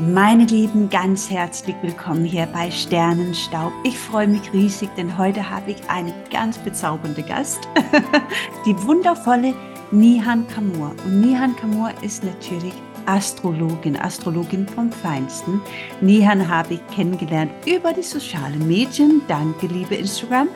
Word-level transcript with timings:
Meine 0.00 0.44
Lieben, 0.46 0.90
ganz 0.90 1.30
herzlich 1.30 1.76
willkommen 1.80 2.24
hier 2.24 2.46
bei 2.46 2.68
Sternenstaub. 2.68 3.72
Ich 3.84 3.96
freue 3.96 4.26
mich 4.26 4.52
riesig, 4.52 4.90
denn 4.96 5.16
heute 5.16 5.48
habe 5.48 5.70
ich 5.70 5.88
eine 5.88 6.12
ganz 6.32 6.58
bezaubernde 6.58 7.22
Gast, 7.22 7.68
die 8.66 8.76
wundervolle 8.82 9.54
Nihan 9.92 10.48
Kamur. 10.48 10.96
Und 11.04 11.20
Nihan 11.20 11.54
Kamur 11.54 11.92
ist 12.02 12.24
natürlich 12.24 12.72
Astrologin, 13.06 13.96
Astrologin 13.96 14.66
vom 14.66 14.90
Feinsten. 14.90 15.60
Nihan 16.00 16.48
habe 16.48 16.74
ich 16.74 16.86
kennengelernt 16.88 17.52
über 17.64 17.92
die 17.92 18.02
sozialen 18.02 18.66
Medien. 18.66 19.22
Danke, 19.28 19.68
liebe 19.68 19.94
Instagram. 19.94 20.48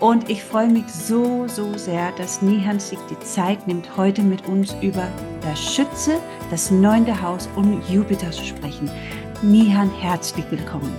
Und 0.00 0.30
ich 0.30 0.42
freue 0.42 0.68
mich 0.68 0.88
so, 0.88 1.46
so 1.48 1.76
sehr, 1.76 2.12
dass 2.12 2.40
Nihan 2.40 2.80
sich 2.80 2.98
die 3.10 3.20
Zeit 3.20 3.66
nimmt, 3.68 3.94
heute 3.98 4.22
mit 4.22 4.46
uns 4.48 4.74
über 4.80 5.06
das 5.44 5.60
Schütze, 5.60 6.20
das 6.50 6.70
neunte 6.70 7.20
Haus 7.20 7.48
und 7.54 7.86
Jupiter 7.90 8.30
zu 8.30 8.42
sprechen. 8.42 8.90
Nihan, 9.42 9.90
herzlich 10.00 10.50
willkommen. 10.50 10.92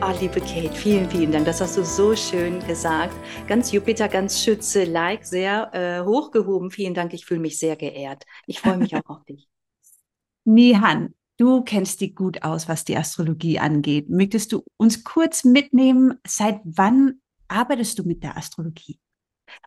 Ah, 0.00 0.12
oh, 0.12 0.20
liebe 0.20 0.40
Kate, 0.40 0.72
vielen, 0.74 1.08
vielen 1.08 1.30
Dank. 1.30 1.46
Das 1.46 1.60
hast 1.60 1.76
du 1.76 1.84
so 1.84 2.16
schön 2.16 2.58
gesagt. 2.66 3.14
Ganz 3.46 3.70
Jupiter, 3.70 4.08
ganz 4.08 4.42
Schütze, 4.42 4.84
like, 4.84 5.24
sehr 5.24 5.72
äh, 5.72 6.04
hochgehoben. 6.04 6.72
Vielen 6.72 6.94
Dank. 6.94 7.14
Ich 7.14 7.26
fühle 7.26 7.40
mich 7.40 7.58
sehr 7.58 7.76
geehrt. 7.76 8.24
Ich 8.46 8.60
freue 8.60 8.76
mich 8.76 8.96
auch 8.96 9.06
auf 9.06 9.24
dich. 9.24 9.46
Nihan, 10.44 11.14
du 11.36 11.62
kennst 11.62 12.00
dich 12.00 12.16
gut 12.16 12.42
aus, 12.42 12.68
was 12.68 12.84
die 12.84 12.96
Astrologie 12.96 13.60
angeht. 13.60 14.10
Möchtest 14.10 14.52
du 14.52 14.64
uns 14.76 15.04
kurz 15.04 15.44
mitnehmen, 15.44 16.18
seit 16.26 16.60
wann 16.64 17.20
arbeitest 17.46 18.00
du 18.00 18.02
mit 18.02 18.24
der 18.24 18.36
Astrologie? 18.36 18.98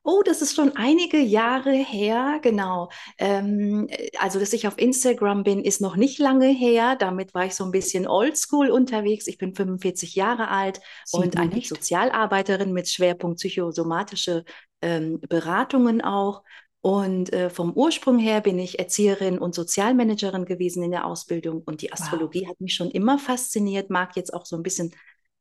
Oh, 0.03 0.21
das 0.23 0.41
ist 0.41 0.55
schon 0.55 0.75
einige 0.75 1.19
Jahre 1.19 1.73
her, 1.73 2.39
genau. 2.41 2.89
Ähm, 3.17 3.87
also, 4.19 4.39
dass 4.39 4.53
ich 4.53 4.67
auf 4.67 4.77
Instagram 4.77 5.43
bin, 5.43 5.63
ist 5.63 5.81
noch 5.81 5.95
nicht 5.95 6.19
lange 6.19 6.47
her. 6.47 6.95
Damit 6.95 7.33
war 7.33 7.45
ich 7.45 7.55
so 7.55 7.63
ein 7.63 7.71
bisschen 7.71 8.07
oldschool 8.07 8.69
unterwegs. 8.69 9.27
Ich 9.27 9.37
bin 9.37 9.53
45 9.53 10.15
Jahre 10.15 10.49
alt 10.49 10.79
Sieht 11.05 11.21
und 11.21 11.37
eigentlich 11.37 11.55
nicht. 11.55 11.69
Sozialarbeiterin 11.69 12.73
mit 12.73 12.89
Schwerpunkt 12.89 13.37
psychosomatische 13.39 14.45
ähm, 14.81 15.19
Beratungen 15.19 16.01
auch. 16.01 16.43
Und 16.81 17.33
äh, 17.33 17.49
vom 17.49 17.73
Ursprung 17.73 18.17
her 18.17 18.39
bin 18.39 18.59
ich 18.59 18.79
Erzieherin 18.79 19.39
und 19.39 19.53
Sozialmanagerin 19.53 20.45
gewesen 20.45 20.83
in 20.83 20.91
der 20.91 21.05
Ausbildung. 21.05 21.63
Und 21.65 21.81
die 21.81 21.91
Astrologie 21.91 22.43
wow. 22.43 22.49
hat 22.49 22.61
mich 22.61 22.75
schon 22.75 22.91
immer 22.91 23.19
fasziniert, 23.19 23.89
mag 23.89 24.15
jetzt 24.15 24.33
auch 24.33 24.45
so 24.45 24.55
ein 24.55 24.63
bisschen 24.63 24.93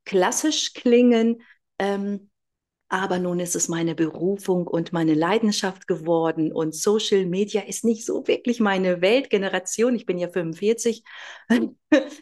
klassisch 0.05 0.73
klingen. 0.73 1.43
Ähm, 1.79 2.31
aber 2.89 3.19
nun 3.19 3.41
ist 3.41 3.57
es 3.57 3.69
meine 3.69 3.95
Berufung 3.95 4.67
und 4.67 4.93
meine 4.93 5.15
Leidenschaft 5.15 5.89
geworden 5.89 6.53
und 6.53 6.75
Social 6.75 7.27
Media 7.27 7.63
ist 7.63 7.85
nicht 7.85 8.07
so 8.07 8.27
wirklich 8.29 8.61
meine 8.61 9.01
Weltgeneration. 9.01 9.97
Ich 9.97 10.07
bin 10.07 10.19
ja 10.19 10.29
45. 10.29 11.03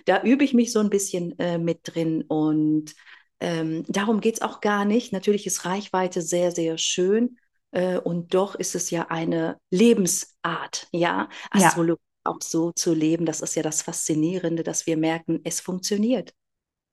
da 0.07 0.23
übe 0.23 0.45
ich 0.45 0.55
mich 0.55 0.73
so 0.73 0.81
ein 0.81 0.91
bisschen 0.91 1.39
äh, 1.39 1.59
mit 1.59 1.81
drin 1.83 2.23
und 2.27 2.95
ähm, 3.41 3.85
darum 3.89 4.21
geht 4.21 4.37
es 4.37 4.43
auch 4.43 4.61
gar 4.61 4.85
nicht. 4.87 5.13
Natürlich 5.13 5.47
ist 5.47 5.67
Reichweite 5.67 6.23
sehr, 6.23 6.51
sehr 6.51 6.79
schön 6.79 7.37
äh, 7.73 7.99
und 7.99 8.33
doch 8.33 8.55
ist 8.55 8.75
es 8.75 8.91
ja 8.91 9.09
eine 9.09 9.59
Lebensart, 9.71 10.89
ja, 10.93 11.29
Astrologie 11.51 12.01
ja. 12.25 12.33
auch 12.33 12.41
so 12.41 12.73
zu 12.73 12.95
leben. 12.95 13.27
Das 13.27 13.43
ist 13.43 13.55
ja 13.55 13.63
das 13.63 13.83
Faszinierende, 13.83 14.63
dass 14.63 14.87
wir 14.87 14.97
merken, 14.97 15.41
es 15.45 15.61
funktioniert. 15.61 16.33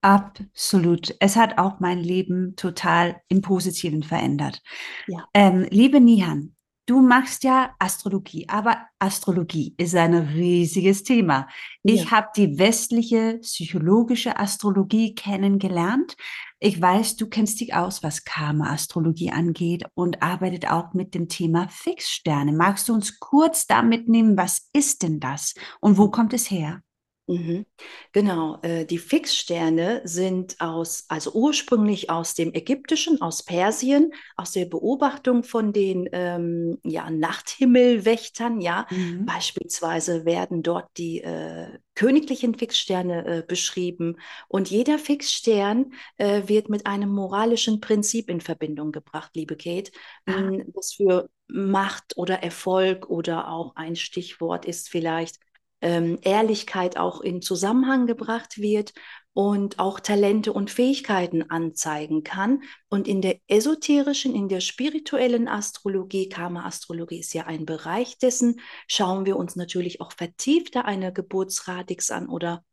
Absolut. 0.02 1.16
Es 1.20 1.36
hat 1.36 1.60
auch 1.60 1.80
mein 1.80 2.00
Leben 2.00 2.56
total 2.56 3.22
im 3.28 3.42
Positiven 3.42 4.02
verändert. 4.02 4.62
Ja. 5.08 5.28
Ähm, 5.36 5.68
liebe 5.70 6.02
Nihan, 6.02 6.56
du 6.88 7.02
machst 7.02 7.44
ja 7.44 7.76
Astrologie, 7.78 8.50
aber 8.50 8.78
Astrologie 8.98 9.76
ist 9.78 9.96
ein 9.96 10.16
riesiges 10.16 11.04
Thema. 11.04 11.48
Ja. 11.84 11.94
Ich 11.94 12.12
habe 12.12 12.30
die 12.36 12.58
westliche 12.58 13.38
psychologische 13.42 14.40
Astrologie 14.40 15.14
kennengelernt. 15.14 16.16
Ich 16.60 16.82
weiß, 16.82 17.18
du 17.18 17.28
kennst 17.28 17.60
dich 17.60 17.76
aus, 17.76 18.02
was 18.02 18.24
Karma-Astrologie 18.24 19.32
angeht 19.32 19.86
und 19.94 20.24
arbeitet 20.24 20.70
auch 20.70 20.94
mit 20.94 21.14
dem 21.14 21.30
Thema 21.30 21.68
Fixsterne. 21.70 22.54
Magst 22.54 22.90
du 22.90 22.94
uns 22.94 23.20
kurz 23.20 23.68
da 23.68 23.84
mitnehmen, 23.84 24.36
was 24.36 24.68
ist 24.74 25.04
denn 25.04 25.20
das 25.20 25.54
und 25.80 26.00
wo 26.00 26.10
kommt 26.10 26.34
es 26.34 26.50
her? 26.50 26.82
Mhm. 27.28 27.66
Genau, 28.12 28.60
äh, 28.62 28.86
die 28.86 28.98
Fixsterne 28.98 30.02
sind 30.04 30.60
aus, 30.60 31.06
also 31.08 31.32
ursprünglich 31.34 32.10
aus 32.10 32.34
dem 32.34 32.54
Ägyptischen, 32.54 33.22
aus 33.22 33.44
Persien, 33.44 34.12
aus 34.36 34.52
der 34.52 34.66
Beobachtung 34.66 35.44
von 35.44 35.72
den 35.72 36.10
ähm, 36.12 36.80
ja, 36.84 37.10
Nachthimmelwächtern. 37.10 38.60
Ja, 38.60 38.88
mhm. 38.90 39.26
beispielsweise 39.26 40.26
werden 40.26 40.64
dort 40.64 40.90
die 40.98 41.22
äh, 41.22 41.80
königlichen 41.96 42.56
Fixsterne 42.56 43.26
äh, 43.26 43.44
beschrieben 43.48 44.18
und 44.48 44.70
jeder 44.70 44.98
Fixstern 44.98 45.94
äh, 46.18 46.48
wird 46.48 46.70
mit 46.70 46.86
einem 46.86 47.10
moralischen 47.10 47.80
Prinzip 47.82 48.30
in 48.30 48.42
Verbindung 48.42 48.92
gebracht, 48.92 49.32
liebe 49.36 49.56
Kate, 49.56 49.92
ah. 50.26 50.52
das 50.74 50.94
für 50.94 51.30
Macht 51.48 52.18
oder 52.18 52.42
Erfolg 52.44 53.10
oder 53.10 53.50
auch 53.50 53.76
ein 53.76 53.96
Stichwort 53.96 54.66
ist 54.66 54.90
vielleicht 54.90 55.38
ähm, 55.82 56.20
Ehrlichkeit 56.22 56.98
auch 56.98 57.22
in 57.22 57.42
Zusammenhang 57.42 58.08
gebracht 58.08 58.60
wird 58.60 58.94
und 59.34 59.80
auch 59.80 60.00
Talente 60.00 60.52
und 60.52 60.70
Fähigkeiten 60.70 61.50
anzeigen 61.50 62.24
kann. 62.24 62.64
Und 62.90 63.08
in 63.08 63.22
der 63.22 63.40
esoterischen, 63.48 64.36
in 64.36 64.50
der 64.50 64.60
spirituellen 64.60 65.48
Astrologie, 65.48 66.30
Karma-Astrologie 66.30 67.20
ist 67.20 67.34
ja 67.34 67.46
ein 67.46 67.66
Bereich 67.66 68.18
dessen, 68.18 68.60
schauen 68.88 69.26
wir 69.26 69.38
uns 69.38 69.56
natürlich 69.56 70.02
auch 70.02 70.12
vertiefter 70.12 70.86
eine 70.86 71.14
Geburtsradix 71.14 72.12
an 72.12 72.28
oder 72.28 72.64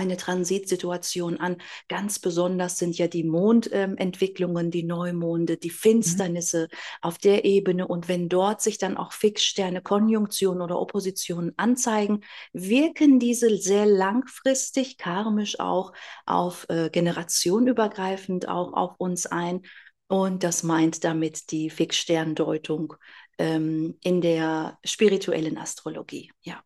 eine 0.00 0.16
Transitsituation 0.16 1.38
an. 1.38 1.58
Ganz 1.88 2.18
besonders 2.18 2.78
sind 2.78 2.96
ja 2.98 3.06
die 3.06 3.24
Mondentwicklungen, 3.24 4.66
ähm, 4.66 4.70
die 4.70 4.82
Neumonde, 4.82 5.56
die 5.56 5.68
mhm. 5.68 5.74
Finsternisse 5.74 6.68
mhm. 6.70 6.76
auf 7.02 7.18
der 7.18 7.44
Ebene. 7.44 7.86
Und 7.86 8.08
wenn 8.08 8.28
dort 8.28 8.62
sich 8.62 8.78
dann 8.78 8.96
auch 8.96 9.12
Fixsterne, 9.12 9.82
Konjunktionen 9.82 10.62
oder 10.62 10.78
Oppositionen 10.78 11.52
anzeigen, 11.56 12.20
wirken 12.52 13.18
diese 13.18 13.56
sehr 13.56 13.86
langfristig, 13.86 14.98
karmisch 14.98 15.60
auch 15.60 15.92
auf 16.26 16.66
äh, 16.68 16.90
generationenübergreifend 16.90 18.48
auch 18.48 18.72
auf 18.72 18.94
uns 18.98 19.26
ein. 19.26 19.62
Und 20.08 20.42
das 20.42 20.62
meint 20.62 21.04
damit 21.04 21.52
die 21.52 21.70
Fixsterndeutung 21.70 22.94
ähm, 23.38 23.96
in 24.02 24.20
der 24.20 24.78
spirituellen 24.84 25.56
Astrologie. 25.56 26.32
Ja. 26.42 26.62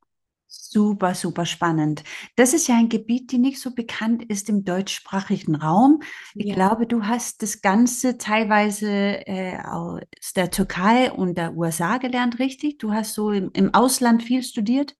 Super, 0.56 1.14
super 1.14 1.46
spannend. 1.46 2.02
Das 2.36 2.52
ist 2.52 2.68
ja 2.68 2.76
ein 2.76 2.88
Gebiet, 2.88 3.32
die 3.32 3.38
nicht 3.38 3.60
so 3.60 3.74
bekannt 3.74 4.24
ist 4.24 4.48
im 4.48 4.64
deutschsprachigen 4.64 5.54
Raum. 5.56 6.02
Ich 6.34 6.46
ja. 6.46 6.54
glaube, 6.54 6.86
du 6.86 7.04
hast 7.04 7.42
das 7.42 7.60
Ganze 7.60 8.18
teilweise 8.18 8.88
äh, 8.88 9.58
aus 9.58 10.02
der 10.34 10.50
Türkei 10.50 11.10
und 11.12 11.38
der 11.38 11.56
USA 11.56 11.98
gelernt, 11.98 12.38
richtig? 12.38 12.78
Du 12.78 12.92
hast 12.92 13.14
so 13.14 13.30
im, 13.30 13.50
im 13.52 13.74
Ausland 13.74 14.22
viel 14.22 14.42
studiert? 14.42 14.94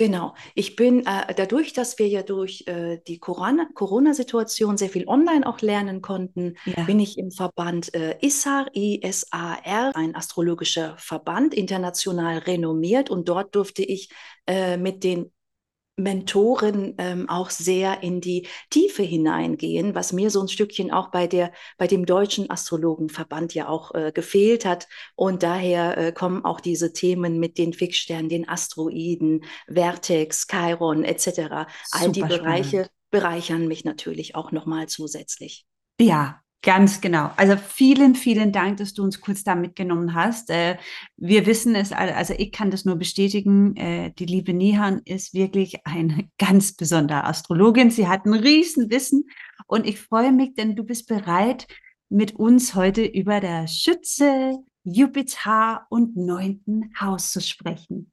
Genau. 0.00 0.34
Ich 0.54 0.76
bin 0.76 1.04
äh, 1.06 1.34
dadurch, 1.34 1.72
dass 1.72 1.98
wir 1.98 2.06
ja 2.06 2.22
durch 2.22 2.62
äh, 2.68 3.00
die 3.08 3.18
Corona-Situation 3.18 4.76
sehr 4.76 4.90
viel 4.90 5.08
online 5.08 5.44
auch 5.44 5.60
lernen 5.60 6.02
konnten, 6.02 6.54
ja. 6.66 6.84
bin 6.84 7.00
ich 7.00 7.18
im 7.18 7.32
Verband 7.32 7.92
äh, 7.94 8.16
ISAR, 8.20 8.68
ISAR, 8.74 9.96
ein 9.96 10.14
astrologischer 10.14 10.94
Verband, 10.98 11.52
international 11.52 12.38
renommiert. 12.38 13.10
Und 13.10 13.28
dort 13.28 13.56
durfte 13.56 13.82
ich 13.82 14.10
äh, 14.48 14.76
mit 14.76 15.04
den 15.04 15.30
Mentoren 15.98 16.94
ähm, 16.98 17.28
auch 17.28 17.50
sehr 17.50 18.02
in 18.02 18.20
die 18.20 18.46
Tiefe 18.70 19.02
hineingehen, 19.02 19.94
was 19.94 20.12
mir 20.12 20.30
so 20.30 20.40
ein 20.40 20.48
Stückchen 20.48 20.92
auch 20.92 21.10
bei 21.10 21.26
der 21.26 21.52
bei 21.76 21.86
dem 21.86 22.06
deutschen 22.06 22.48
Astrologenverband 22.48 23.52
ja 23.54 23.68
auch 23.68 23.94
äh, 23.94 24.12
gefehlt 24.12 24.64
hat 24.64 24.86
und 25.16 25.42
daher 25.42 25.98
äh, 25.98 26.12
kommen 26.12 26.44
auch 26.44 26.60
diese 26.60 26.92
Themen 26.92 27.40
mit 27.40 27.58
den 27.58 27.72
Fixsternen, 27.72 28.28
den 28.28 28.48
Asteroiden, 28.48 29.44
Vertex, 29.66 30.46
Chiron 30.46 31.04
etc. 31.04 31.66
All 31.90 32.12
die 32.12 32.22
Bereiche 32.22 32.68
spannend. 32.68 32.90
bereichern 33.10 33.68
mich 33.68 33.84
natürlich 33.84 34.36
auch 34.36 34.52
nochmal 34.52 34.86
zusätzlich. 34.86 35.66
Ja, 36.00 36.40
Ganz 36.62 37.00
genau. 37.00 37.30
Also 37.36 37.56
vielen, 37.56 38.16
vielen 38.16 38.50
Dank, 38.50 38.78
dass 38.78 38.92
du 38.92 39.04
uns 39.04 39.20
kurz 39.20 39.44
da 39.44 39.54
mitgenommen 39.54 40.14
hast. 40.14 40.50
Äh, 40.50 40.76
wir 41.16 41.46
wissen 41.46 41.76
es, 41.76 41.92
also 41.92 42.34
ich 42.36 42.50
kann 42.50 42.72
das 42.72 42.84
nur 42.84 42.96
bestätigen. 42.96 43.76
Äh, 43.76 44.12
die 44.18 44.26
liebe 44.26 44.52
Nihan 44.52 45.00
ist 45.04 45.34
wirklich 45.34 45.86
eine 45.86 46.28
ganz 46.38 46.74
besondere 46.74 47.24
Astrologin. 47.24 47.92
Sie 47.92 48.08
hat 48.08 48.26
ein 48.26 48.34
Riesenwissen 48.34 49.28
und 49.68 49.86
ich 49.86 50.00
freue 50.00 50.32
mich, 50.32 50.54
denn 50.54 50.74
du 50.74 50.82
bist 50.82 51.06
bereit, 51.06 51.68
mit 52.08 52.34
uns 52.34 52.74
heute 52.74 53.04
über 53.04 53.40
der 53.40 53.68
Schütze, 53.68 54.56
Jupiter 54.82 55.86
und 55.90 56.16
neunten 56.16 56.92
Haus 57.00 57.30
zu 57.30 57.40
sprechen. 57.40 58.10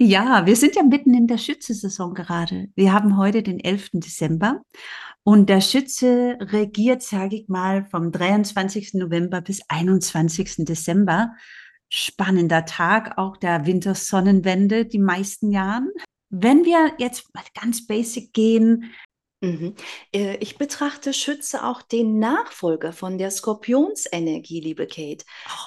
Ja, 0.00 0.44
wir 0.44 0.56
sind 0.56 0.74
ja 0.74 0.82
mitten 0.82 1.14
in 1.14 1.28
der 1.28 1.38
Schütze-Saison 1.38 2.14
gerade. 2.14 2.68
Wir 2.74 2.92
haben 2.92 3.16
heute 3.16 3.44
den 3.44 3.60
11. 3.60 3.90
Dezember 3.94 4.60
und 5.22 5.48
der 5.48 5.60
Schütze 5.60 6.36
regiert, 6.40 7.02
sage 7.02 7.36
ich 7.36 7.48
mal, 7.48 7.84
vom 7.84 8.10
23. 8.10 8.94
November 8.94 9.40
bis 9.40 9.62
21. 9.68 10.64
Dezember. 10.64 11.34
Spannender 11.88 12.64
Tag, 12.64 13.18
auch 13.18 13.36
der 13.36 13.66
Wintersonnenwende, 13.66 14.84
die 14.84 14.98
meisten 14.98 15.52
Jahren. 15.52 15.90
wenn 16.28 16.64
wir 16.64 16.94
jetzt 16.98 17.32
mal 17.32 17.44
ganz 17.54 17.86
basic 17.86 18.32
gehen, 18.32 18.90
Mhm. 19.44 19.74
Äh, 20.12 20.36
Ich 20.38 20.56
betrachte 20.56 21.12
Schütze 21.12 21.64
auch 21.64 21.82
den 21.82 22.18
Nachfolger 22.18 22.92
von 22.92 23.18
der 23.18 23.30
Skorpionsenergie, 23.30 24.60
liebe 24.60 24.86
Kate. 24.86 25.24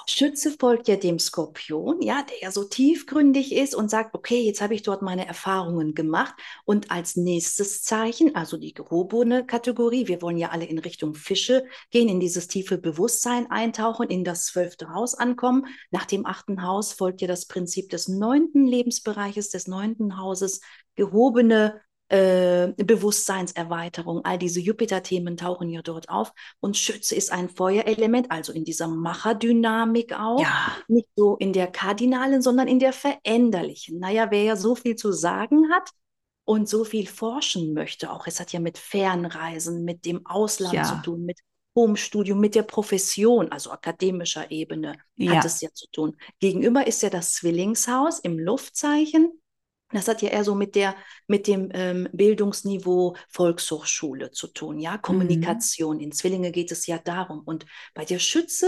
Schütze 0.07 0.51
folgt 0.51 0.88
ja 0.88 0.95
dem 0.95 1.19
Skorpion, 1.19 2.01
ja, 2.01 2.24
der 2.24 2.39
ja 2.41 2.51
so 2.51 2.63
tiefgründig 2.63 3.53
ist 3.53 3.75
und 3.75 3.89
sagt, 3.89 4.15
okay, 4.15 4.41
jetzt 4.41 4.62
habe 4.62 4.74
ich 4.74 4.81
dort 4.81 5.03
meine 5.03 5.27
Erfahrungen 5.27 5.94
gemacht 5.94 6.33
und 6.65 6.89
als 6.89 7.18
nächstes 7.18 7.83
Zeichen, 7.83 8.35
also 8.35 8.57
die 8.57 8.74
gehobene 8.74 9.45
Kategorie, 9.45 10.07
wir 10.07 10.23
wollen 10.23 10.38
ja 10.38 10.50
alle 10.50 10.65
in 10.65 10.80
Richtung 10.80 11.13
Fische 11.13 11.65
gehen, 11.91 12.09
in 12.09 12.19
dieses 12.19 12.47
tiefe 12.47 12.80
Bewusstsein 12.80 13.51
eintauchen, 13.51 14.09
in 14.09 14.23
das 14.23 14.45
zwölfte 14.47 14.89
Haus 14.94 15.13
ankommen. 15.13 15.68
Nach 15.91 16.06
dem 16.06 16.25
achten 16.25 16.63
Haus 16.63 16.94
folgt 16.94 17.21
ja 17.21 17.27
das 17.27 17.45
Prinzip 17.45 17.89
des 17.89 18.07
neunten 18.07 18.65
Lebensbereiches, 18.65 19.50
des 19.50 19.68
neunten 19.68 20.18
Hauses, 20.18 20.62
gehobene 20.95 21.80
äh, 22.09 22.71
Bewusstseinserweiterung, 22.77 24.24
all 24.24 24.38
diese 24.38 24.59
Jupiter-Themen 24.59 25.38
tauchen 25.38 25.69
ja 25.69 25.81
dort 25.81 26.09
auf. 26.09 26.31
Und 26.59 26.77
Schütze 26.77 27.15
ist 27.15 27.31
ein 27.31 27.50
Feuerelement, 27.50 28.31
also 28.31 28.54
in 28.54 28.63
dieser 28.63 28.88
Macherdynamik 28.88 30.13
auch. 30.13 30.42
ja, 30.42 30.75
Nicht 30.88 31.09
so 31.15 31.36
in 31.38 31.54
der 31.54 31.68
kardinalen, 31.68 32.42
sondern 32.42 32.68
in 32.68 32.80
der 32.80 32.94
veränderlichen. 32.94 34.00
Naja, 34.00 34.27
wer 34.31 34.44
ja 34.44 34.56
so 34.56 34.75
viel 34.75 34.95
zu 34.95 35.12
sagen 35.12 35.71
hat 35.71 35.89
und 36.45 36.69
so 36.69 36.86
viel 36.86 37.07
forschen 37.07 37.74
möchte, 37.74 38.12
auch 38.12 38.25
es 38.25 38.39
hat 38.39 38.54
ja 38.54 38.59
mit 38.59 38.77
Fernreisen, 38.77 39.83
mit 39.83 40.06
dem 40.06 40.25
Ausland 40.25 40.74
ja, 40.74 40.83
zu 40.83 41.01
tun, 41.01 41.25
mit 41.25 41.39
Homestudium, 41.75 42.39
mit 42.39 42.56
der 42.56 42.63
Profession, 42.63 43.51
also 43.51 43.69
akademischer 43.71 44.50
Ebene 44.50 44.94
hat 44.94 44.98
ja, 45.15 45.42
es 45.45 45.62
ja 45.62 45.69
zu 45.74 45.86
tun. 45.92 46.18
Gegenüber 46.39 46.88
ist 46.88 47.04
ja 47.04 47.09
das 47.09 47.33
Zwillingshaus 47.33 48.19
im 48.19 48.39
Luftzeichen. 48.39 49.39
Das 49.92 50.07
hat 50.07 50.22
ja 50.22 50.30
eher 50.30 50.44
so 50.44 50.54
mit 50.54 50.75
der, 50.75 50.95
mit 51.28 51.48
dem 51.48 51.69
ähm, 51.74 52.10
Bildungsniveau 52.12 53.16
Volkshochschule 53.30 54.31
zu 54.31 54.48
tun, 54.48 54.80
ja, 54.80 54.94
mhm. 54.94 55.01
Kommunikation. 55.01 56.00
In 56.00 56.12
Zwillinge 56.12 56.51
geht 56.51 56.72
es 56.72 56.88
ja 56.88 56.98
darum. 56.98 57.42
Und 57.45 57.66
bei 57.94 58.04
der 58.04 58.19
Schütze 58.19 58.68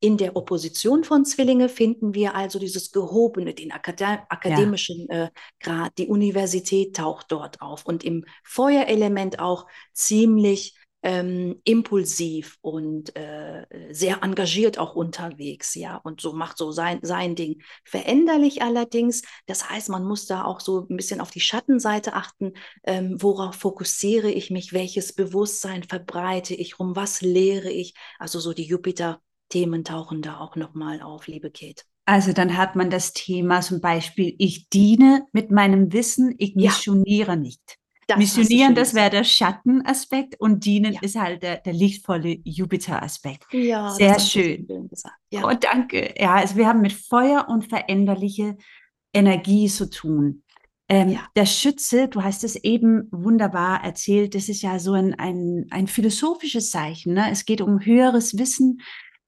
in 0.00 0.16
der 0.16 0.34
Opposition 0.34 1.04
von 1.04 1.24
Zwillinge 1.26 1.68
finden 1.68 2.14
wir 2.14 2.34
also 2.34 2.58
dieses 2.58 2.90
Gehobene, 2.90 3.52
den 3.52 3.70
Akade 3.70 4.04
ja. 4.04 4.26
akademischen 4.30 5.08
äh, 5.10 5.30
Grad. 5.60 5.98
Die 5.98 6.06
Universität 6.06 6.96
taucht 6.96 7.26
dort 7.30 7.60
auf 7.60 7.84
und 7.84 8.02
im 8.02 8.24
Feuerelement 8.42 9.40
auch 9.40 9.66
ziemlich 9.92 10.74
ähm, 11.02 11.60
impulsiv 11.64 12.58
und 12.60 13.16
äh, 13.16 13.66
sehr 13.90 14.22
engagiert 14.22 14.78
auch 14.78 14.94
unterwegs, 14.94 15.74
ja, 15.74 15.96
und 15.96 16.20
so 16.20 16.32
macht 16.32 16.58
so 16.58 16.72
sein, 16.72 17.00
sein 17.02 17.34
Ding. 17.34 17.62
Veränderlich 17.84 18.62
allerdings, 18.62 19.22
das 19.46 19.70
heißt, 19.70 19.88
man 19.88 20.04
muss 20.04 20.26
da 20.26 20.44
auch 20.44 20.60
so 20.60 20.86
ein 20.90 20.96
bisschen 20.96 21.20
auf 21.20 21.30
die 21.30 21.40
Schattenseite 21.40 22.12
achten, 22.14 22.52
ähm, 22.84 23.16
worauf 23.20 23.54
fokussiere 23.56 24.30
ich 24.30 24.50
mich, 24.50 24.72
welches 24.72 25.14
Bewusstsein 25.14 25.82
verbreite 25.84 26.54
ich 26.54 26.78
rum, 26.78 26.96
was 26.96 27.20
lehre 27.22 27.70
ich, 27.70 27.94
also 28.18 28.40
so 28.40 28.52
die 28.52 28.64
Jupiter-Themen 28.66 29.84
tauchen 29.84 30.22
da 30.22 30.38
auch 30.38 30.56
nochmal 30.56 31.00
auf, 31.02 31.26
liebe 31.26 31.50
Kate. 31.50 31.82
Also 32.04 32.32
dann 32.34 32.56
hat 32.58 32.76
man 32.76 32.90
das 32.90 33.12
Thema 33.14 33.60
zum 33.62 33.80
Beispiel, 33.80 34.34
ich 34.38 34.68
diene 34.68 35.26
mit 35.32 35.50
meinem 35.50 35.92
Wissen, 35.92 36.34
ich 36.38 36.54
Ja, 36.54 36.70
missioniere 36.70 37.36
nicht. 37.38 37.78
Das 38.18 38.36
Missionieren, 38.36 38.74
das 38.74 38.94
wäre 38.94 39.10
der 39.10 39.24
Schattenaspekt 39.24 40.40
und 40.40 40.64
dienen 40.64 40.94
Ja, 40.94 41.00
ist 41.02 41.16
halt 41.16 41.42
der, 41.42 41.58
der 41.58 41.72
lichtvolle 41.72 42.38
Jupiter-Aspekt. 42.44 43.46
ja, 43.52 43.90
Sehr 43.90 44.18
schön. 44.18 44.66
schön 44.66 44.88
gesagt. 44.88 45.16
Oh, 45.34 45.50
Ja, 45.50 45.54
danke. 45.54 46.14
Ja, 46.18 46.34
also 46.34 46.56
wir 46.56 46.66
haben 46.66 46.80
mit 46.80 46.92
Feuer 46.92 47.46
und 47.48 47.68
veränderliche 47.68 48.56
Energie 49.12 49.68
zu 49.68 49.88
tun. 49.90 50.42
Ähm, 50.88 51.10
ja, 51.10 51.20
der 51.36 51.46
Schütze, 51.46 52.08
du 52.08 52.22
hast 52.22 52.42
es 52.42 52.56
eben 52.56 53.06
wunderbar 53.12 53.84
erzählt, 53.84 54.34
das 54.34 54.48
ist 54.48 54.62
ja 54.62 54.78
so 54.80 54.92
ein, 54.94 55.14
ein, 55.14 55.66
ein 55.70 55.86
philosophisches 55.86 56.70
Zeichen. 56.70 57.14
Ne? 57.14 57.30
Es 57.30 57.44
geht 57.44 57.60
um 57.60 57.78
höheres 57.84 58.38
Wissen, 58.38 58.80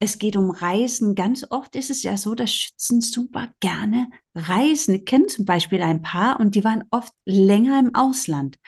es 0.02 0.18
geht 0.18 0.36
um 0.36 0.50
Reisen. 0.50 1.14
Ganz 1.14 1.46
oft 1.48 1.76
ist 1.76 1.88
es 1.88 2.02
ja 2.02 2.16
so, 2.16 2.34
dass 2.34 2.52
Schützen 2.52 3.00
super 3.00 3.50
gerne 3.60 4.08
reisen. 4.34 4.96
Ich 4.96 5.04
kenne 5.04 5.26
zum 5.26 5.44
Beispiel 5.44 5.80
ein 5.80 6.02
paar 6.02 6.40
und 6.40 6.56
die 6.56 6.64
waren 6.64 6.82
oft 6.90 7.12
länger 7.24 7.78
im 7.78 7.94
Ausland. 7.94 8.58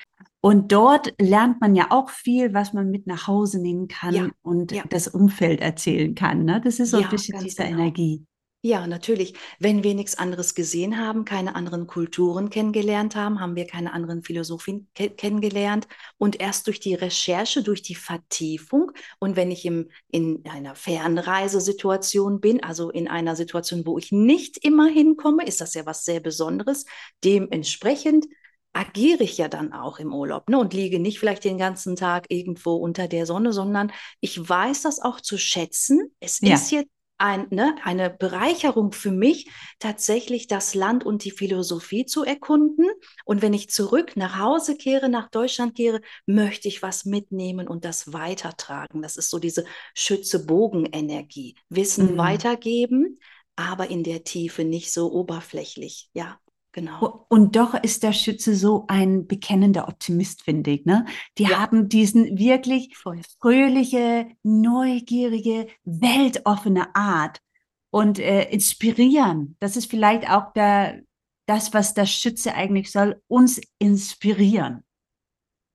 Und 0.41 0.71
dort 0.71 1.13
lernt 1.21 1.61
man 1.61 1.75
ja 1.75 1.87
auch 1.91 2.11
viel, 2.11 2.55
was 2.55 2.73
man 2.73 2.89
mit 2.89 3.09
nach 3.09 3.27
Hause 3.27 3.61
nehmen 3.61 3.89
ja, 3.91 3.97
kann 3.97 4.33
und 4.43 4.71
ja, 4.71 4.85
das 4.89 5.09
Umfeld 5.09 5.61
erzählen 5.61 6.15
kann. 6.15 6.45
Ne? 6.45 6.61
Das 6.63 6.79
ist 6.79 6.91
so 6.91 6.99
ein 6.99 7.03
ja, 7.03 7.09
bisschen 7.09 7.33
ganz 7.33 7.45
diese 7.45 7.65
genau. 7.65 7.79
Energie. 7.79 8.25
Ja, 8.67 8.87
natürlich. 8.87 9.35
Wenn 9.59 9.85
wir 9.85 9.95
nichts 9.95 10.17
anderes 10.17 10.55
gesehen 10.55 10.99
haben, 10.99 11.27
keine 11.27 11.55
anderen 11.55 11.87
Kulturen 11.87 12.49
kennengelernt 12.49 13.15
haben, 13.15 13.39
haben 13.39 13.57
wir 13.57 13.67
keine 13.67 13.93
anderen 13.93 14.23
Philosophien 14.23 14.89
ke 14.95 15.11
kennengelernt. 15.11 15.87
Und 16.17 16.41
erst 16.41 16.67
durch 16.67 16.81
die 16.81 16.95
Recherche, 16.95 17.63
durch 17.63 17.83
die 17.83 17.95
Vertiefung 17.95 18.91
und 19.19 19.37
wenn 19.37 19.51
ich 19.51 19.67
im, 19.67 19.91
in 20.11 20.43
einer 20.49 20.75
Fernreisesituation 20.77 22.41
bin, 22.41 22.65
also 22.65 22.89
in 22.91 23.07
einer 23.07 23.37
Situation, 23.37 23.85
wo 23.85 23.99
ich 23.99 24.13
nicht 24.13 24.65
immer 24.65 24.87
hinkomme, 24.89 25.45
ist 25.45 25.61
das 25.61 25.75
ja 25.75 25.85
was 25.85 26.07
sehr 26.07 26.21
Besonderes. 26.21 26.87
Dementsprechend 27.23 28.25
agiere 28.73 29.25
ich 29.25 29.37
ja 29.37 29.49
dann 29.49 29.75
auch 29.75 29.99
im 29.99 30.15
Urlaub, 30.15 30.49
ne, 30.49 30.59
und 30.59 30.73
liege 30.73 30.99
nicht 30.99 31.19
vielleicht 31.19 31.45
den 31.45 31.59
ganzen 31.59 31.97
Tag 31.97 32.25
irgendwo 32.31 32.77
unter 32.77 33.09
der 33.09 33.27
Sonne, 33.27 33.53
sondern 33.53 33.93
ich 34.21 34.49
weiß 34.49 34.83
das 34.83 35.01
auch 35.01 35.21
zu 35.21 35.37
schätzen. 35.37 36.15
Es 36.19 36.41
ist 36.41 36.71
Ja, 36.71 36.71
jetzt 36.71 36.91
ein, 37.19 37.47
ne, 37.51 37.77
eine 37.85 38.11
Bereicherung 38.11 38.93
für 38.93 39.11
mich, 39.11 39.51
tatsächlich 39.79 40.47
das 40.47 40.75
Land 40.75 41.05
und 41.05 41.25
die 41.25 41.31
Philosophie 41.31 42.07
zu 42.07 42.25
erkunden. 42.25 42.87
Und 43.25 43.43
wenn 43.43 43.53
ich 43.55 43.71
zurück 43.71 44.17
nach 44.17 44.39
Hause 44.39 44.77
kehre, 44.77 45.09
nach 45.09 45.31
Deutschland 45.31 45.77
kehre, 45.77 46.01
möchte 46.27 46.69
ich 46.69 46.83
was 46.83 47.05
mitnehmen 47.05 47.69
und 47.69 47.85
das 47.85 48.13
weitertragen. 48.13 49.03
Das 49.03 49.17
ist 49.17 49.31
so 49.31 49.39
diese 49.39 49.65
Schütze-Bogen-Energie. 49.95 51.57
Wissen 51.69 52.17
mm. 52.17 52.19
weitergeben, 52.19 53.19
aber 53.57 53.89
in 53.89 54.03
der 54.03 54.25
Tiefe 54.25 54.65
nicht 54.65 54.93
so 54.93 55.13
oberflächlich. 55.13 56.11
Ja, 56.13 56.39
genau. 56.75 57.27
Und 57.29 57.57
doch 57.57 57.75
ist 57.75 58.03
der 58.03 58.13
Schütze 58.13 58.55
so 58.55 58.85
ein 58.89 59.27
bekennender 59.27 59.89
Optimist, 59.89 60.43
finde 60.43 60.71
ich. 60.73 60.85
Ne? 60.85 61.07
Die 61.39 61.47
Ja, 61.47 61.59
haben 61.59 61.89
diesen 61.89 62.39
wirklich 62.39 62.97
voll. 62.97 63.21
fröhliche, 63.41 64.29
neugierige, 64.43 65.67
weltoffene 65.85 66.95
Art 66.95 67.41
und 67.91 68.19
äh, 68.19 68.51
inspirieren. 68.51 69.57
Das 69.61 69.77
ist 69.77 69.91
vielleicht 69.91 70.29
auch 70.31 70.53
der, 70.53 71.03
das, 71.47 71.73
was 71.75 71.95
der 71.95 72.07
Schütze 72.07 72.55
eigentlich 72.55 72.91
soll, 72.93 73.23
uns 73.29 73.61
inspirieren. 73.79 74.85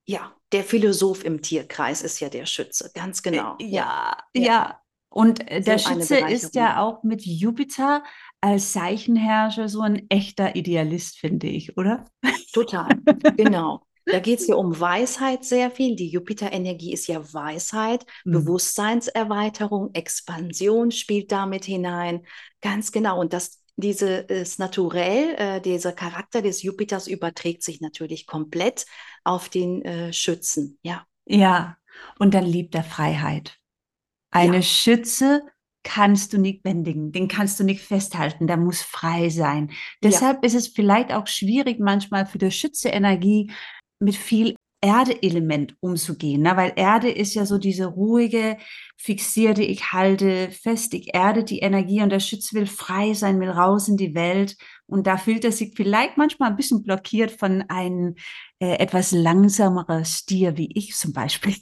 Ja, 0.05 0.33
der 0.51 0.63
Philosoph 0.63 1.23
im 1.23 1.41
Tierkreis 1.41 2.01
ist 2.01 2.19
ja 2.19 2.29
der 2.29 2.45
Schütze. 2.45 2.91
Ganz 2.93 3.21
Äh, 3.21 3.21
genau. 3.21 3.55
Ja, 3.59 4.17
Ja, 4.33 4.41
ja. 4.41 4.41
ja. 4.45 4.81
Und 5.09 5.47
äh, 5.50 5.62
der 5.62 5.79
So 5.79 5.89
Schütze 5.89 6.17
ist 6.19 6.55
ja 6.55 6.81
auch 6.81 7.03
mit 7.03 7.25
Jupiter 7.25 8.03
als 8.41 8.72
Zeichenherrscher 8.74 9.69
so 9.69 9.81
ein 9.81 10.10
echter 10.10 10.55
Idealist, 10.55 11.17
finde 11.19 11.48
ich, 11.48 11.77
oder? 11.77 12.05
Total, 12.51 13.00
genau. 13.36 13.86
Da 14.12 14.19
geht 14.19 14.39
es 14.39 14.48
ja 14.48 14.55
um 14.55 14.79
Weisheit 14.79 15.46
sehr 15.46 15.69
viel. 15.69 15.96
Die 15.96 16.10
Jupiter-Energie 16.10 16.93
ist 16.93 17.08
ja 17.08 17.22
Weisheit, 17.34 18.05
Hm. 18.25 18.31
Bewusstseinserweiterung, 18.31 19.93
Expansion 19.93 20.91
spielt 20.91 21.31
damit 21.31 21.65
hinein. 21.65 22.25
Ganz 22.62 22.91
genau. 22.91 23.19
Und 23.19 23.34
das, 23.34 23.63
dieses 23.75 24.58
Naturell, 24.58 25.36
äh, 25.38 25.62
dieser 25.62 25.91
Charakter 25.93 26.41
des 26.41 26.63
Jupiters 26.63 27.08
überträgt 27.08 27.62
sich 27.63 27.81
natürlich 27.81 28.25
komplett 28.25 28.86
auf 29.24 29.48
den 29.50 29.84
äh, 29.84 30.12
Schützen. 30.12 30.79
Ja, 30.81 31.05
Ja, 31.25 31.77
und 32.17 32.34
dann 32.34 32.46
liebt 32.46 32.75
er 32.75 32.84
Freiheit. 32.84 33.58
Eine 34.31 34.62
ja, 34.62 34.63
Schütze 34.63 35.43
kannst 35.83 36.33
du 36.33 36.38
nicht 36.38 36.63
bändigen, 36.63 37.12
den 37.12 37.27
kannst 37.27 37.59
du 37.59 37.63
nicht 37.63 37.81
festhalten, 37.81 38.48
der 38.48 38.57
muss 38.57 38.81
frei 38.81 39.29
sein. 39.29 39.69
ja. 39.69 39.75
Deshalb 40.03 40.45
ist 40.45 40.55
es 40.55 40.67
vielleicht 40.67 41.13
auch 41.13 41.27
schwierig 41.27 41.79
manchmal 41.79 42.25
für 42.25 42.38
die 42.38 42.51
Schütze 42.51 42.89
Energie 42.89 43.51
mit 44.00 44.15
viel 44.15 44.55
Erde-Element 44.81 45.75
umzugehen, 45.81 46.41
ne? 46.41 46.55
Weil 46.55 46.71
Erde 46.77 47.09
ist 47.09 47.33
ja 47.33 47.45
so 47.45 47.57
diese 47.57 47.86
ruhige, 47.86 48.57
fixierte, 48.95 49.62
ich 49.62 49.91
halte 49.91 50.51
fest, 50.51 50.93
ich 50.93 51.13
erde 51.13 51.43
die 51.43 51.59
Energie 51.59 52.01
und 52.01 52.09
der 52.09 52.21
Schütze 52.21 52.55
will 52.55 52.65
frei 52.65 53.13
sein, 53.13 53.41
will 53.41 53.50
raus 53.50 53.89
in 53.89 53.98
die 53.98 54.15
Welt 54.15 54.55
und 54.86 55.05
da 55.05 55.17
fühlt 55.17 55.43
er 55.43 55.51
sich 55.51 55.74
vielleicht 55.75 56.17
manchmal 56.17 56.50
ein 56.50 56.55
bisschen 56.55 56.83
blockiert 56.83 57.31
von 57.31 57.63
einem 57.67 58.15
äh, 58.59 58.75
etwas 58.75 59.12
langsamerer 59.12 60.05
Stier 60.05 60.55
wie 60.55 60.71
ich 60.74 60.95
zum 60.95 61.12
Beispiel. 61.12 61.55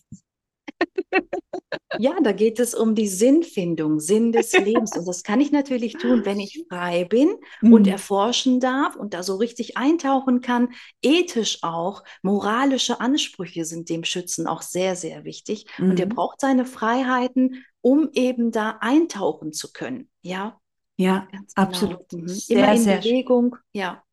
Ja, 2.00 2.16
da 2.22 2.32
geht 2.32 2.60
es 2.60 2.76
um 2.76 2.94
die 2.94 3.08
Sinnfindung, 3.08 4.00
Sinn 4.00 4.32
des 4.32 4.58
Lebens. 4.58 4.96
Und 4.96 5.08
das 5.08 5.24
kann 5.24 5.42
ich 5.42 5.52
natürlich 5.52 5.98
tun, 5.98 6.26
wenn 6.26 6.40
ich 6.40 6.66
frei 6.70 7.06
bin 7.06 7.36
und 7.70 7.88
Mhm. 7.88 7.92
erforschen 7.92 8.60
darf 8.60 8.96
und 8.96 9.14
da 9.16 9.24
so 9.24 9.36
richtig 9.38 9.78
eintauchen 9.78 10.42
kann. 10.42 10.70
Ethisch 11.02 11.60
auch, 11.64 12.04
moralische 12.22 13.00
Ansprüche 13.02 13.66
sind 13.66 13.90
dem 13.90 14.04
Schützen 14.04 14.46
auch 14.48 14.62
sehr, 14.62 14.96
sehr 14.96 15.24
wichtig. 15.24 15.66
Und 15.88 16.00
er 16.00 16.06
Mhm. 16.06 16.10
braucht 16.10 16.40
seine 16.42 16.66
Freiheiten, 16.66 17.66
um 17.82 18.10
eben 18.14 18.52
da 18.52 18.78
eintauchen 18.80 19.52
zu 19.54 19.72
können. 19.74 20.10
Ja, 20.22 20.60
Ja, 20.98 21.28
ganz 21.32 21.54
absolut. 21.56 22.02
genau. 22.08 22.08
Mhm. 22.12 22.44
Immer 22.48 22.68
Sehr, 22.68 22.74
in 22.74 22.84
sehr 22.84 23.02
schön. 23.02 23.12
Bewegung. 23.12 23.56
Ja, 23.74 24.04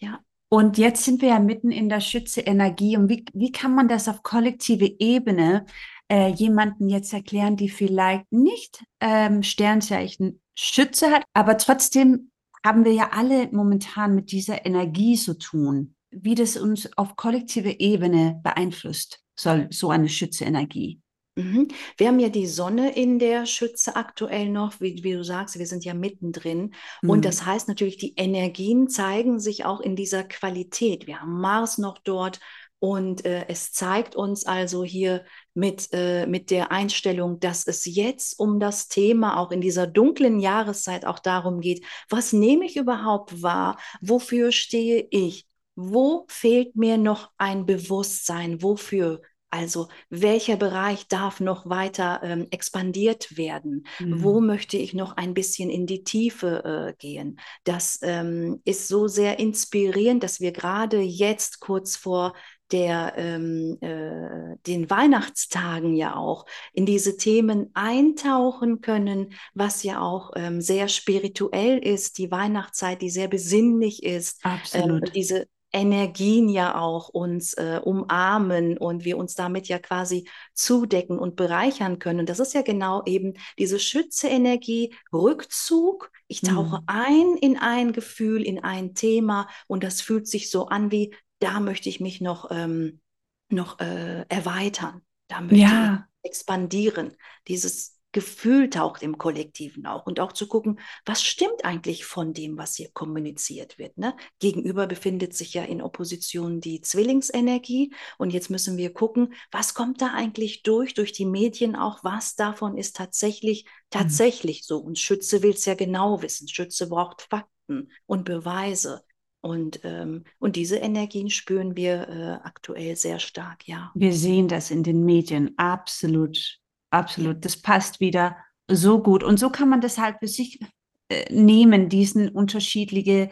ja. 0.00 0.20
Und 0.50 0.78
jetzt 0.78 1.04
sind 1.04 1.22
wir 1.22 1.30
ja 1.30 1.40
mitten 1.40 1.70
in 1.70 1.88
der 1.88 2.00
Schütze-Energie. 2.00 2.96
Und 2.96 3.08
wie, 3.10 3.24
wie 3.34 3.52
kann 3.52 3.74
man 3.74 3.88
das 3.88 4.08
auf 4.08 4.22
kollektive 4.22 4.86
Ebene 4.98 5.66
äh, 6.10 6.28
jemanden 6.28 6.88
jetzt 6.88 7.12
erklären, 7.12 7.56
die 7.56 7.68
vielleicht 7.68 8.30
nicht 8.32 8.84
ähm, 9.00 9.42
Sternzeichen 9.42 10.40
Schütze 10.54 11.10
hat, 11.10 11.22
aber 11.34 11.56
trotzdem 11.58 12.30
haben 12.64 12.84
wir 12.84 12.92
ja 12.92 13.10
alle 13.12 13.48
momentan 13.52 14.14
mit 14.14 14.32
dieser 14.32 14.66
Energie 14.66 15.16
zu 15.16 15.38
tun, 15.38 15.94
wie 16.10 16.34
das 16.34 16.56
uns 16.56 16.90
auf 16.96 17.16
kollektive 17.16 17.78
Ebene 17.78 18.40
beeinflusst, 18.42 19.22
soll 19.38 19.68
so 19.70 19.90
eine 19.90 20.08
Schütze-Energie. 20.08 21.00
Mhm. 21.38 21.68
Wir 21.96 22.08
haben 22.08 22.18
ja 22.18 22.30
die 22.30 22.46
Sonne 22.46 22.96
in 22.96 23.20
der 23.20 23.46
Schütze 23.46 23.94
aktuell 23.94 24.48
noch, 24.48 24.80
wie, 24.80 25.04
wie 25.04 25.12
du 25.12 25.22
sagst, 25.22 25.58
wir 25.58 25.66
sind 25.66 25.84
ja 25.84 25.94
mittendrin. 25.94 26.74
Mhm. 27.02 27.10
Und 27.10 27.24
das 27.24 27.46
heißt 27.46 27.68
natürlich, 27.68 27.96
die 27.96 28.14
Energien 28.16 28.88
zeigen 28.88 29.38
sich 29.38 29.64
auch 29.64 29.80
in 29.80 29.94
dieser 29.94 30.24
Qualität. 30.24 31.06
Wir 31.06 31.20
haben 31.20 31.40
Mars 31.40 31.78
noch 31.78 31.98
dort 31.98 32.40
und 32.80 33.24
äh, 33.24 33.46
es 33.48 33.72
zeigt 33.72 34.14
uns 34.14 34.46
also 34.46 34.84
hier 34.84 35.24
mit, 35.54 35.88
äh, 35.92 36.26
mit 36.26 36.50
der 36.50 36.70
Einstellung, 36.70 37.40
dass 37.40 37.66
es 37.66 37.84
jetzt 37.84 38.38
um 38.38 38.60
das 38.60 38.88
Thema 38.88 39.38
auch 39.38 39.50
in 39.50 39.60
dieser 39.60 39.86
dunklen 39.86 40.38
Jahreszeit 40.38 41.04
auch 41.04 41.18
darum 41.18 41.60
geht, 41.60 41.84
was 42.08 42.32
nehme 42.32 42.64
ich 42.66 42.76
überhaupt 42.76 43.42
wahr? 43.42 43.78
Wofür 44.00 44.52
stehe 44.52 45.06
ich? 45.10 45.46
Wo 45.74 46.24
fehlt 46.28 46.76
mir 46.76 46.98
noch 46.98 47.30
ein 47.36 47.66
Bewusstsein? 47.66 48.62
Wofür 48.62 49.22
also 49.50 49.88
welcher 50.10 50.56
Bereich 50.56 51.08
darf 51.08 51.40
noch 51.40 51.68
weiter 51.68 52.20
ähm, 52.22 52.46
expandiert 52.50 53.36
werden? 53.38 53.86
Mhm. 53.98 54.22
Wo 54.22 54.40
möchte 54.40 54.76
ich 54.76 54.92
noch 54.92 55.16
ein 55.16 55.32
bisschen 55.32 55.70
in 55.70 55.86
die 55.86 56.04
Tiefe 56.04 56.64
äh, 56.64 56.94
gehen? 56.98 57.40
Das 57.64 57.98
ähm, 58.02 58.60
ist 58.64 58.88
so 58.88 59.08
sehr 59.08 59.38
inspirierend, 59.38 60.22
dass 60.22 60.40
wir 60.40 60.52
gerade 60.52 61.00
jetzt 61.00 61.60
kurz 61.60 61.96
vor 61.96 62.34
der, 62.72 63.14
ähm, 63.16 63.78
äh, 63.80 64.56
den 64.66 64.90
Weihnachtstagen 64.90 65.94
ja 65.94 66.16
auch 66.16 66.46
in 66.72 66.86
diese 66.86 67.16
Themen 67.16 67.70
eintauchen 67.74 68.80
können, 68.80 69.32
was 69.54 69.82
ja 69.82 70.00
auch 70.00 70.32
ähm, 70.36 70.60
sehr 70.60 70.88
spirituell 70.88 71.78
ist, 71.78 72.18
die 72.18 72.30
Weihnachtszeit, 72.30 73.00
die 73.02 73.10
sehr 73.10 73.28
besinnlich 73.28 74.02
ist. 74.02 74.44
Absolut. 74.44 75.08
Ähm, 75.08 75.12
diese 75.14 75.46
Energien 75.72 76.48
ja 76.48 76.80
auch 76.80 77.10
uns 77.10 77.52
äh, 77.54 77.80
umarmen 77.84 78.78
und 78.78 79.04
wir 79.04 79.18
uns 79.18 79.34
damit 79.34 79.68
ja 79.68 79.78
quasi 79.78 80.26
zudecken 80.54 81.18
und 81.18 81.36
bereichern 81.36 81.98
können. 81.98 82.20
Und 82.20 82.28
das 82.30 82.40
ist 82.40 82.54
ja 82.54 82.62
genau 82.62 83.02
eben 83.04 83.34
diese 83.58 83.78
Schütze-Energie, 83.78 84.94
Rückzug. 85.12 86.10
Ich 86.26 86.40
tauche 86.40 86.78
mhm. 86.78 86.84
ein 86.86 87.36
in 87.40 87.58
ein 87.58 87.92
Gefühl, 87.92 88.42
in 88.42 88.62
ein 88.64 88.94
Thema 88.94 89.48
und 89.66 89.84
das 89.84 90.00
fühlt 90.00 90.26
sich 90.26 90.50
so 90.50 90.68
an 90.68 90.90
wie, 90.90 91.14
da 91.38 91.60
möchte 91.60 91.88
ich 91.88 92.00
mich 92.00 92.20
noch, 92.20 92.50
ähm, 92.50 93.00
noch 93.48 93.80
äh, 93.80 94.24
erweitern. 94.28 95.02
Da 95.28 95.40
möchte 95.40 95.56
ja. 95.56 96.08
ich 96.22 96.30
expandieren. 96.30 97.16
Dieses 97.46 97.98
Gefühl 98.12 98.70
taucht 98.70 99.02
im 99.02 99.18
Kollektiven 99.18 99.86
auch 99.86 100.06
und 100.06 100.18
auch 100.18 100.32
zu 100.32 100.48
gucken, 100.48 100.80
was 101.04 101.22
stimmt 101.22 101.64
eigentlich 101.64 102.06
von 102.06 102.32
dem, 102.32 102.56
was 102.56 102.74
hier 102.74 102.90
kommuniziert 102.92 103.78
wird. 103.78 103.98
Ne? 103.98 104.16
Gegenüber 104.38 104.86
befindet 104.86 105.34
sich 105.34 105.52
ja 105.52 105.62
in 105.62 105.82
Opposition 105.82 106.60
die 106.60 106.80
Zwillingsenergie 106.80 107.92
und 108.16 108.32
jetzt 108.32 108.48
müssen 108.48 108.78
wir 108.78 108.94
gucken, 108.94 109.34
was 109.50 109.74
kommt 109.74 110.00
da 110.00 110.14
eigentlich 110.14 110.62
durch, 110.62 110.94
durch 110.94 111.12
die 111.12 111.26
Medien 111.26 111.76
auch, 111.76 112.02
was 112.02 112.34
davon 112.34 112.78
ist 112.78 112.96
tatsächlich, 112.96 113.64
mhm. 113.64 113.68
tatsächlich 113.90 114.60
mhm. 114.60 114.64
so. 114.64 114.78
Und 114.78 114.98
Schütze 114.98 115.42
will 115.42 115.52
es 115.52 115.66
ja 115.66 115.74
genau 115.74 116.22
wissen. 116.22 116.48
Schütze 116.48 116.88
braucht 116.88 117.26
Fakten 117.28 117.90
und 118.06 118.24
Beweise. 118.24 119.04
Und, 119.40 119.80
ähm, 119.84 120.24
und 120.38 120.56
diese 120.56 120.76
Energien 120.76 121.30
spüren 121.30 121.76
wir 121.76 122.08
äh, 122.08 122.46
aktuell 122.46 122.96
sehr 122.96 123.18
stark, 123.20 123.68
ja. 123.68 123.92
Wir 123.94 124.12
sehen 124.12 124.48
das 124.48 124.70
in 124.70 124.82
den 124.82 125.04
Medien, 125.04 125.54
absolut 125.56 126.60
absolut. 126.90 127.44
Das 127.44 127.56
passt 127.56 128.00
wieder 128.00 128.36
so 128.68 129.02
gut. 129.02 129.22
Und 129.22 129.38
so 129.38 129.50
kann 129.50 129.68
man 129.68 129.80
das 129.80 129.98
halt 129.98 130.16
für 130.18 130.28
sich 130.28 130.60
äh, 131.08 131.32
nehmen, 131.32 131.88
diesen 131.88 132.28
unterschiedliche 132.28 133.30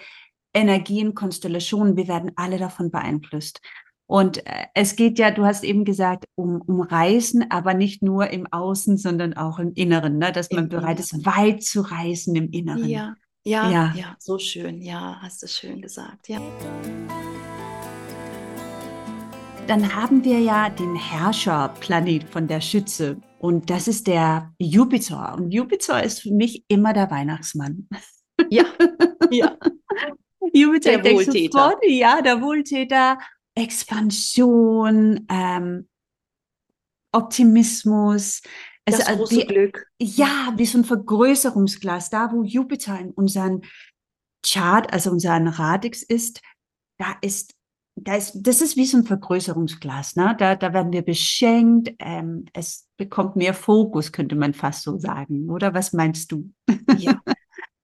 Energien, 0.55 1.15
Konstellationen. 1.15 1.97
Wir 1.97 2.09
werden 2.09 2.33
alle 2.37 2.59
davon 2.59 2.91
beeinflusst. 2.91 3.61
Und 4.07 4.47
äh, 4.47 4.67
es 4.75 4.97
geht 4.97 5.19
ja, 5.19 5.31
du 5.31 5.45
hast 5.45 5.65
eben 5.65 5.85
gesagt, 5.85 6.27
um, 6.37 6.63
um 6.63 6.81
Reisen, 6.81 7.51
aber 7.51 7.75
nicht 7.75 8.03
nur 8.03 8.31
im 8.31 8.47
Außen, 8.47 8.97
sondern 8.99 9.35
auch 9.35 9.59
im 9.59 9.73
Inneren, 9.75 10.19
ne? 10.19 10.33
dass 10.33 10.51
man 10.53 10.69
bereit 10.69 11.01
ist, 11.01 11.27
weit 11.27 11.63
zu 11.63 11.81
reisen 11.81 12.37
im 12.37 12.51
Inneren. 12.51 12.89
Ja, 12.89 13.15
ja, 13.47 13.71
ja, 13.71 13.95
ja, 13.95 14.17
so 14.19 14.39
schön. 14.39 14.83
Ja, 14.83 15.19
hast 15.23 15.41
du 15.41 15.47
schön 15.47 15.81
gesagt. 15.81 16.29
Ja. 16.29 16.41
Dann 19.69 19.95
haben 19.95 20.25
wir 20.25 20.41
ja 20.41 20.69
den 20.69 20.97
Herrscherplanet 20.97 22.25
von 22.25 22.49
der 22.49 22.61
Schütze. 22.61 23.21
Und 23.39 23.71
das 23.71 23.87
ist 23.87 24.09
der 24.09 24.53
Jupiter. 24.59 25.35
Und 25.35 25.53
Jupiter 25.53 26.03
ist 26.03 26.23
für 26.23 26.33
mich 26.33 26.65
immer 26.67 26.93
der 26.93 27.09
Weihnachtsmann. 27.11 27.89
Ja, 28.51 28.65
ja. 29.31 29.57
Jupiter, 30.53 30.99
der 30.99 31.15
Wohltäter. 31.15 31.59
Sofort, 31.59 31.85
ja, 31.87 32.23
der 32.23 32.43
Wohltäter, 32.43 33.19
Expansion, 33.55 35.25
ähm, 35.31 35.89
Optimismus. 37.13 38.43
Das 38.87 39.01
also, 39.01 39.19
große 39.19 39.41
die, 39.41 39.47
Glück. 39.47 39.87
Ja, 40.01 40.55
wie 40.57 40.67
so 40.67 40.79
ein 40.79 40.85
Vergrößerungsglas. 40.85 42.11
Da, 42.11 42.33
wo 42.33 42.43
Jupiter 42.43 42.99
in 42.99 43.11
unserem 43.11 43.63
Chart, 44.45 44.93
also 44.93 45.11
unseren 45.11 45.49
Radix 45.49 46.03
ist, 46.03 46.41
da 46.99 47.17
ist 47.21 47.57
da 47.97 48.15
ist, 48.15 48.39
das 48.47 48.61
ist 48.61 48.77
wie 48.77 48.85
so 48.85 48.99
ein 48.99 49.05
Vergrößerungsglas. 49.05 50.17
Ne? 50.17 50.37
Da, 50.39 50.55
da 50.55 50.73
werden 50.73 50.93
wir 50.93 51.03
beschenkt. 51.03 51.95
Ähm, 51.99 52.45
es 52.53 52.87
bekommt 52.99 53.37
mehr 53.37 53.55
Fokus, 53.55 54.13
könnte 54.13 54.37
man 54.37 54.53
fast 54.53 54.83
so 54.83 54.99
sagen. 54.99 55.51
Oder 55.51 55.73
was 55.73 55.93
meinst 55.93 56.31
du? 56.31 56.51
Ja, 56.99 57.21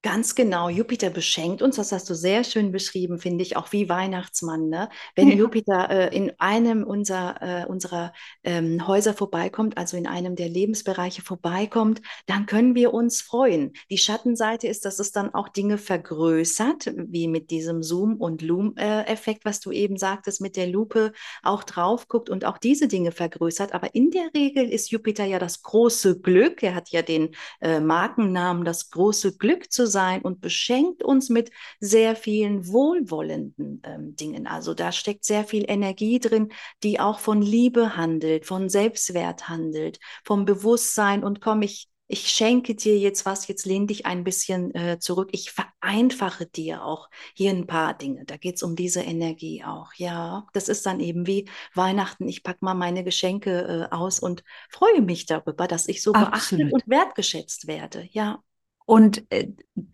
Ganz 0.05 0.35
genau, 0.35 0.69
Jupiter 0.69 1.11
beschenkt 1.11 1.63
uns, 1.63 1.77
das 1.77 1.93
hast 1.93 2.11
du 2.11 2.15
sehr 2.15 2.43
schön 2.43 2.73
beschrieben, 2.73 3.21
finde 3.21 3.45
ich, 3.45 3.57
auch 3.57 3.71
wie 3.71 3.89
Weihnachtsmann. 3.89 4.69
Ne? 4.69 4.89
Wenn 5.15 5.29
ja. 5.29 5.37
Jupiter 5.37 5.91
äh, 5.91 6.17
in 6.17 6.33
einem 6.41 6.83
unserer, 6.83 7.37
äh, 7.41 7.67
unserer 7.67 8.13
ähm, 8.43 8.85
Häuser 8.89 9.15
vorbeikommt, 9.15 9.79
also 9.79 9.97
in 9.97 10.09
einem 10.09 10.35
der 10.35 10.49
Lebensbereiche 10.49 11.23
vorbeikommt, 11.23 12.03
dann 12.27 12.47
können 12.47 12.75
wir 12.75 12.93
uns 12.93 13.23
freuen. 13.23 13.75
Die 13.91 13.99
Schattenseite 13.99 14.67
ist, 14.67 14.85
dass 14.85 14.99
es 14.99 15.13
dann 15.13 15.33
auch 15.35 15.49
Dinge 15.49 15.79
vergrößert, 15.79 16.93
wie 16.97 17.29
mit 17.29 17.53
diesem 17.53 17.85
Zoom- 17.85 18.17
und 18.17 18.43
Loom-Effekt, 18.43 19.45
was 19.45 19.61
du 19.61 19.71
eben 19.71 19.99
sagtest, 19.99 20.41
mit 20.41 20.57
der 20.57 20.67
Lupe 20.67 21.13
auch 21.45 21.63
drauf 21.63 22.09
guckt 22.09 22.29
und 22.29 22.45
auch 22.45 22.59
diese 22.59 22.89
Dinge 22.89 23.13
vergrößert. 23.13 23.73
Aber 23.73 23.95
in 23.95 24.11
der 24.11 24.31
Regel 24.35 24.69
ist 24.69 24.91
Jupiter 24.91 25.27
ja 25.27 25.39
das 25.39 25.63
große 25.63 26.19
Glück. 26.19 26.65
Er 26.65 26.75
hat 26.75 26.91
ja 26.91 27.03
den 27.03 27.37
äh, 27.61 27.79
Markennamen, 27.79 28.65
das 28.65 28.91
große 28.91 29.37
Glück 29.37 29.71
zu 29.71 29.92
sein 29.93 30.23
und 30.23 30.41
beschenkt 30.41 31.05
uns 31.05 31.29
mit 31.29 31.53
sehr 31.79 32.17
vielen 32.17 32.67
wohlwollenden 32.67 33.83
ähm, 33.85 34.17
Dingen. 34.17 34.47
Also 34.49 34.75
da 34.75 34.91
steckt 34.91 35.25
sehr 35.25 35.45
viel 35.45 35.65
Energie 35.69 36.19
drin, 36.19 36.53
die 36.83 36.99
auch 36.99 37.21
von 37.21 37.43
Liebe 37.43 37.97
handelt, 37.97 38.47
von 38.47 38.69
Selbstwert 38.69 39.49
handelt, 39.49 40.01
vom 40.25 40.45
Bewusstsein 40.45 41.23
und 41.23 41.41
komm, 41.41 41.63
ich, 41.63 41.89
ich 42.09 42.29
schenke 42.29 42.75
dir 42.75 42.99
jetzt 42.99 43.25
was, 43.25 43.49
jetzt 43.49 43.65
lehn 43.65 43.87
dich 43.87 44.05
ein 44.05 44.23
bisschen 44.23 44.75
äh, 44.75 44.99
zurück. 44.99 45.31
Ich 45.33 45.51
vereinfache 45.51 46.45
dir 46.47 46.85
auch 46.85 47.09
hier 47.35 47.51
ein 47.51 47.67
paar 47.67 47.97
Dinge. 47.97 48.25
Da 48.27 48.37
geht 48.37 48.57
es 48.57 48.63
um 48.63 48.77
diese 48.77 49.01
Energie 49.01 49.65
auch. 49.65 49.95
Ja, 49.95 50.47
das 50.53 50.69
ist 50.69 50.85
dann 50.85 51.01
eben 51.01 51.27
wie 51.27 51.49
Weihnachten. 51.75 52.29
Ich 52.29 52.43
packe 52.43 52.65
mal 52.65 52.75
meine 52.75 53.03
Geschenke 53.03 53.89
äh, 53.91 53.95
aus 53.95 54.21
und 54.21 54.45
freue 54.69 55.01
mich 55.01 55.25
darüber, 55.25 55.67
dass 55.67 55.89
ich 55.89 56.03
so 56.03 56.13
Absolut. 56.13 56.33
beachtet 56.33 56.73
und 56.73 56.89
wertgeschätzt 56.89 57.67
werde. 57.67 58.07
Ja. 58.11 58.43
Und 58.85 59.25
äh, 59.31 59.49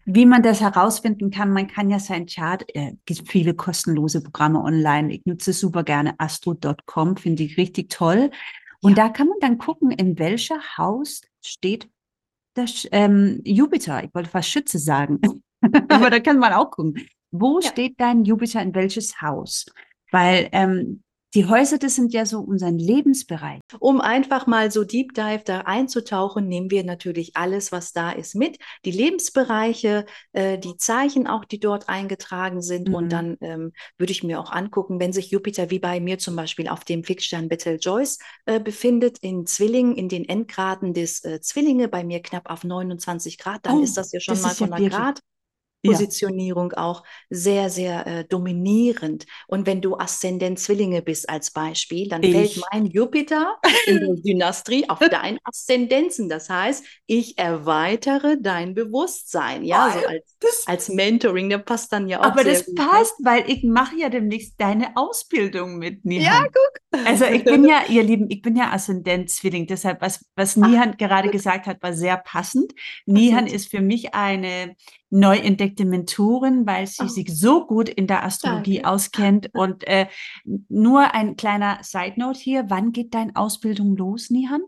wie 0.04 0.26
man 0.26 0.42
das 0.42 0.60
herausfinden 0.60 1.30
kann, 1.30 1.52
man 1.52 1.68
kann 1.68 1.90
ja 1.90 1.98
sein 1.98 2.26
Chart, 2.26 2.64
äh, 2.74 2.94
gibt 3.04 3.28
viele 3.28 3.54
kostenlose 3.54 4.22
Programme 4.22 4.62
online. 4.62 5.12
Ich 5.12 5.26
nutze 5.26 5.52
super 5.52 5.82
gerne 5.84 6.14
astro.com, 6.18 7.16
finde 7.16 7.42
ich 7.42 7.56
richtig 7.56 7.90
toll. 7.90 8.30
Und 8.80 8.96
ja. 8.96 9.06
da 9.06 9.08
kann 9.10 9.28
man 9.28 9.38
dann 9.40 9.58
gucken, 9.58 9.90
in 9.90 10.18
welcher 10.18 10.60
Haus 10.76 11.22
steht 11.42 11.88
das 12.54 12.88
ähm, 12.92 13.40
Jupiter. 13.44 14.02
Ich 14.04 14.14
wollte 14.14 14.30
fast 14.30 14.48
Schütze 14.48 14.78
sagen, 14.78 15.20
aber 15.88 16.10
da 16.10 16.20
kann 16.20 16.38
man 16.38 16.52
auch 16.52 16.70
gucken. 16.70 17.06
Wo 17.30 17.60
ja. 17.60 17.68
steht 17.68 18.00
dein 18.00 18.24
Jupiter 18.24 18.62
in 18.62 18.74
welches 18.74 19.20
Haus? 19.20 19.66
Weil 20.10 20.48
ähm, 20.52 21.02
die 21.34 21.44
Häuser, 21.44 21.78
das 21.78 21.94
sind 21.94 22.14
ja 22.14 22.24
so 22.24 22.40
unser 22.40 22.70
Lebensbereich. 22.70 23.60
Um 23.80 24.00
einfach 24.00 24.46
mal 24.46 24.70
so 24.70 24.84
Deep 24.84 25.12
Dive 25.12 25.42
da 25.44 25.60
einzutauchen, 25.60 26.48
nehmen 26.48 26.70
wir 26.70 26.84
natürlich 26.84 27.36
alles, 27.36 27.70
was 27.70 27.92
da 27.92 28.10
ist, 28.12 28.34
mit. 28.34 28.58
Die 28.86 28.90
Lebensbereiche, 28.90 30.06
äh, 30.32 30.58
die 30.58 30.76
Zeichen 30.78 31.26
auch, 31.26 31.44
die 31.44 31.60
dort 31.60 31.88
eingetragen 31.88 32.62
sind. 32.62 32.88
Mhm. 32.88 32.94
Und 32.94 33.08
dann 33.10 33.36
ähm, 33.42 33.72
würde 33.98 34.12
ich 34.12 34.24
mir 34.24 34.40
auch 34.40 34.50
angucken, 34.50 35.00
wenn 35.00 35.12
sich 35.12 35.30
Jupiter 35.30 35.70
wie 35.70 35.78
bei 35.78 36.00
mir 36.00 36.18
zum 36.18 36.34
Beispiel 36.34 36.66
auf 36.66 36.84
dem 36.84 37.04
Fixstern 37.04 37.48
Betelgeuse 37.48 38.18
äh, 38.46 38.58
befindet, 38.58 39.18
in 39.18 39.44
Zwillingen, 39.44 39.96
in 39.96 40.08
den 40.08 40.26
Endgraden 40.26 40.94
des 40.94 41.22
äh, 41.24 41.40
Zwillinge, 41.42 41.88
bei 41.88 42.04
mir 42.04 42.22
knapp 42.22 42.48
auf 42.48 42.64
29 42.64 43.36
Grad, 43.36 43.66
dann 43.66 43.78
oh, 43.78 43.82
ist 43.82 43.98
das 43.98 44.12
ja 44.12 44.20
schon 44.20 44.40
mal 44.40 44.54
von 44.54 44.72
einer 44.72 44.88
Grad 44.88 45.20
Positionierung 45.84 46.72
ja. 46.76 46.84
auch 46.84 47.04
sehr, 47.30 47.70
sehr 47.70 48.06
äh, 48.06 48.24
dominierend. 48.24 49.26
Und 49.46 49.66
wenn 49.66 49.80
du 49.80 49.96
Aszendent 49.96 50.58
Zwillinge 50.58 51.02
bist 51.02 51.28
als 51.28 51.52
Beispiel, 51.52 52.08
dann 52.08 52.22
ich. 52.22 52.32
fällt 52.32 52.60
mein 52.72 52.86
Jupiter 52.86 53.58
in 53.86 54.00
der 54.00 54.14
Dynastie 54.24 54.88
auf 54.88 54.98
dein 54.98 55.38
Aszendenzen. 55.44 56.28
Das 56.28 56.50
heißt, 56.50 56.84
ich 57.06 57.38
erweitere 57.38 58.36
dein 58.40 58.74
Bewusstsein. 58.74 59.64
Ja, 59.64 59.88
oh, 59.88 60.00
so 60.00 60.06
als, 60.06 60.36
das, 60.40 60.64
als 60.66 60.88
Mentoring, 60.88 61.48
der 61.48 61.58
passt 61.58 61.92
dann 61.92 62.08
ja 62.08 62.20
auch. 62.20 62.24
Aber 62.24 62.44
das 62.44 62.66
gut, 62.66 62.78
ne? 62.78 62.86
passt, 62.86 63.14
weil 63.22 63.48
ich 63.48 63.62
mache 63.62 63.96
ja 63.96 64.08
demnächst 64.08 64.60
deine 64.60 64.96
Ausbildung 64.96 65.78
mit 65.78 66.04
Nihan. 66.04 66.24
Ja, 66.24 66.44
guck. 66.44 67.06
Also 67.06 67.26
ich 67.26 67.44
bin 67.44 67.64
ja, 67.64 67.82
ihr 67.88 68.02
Lieben, 68.02 68.26
ich 68.30 68.42
bin 68.42 68.56
ja 68.56 68.72
Aszendent 68.72 69.30
Zwilling. 69.30 69.66
Deshalb, 69.66 70.00
was, 70.00 70.24
was 70.34 70.56
Nihan 70.56 70.96
gerade 70.96 71.30
gesagt 71.30 71.66
hat, 71.66 71.82
war 71.82 71.92
sehr 71.92 72.16
passend. 72.16 72.72
Nihan 73.06 73.46
ist 73.46 73.70
für 73.70 73.80
mich 73.80 74.14
eine 74.14 74.74
neu 75.10 75.36
entdeckte 75.36 75.84
Mentorin, 75.84 76.66
weil 76.66 76.86
sie 76.86 77.04
oh. 77.04 77.08
sich 77.08 77.28
so 77.34 77.66
gut 77.66 77.88
in 77.88 78.06
der 78.06 78.24
Astrologie 78.24 78.76
Danke. 78.76 78.90
auskennt. 78.90 79.50
Und 79.54 79.86
äh, 79.86 80.06
nur 80.68 81.14
ein 81.14 81.36
kleiner 81.36 81.78
Side 81.82 82.14
Note 82.16 82.38
hier. 82.38 82.66
Wann 82.68 82.92
geht 82.92 83.14
deine 83.14 83.34
Ausbildung 83.36 83.96
los, 83.96 84.30
Nihan? 84.30 84.62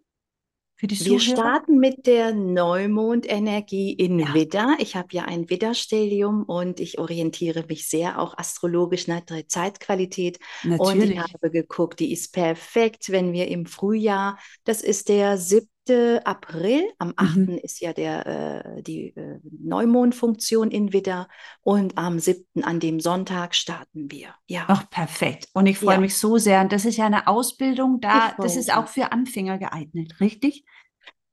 Für 0.81 0.87
die 0.87 0.99
Wir 1.05 1.21
starten 1.21 1.77
mit 1.77 2.07
der 2.07 2.33
Neumondenergie 2.33 3.93
in 3.93 4.19
ja. 4.19 4.33
Widder. 4.33 4.77
Ich 4.79 4.97
habe 4.97 5.09
ja 5.11 5.27
ein 5.27 5.51
Widderstellium 5.51 6.45
und 6.45 6.81
ich 6.81 6.99
orientiere 6.99 7.67
mich 7.69 7.87
sehr 7.87 8.19
auch 8.19 8.39
astrologisch 8.39 9.07
nach 9.07 9.21
der 9.21 9.47
Zeitqualität. 9.47 10.39
Natürlich. 10.63 11.11
Und 11.11 11.11
ich 11.11 11.35
habe 11.35 11.51
geguckt, 11.51 12.01
die 12.01 12.11
ist 12.13 12.33
perfekt, 12.33 13.13
wenn 13.13 13.35
wir 13.35 13.49
im 13.49 13.67
Frühjahr, 13.67 14.39
das 14.65 14.81
ist 14.81 15.11
der 15.11 15.37
7. 15.37 15.69
April, 15.89 16.83
am 16.99 17.15
8. 17.17 17.37
Mhm. 17.37 17.59
ist 17.59 17.81
ja 17.81 17.93
der, 17.93 18.27
äh, 18.77 18.83
die 18.83 19.17
äh, 19.17 19.41
Neumondfunktion 19.43 20.71
in 20.71 20.93
Widder 20.93 21.29
und 21.63 21.97
am 21.99 22.19
7. 22.19 22.63
an 22.63 22.81
dem 22.81 23.01
Sonntag 23.01 23.55
starten 23.55 24.11
wir. 24.11 24.35
Ja. 24.47 24.65
Ach, 24.69 24.89
perfekt. 24.91 25.49
Und 25.53 25.67
ich 25.67 25.79
freue 25.79 25.95
ja. 25.95 26.01
mich 26.01 26.17
so 26.17 26.39
sehr. 26.39 26.61
Und 26.61 26.73
das 26.73 26.85
ist 26.85 26.97
ja 26.97 27.07
eine 27.07 27.27
Ausbildung 27.27 28.01
da, 28.01 28.35
das 28.39 28.57
ist 28.57 28.73
auch 28.73 28.89
für 28.89 29.13
Anfänger 29.13 29.59
geeignet, 29.59 30.21
richtig? 30.21 30.65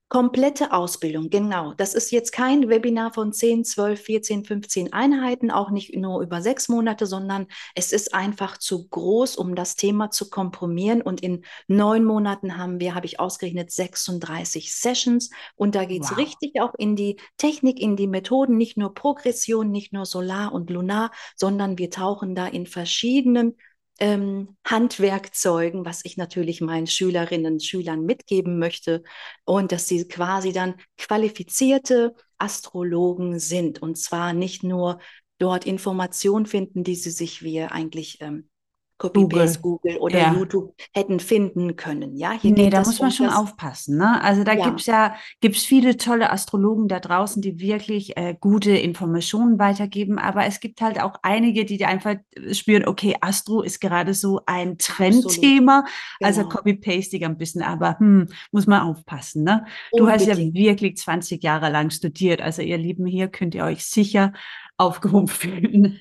Komplette 0.10 0.72
Ausbildung, 0.72 1.30
genau. 1.30 1.74
Das 1.74 1.94
ist 1.94 2.12
jetzt 2.12 2.32
kein 2.32 2.70
Webinar 2.70 3.12
von 3.12 3.34
10, 3.34 3.66
12, 3.66 4.02
14, 4.02 4.46
15 4.46 4.94
Einheiten, 4.94 5.52
auch 5.52 5.70
nicht 5.70 5.94
nur 5.98 6.22
über 6.22 6.42
sechs 6.42 6.70
Monate, 6.70 7.06
sondern 7.06 7.48
es 7.76 7.92
ist 7.92 8.14
einfach 8.14 8.58
zu 8.58 8.88
groß, 8.88 9.36
um 9.36 9.54
das 9.54 9.76
Thema 9.76 10.10
zu 10.10 10.30
komprimieren. 10.30 11.02
Und 11.02 11.20
in 11.20 11.44
neun 11.68 12.06
Monaten 12.06 12.58
haben 12.58 12.80
wir, 12.80 12.96
habe 12.96 13.06
ich 13.06 13.20
ausgerechnet, 13.20 13.70
36 13.70 14.74
Sessions. 14.74 15.30
Und 15.58 15.76
da 15.76 15.84
geht 15.84 16.04
es 16.04 16.12
wow. 16.12 16.18
richtig 16.20 16.62
auch 16.62 16.74
in 16.78 16.96
die 16.96 17.18
Technik, 17.36 17.78
in 17.78 17.98
die 17.98 18.08
Methoden, 18.08 18.56
nicht 18.56 18.78
nur 18.78 18.94
Progression, 18.94 19.72
nicht 19.72 19.92
nur 19.92 20.06
Solar 20.06 20.54
und 20.54 20.70
Lunar, 20.70 21.12
sondern 21.36 21.78
wir 21.78 21.90
tauchen 21.90 22.34
da 22.34 22.48
in 22.48 22.66
verschiedenen 22.66 23.58
ähm, 24.00 24.58
Handwerkzeugen, 24.66 25.86
was 25.86 26.06
ich 26.06 26.18
natürlich 26.18 26.62
meinen 26.62 26.88
Schülerinnen 26.88 27.54
und 27.54 27.64
Schülern 27.64 28.06
mitgeben 28.06 28.60
möchte. 28.60 29.04
Und 29.46 29.72
dass 29.72 29.88
sie 29.88 30.08
quasi 30.08 30.52
dann 30.52 30.76
qualifizierte 30.98 32.16
Astrologen 32.38 33.40
sind. 33.40 33.82
Und 33.82 33.98
zwar 33.98 34.34
nicht 34.34 34.64
nur 34.64 35.00
dort 35.40 35.66
Informationen 35.66 36.46
finden, 36.46 36.84
die 36.84 36.96
sie 36.96 37.12
sich 37.12 37.44
wie 37.44 37.62
eigentlich 37.62 38.22
ähm, 38.22 38.50
Copy-Paste 38.98 39.62
Google. 39.62 39.94
Google, 39.94 39.98
oder 39.98 40.20
ja. 40.20 40.34
YouTube 40.34 40.74
hätten 40.94 41.20
finden 41.20 41.76
können. 41.76 42.16
Ja, 42.16 42.32
hier 42.32 42.52
nee, 42.52 42.70
da 42.70 42.80
muss 42.80 43.00
man 43.00 43.12
schon 43.12 43.30
aufpassen. 43.30 43.98
Ne? 43.98 44.22
Also 44.22 44.44
da 44.44 44.54
ja. 44.54 44.66
gibt 44.66 44.80
es 44.80 44.86
ja 44.88 45.16
gibt's 45.40 45.64
viele 45.64 45.98
tolle 45.98 46.32
Astrologen 46.32 46.88
da 46.88 47.00
draußen, 47.00 47.42
die 47.42 47.60
wirklich 47.60 48.18
äh, 48.18 48.36
gute 48.40 48.72
Informationen 48.72 49.60
weitergeben. 49.60 50.18
Aber 50.18 50.46
es 50.46 50.60
gibt 50.60 50.82
halt 50.82 51.00
auch 51.02 51.16
einige, 51.22 51.66
die 51.66 51.86
einfach 51.86 52.16
spüren, 52.52 52.88
okay, 52.88 53.16
Astro 53.22 53.62
ist 53.62 53.80
gerade 53.80 54.14
so 54.14 54.42
ein 54.46 54.78
Trendthema. 54.78 55.86
Also 56.22 56.42
genau. 56.42 56.48
Also 56.48 56.50
copy-pastig 56.50 57.24
ein 57.26 57.38
bisschen, 57.38 57.62
aber 57.62 58.00
hm, 58.00 58.28
muss 58.52 58.68
man 58.68 58.82
aufpassen. 58.82 59.44
Ne? 59.44 59.66
Du 59.96 60.08
hast 60.10 60.26
ja 60.26 60.38
wirklich 60.38 60.98
20 60.98 61.44
Jahre 61.44 61.70
lang 61.70 61.90
studiert. 61.90 62.42
Also 62.42 62.62
ihr 62.62 62.78
Lieben, 62.78 63.06
hier 63.06 63.28
könnt 63.28 63.56
ihr 63.56 63.64
euch 63.64 63.86
sicher 63.86 64.34
aufgehoben 64.78 65.28
fühlen. 65.28 66.00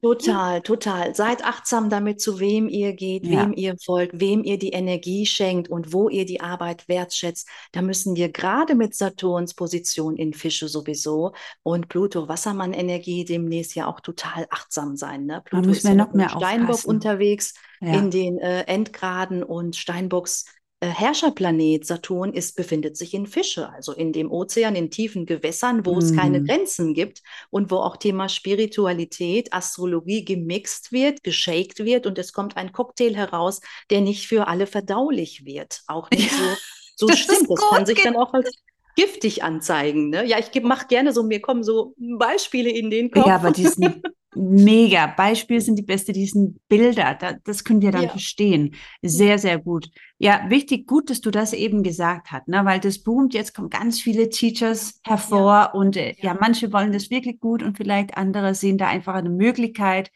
total, 0.00 0.62
total. 0.62 1.14
Seid 1.14 1.44
achtsam 1.44 1.90
damit, 1.90 2.20
zu 2.20 2.38
wem 2.38 2.68
ihr 2.68 2.92
geht, 2.92 3.26
ja. 3.26 3.42
wem 3.42 3.52
ihr 3.52 3.76
folgt, 3.84 4.20
wem 4.20 4.44
ihr 4.44 4.58
die 4.58 4.70
Energie 4.70 5.26
schenkt 5.26 5.68
und 5.68 5.92
wo 5.92 6.08
ihr 6.08 6.24
die 6.24 6.40
Arbeit 6.40 6.88
wertschätzt. 6.88 7.48
Da 7.72 7.82
müssen 7.82 8.16
wir 8.16 8.30
gerade 8.30 8.74
mit 8.74 8.94
Saturns 8.94 9.54
Position 9.54 10.16
in 10.16 10.32
Fische 10.32 10.68
sowieso 10.68 11.32
und 11.62 11.88
Pluto 11.88 12.28
Wassermann-Energie 12.28 13.24
demnächst 13.24 13.74
ja 13.74 13.86
auch 13.86 14.00
total 14.00 14.46
achtsam 14.50 14.96
sein. 14.96 15.26
Ne? 15.26 15.42
Pluto 15.44 15.70
ist 15.70 15.84
ja 15.84 15.94
noch 15.94 16.12
mehr 16.12 16.30
Steinbock 16.30 16.76
aufpassen. 16.76 16.90
unterwegs 16.90 17.54
ja. 17.80 17.94
in 17.94 18.10
den 18.10 18.38
äh, 18.38 18.62
Endgraden 18.62 19.42
und 19.42 19.76
Steinbocks 19.76 20.46
Herrscherplanet 20.80 21.86
Saturn 21.86 22.34
ist, 22.34 22.54
befindet 22.54 22.98
sich 22.98 23.14
in 23.14 23.26
Fische, 23.26 23.70
also 23.70 23.92
in 23.92 24.12
dem 24.12 24.30
Ozean, 24.30 24.76
in 24.76 24.90
tiefen 24.90 25.24
Gewässern, 25.24 25.86
wo 25.86 25.94
mm. 25.94 25.98
es 25.98 26.14
keine 26.14 26.40
mhm. 26.40 26.46
Grenzen 26.46 26.92
gibt 26.92 27.22
und 27.48 27.70
wo 27.70 27.76
auch 27.76 27.96
Thema 27.96 28.28
Spiritualität, 28.28 29.54
Astrologie 29.54 30.24
gemixt 30.24 30.92
wird, 30.92 31.22
geshaked 31.24 31.78
wird 31.78 32.06
und 32.06 32.18
es 32.18 32.34
kommt 32.34 32.58
ein 32.58 32.72
Cocktail 32.72 33.14
heraus, 33.14 33.60
der 33.88 34.02
nicht 34.02 34.26
für 34.26 34.48
alle 34.48 34.66
verdaulich 34.66 35.46
wird. 35.46 35.82
Auch 35.86 36.10
nicht 36.10 36.30
ja, 36.30 36.36
so, 36.36 36.56
so 36.96 37.06
das 37.06 37.20
stimmt. 37.20 37.48
Das 37.48 37.70
kann 37.70 37.86
sich 37.86 38.02
dann 38.02 38.16
auch 38.16 38.34
als 38.34 38.50
giftig 38.96 39.42
anzeigen. 39.42 40.10
Ne? 40.10 40.26
Ja, 40.26 40.38
ich 40.38 40.62
mache 40.62 40.88
gerne 40.88 41.12
so, 41.12 41.22
mir 41.22 41.40
kommen 41.40 41.62
so 41.62 41.94
Beispiele 42.18 42.70
in 42.70 42.90
den 42.90 43.10
Kopf. 43.10 43.26
Ja, 43.26 43.36
aber 43.36 43.50
die 43.50 43.66
sind 43.66 44.02
mega. 44.36 45.06
Beispiele 45.06 45.60
sind 45.60 45.76
die 45.76 45.82
beste, 45.82 46.12
die 46.12 46.26
sind 46.26 46.58
Bilder. 46.68 47.16
Da, 47.18 47.34
das 47.44 47.64
können 47.64 47.82
wir 47.82 47.90
dann 47.90 48.04
ja. 48.04 48.08
verstehen. 48.08 48.74
Sehr, 49.02 49.38
sehr 49.38 49.58
gut. 49.58 49.90
Ja, 50.18 50.46
wichtig, 50.48 50.86
gut, 50.86 51.10
dass 51.10 51.20
du 51.20 51.30
das 51.30 51.52
eben 51.52 51.82
gesagt 51.82 52.30
hast, 52.32 52.48
ne? 52.48 52.64
weil 52.64 52.80
das 52.80 53.02
boomt. 53.02 53.34
Jetzt 53.34 53.54
kommen 53.54 53.70
ganz 53.70 54.00
viele 54.00 54.28
Teachers 54.28 55.00
hervor 55.04 55.52
ja. 55.52 55.72
und 55.72 55.96
äh, 55.96 56.14
ja. 56.18 56.32
ja, 56.32 56.38
manche 56.40 56.72
wollen 56.72 56.92
das 56.92 57.10
wirklich 57.10 57.40
gut 57.40 57.62
und 57.62 57.76
vielleicht 57.76 58.16
andere 58.16 58.54
sehen 58.54 58.78
da 58.78 58.88
einfach 58.88 59.14
eine 59.14 59.30
Möglichkeit. 59.30 60.10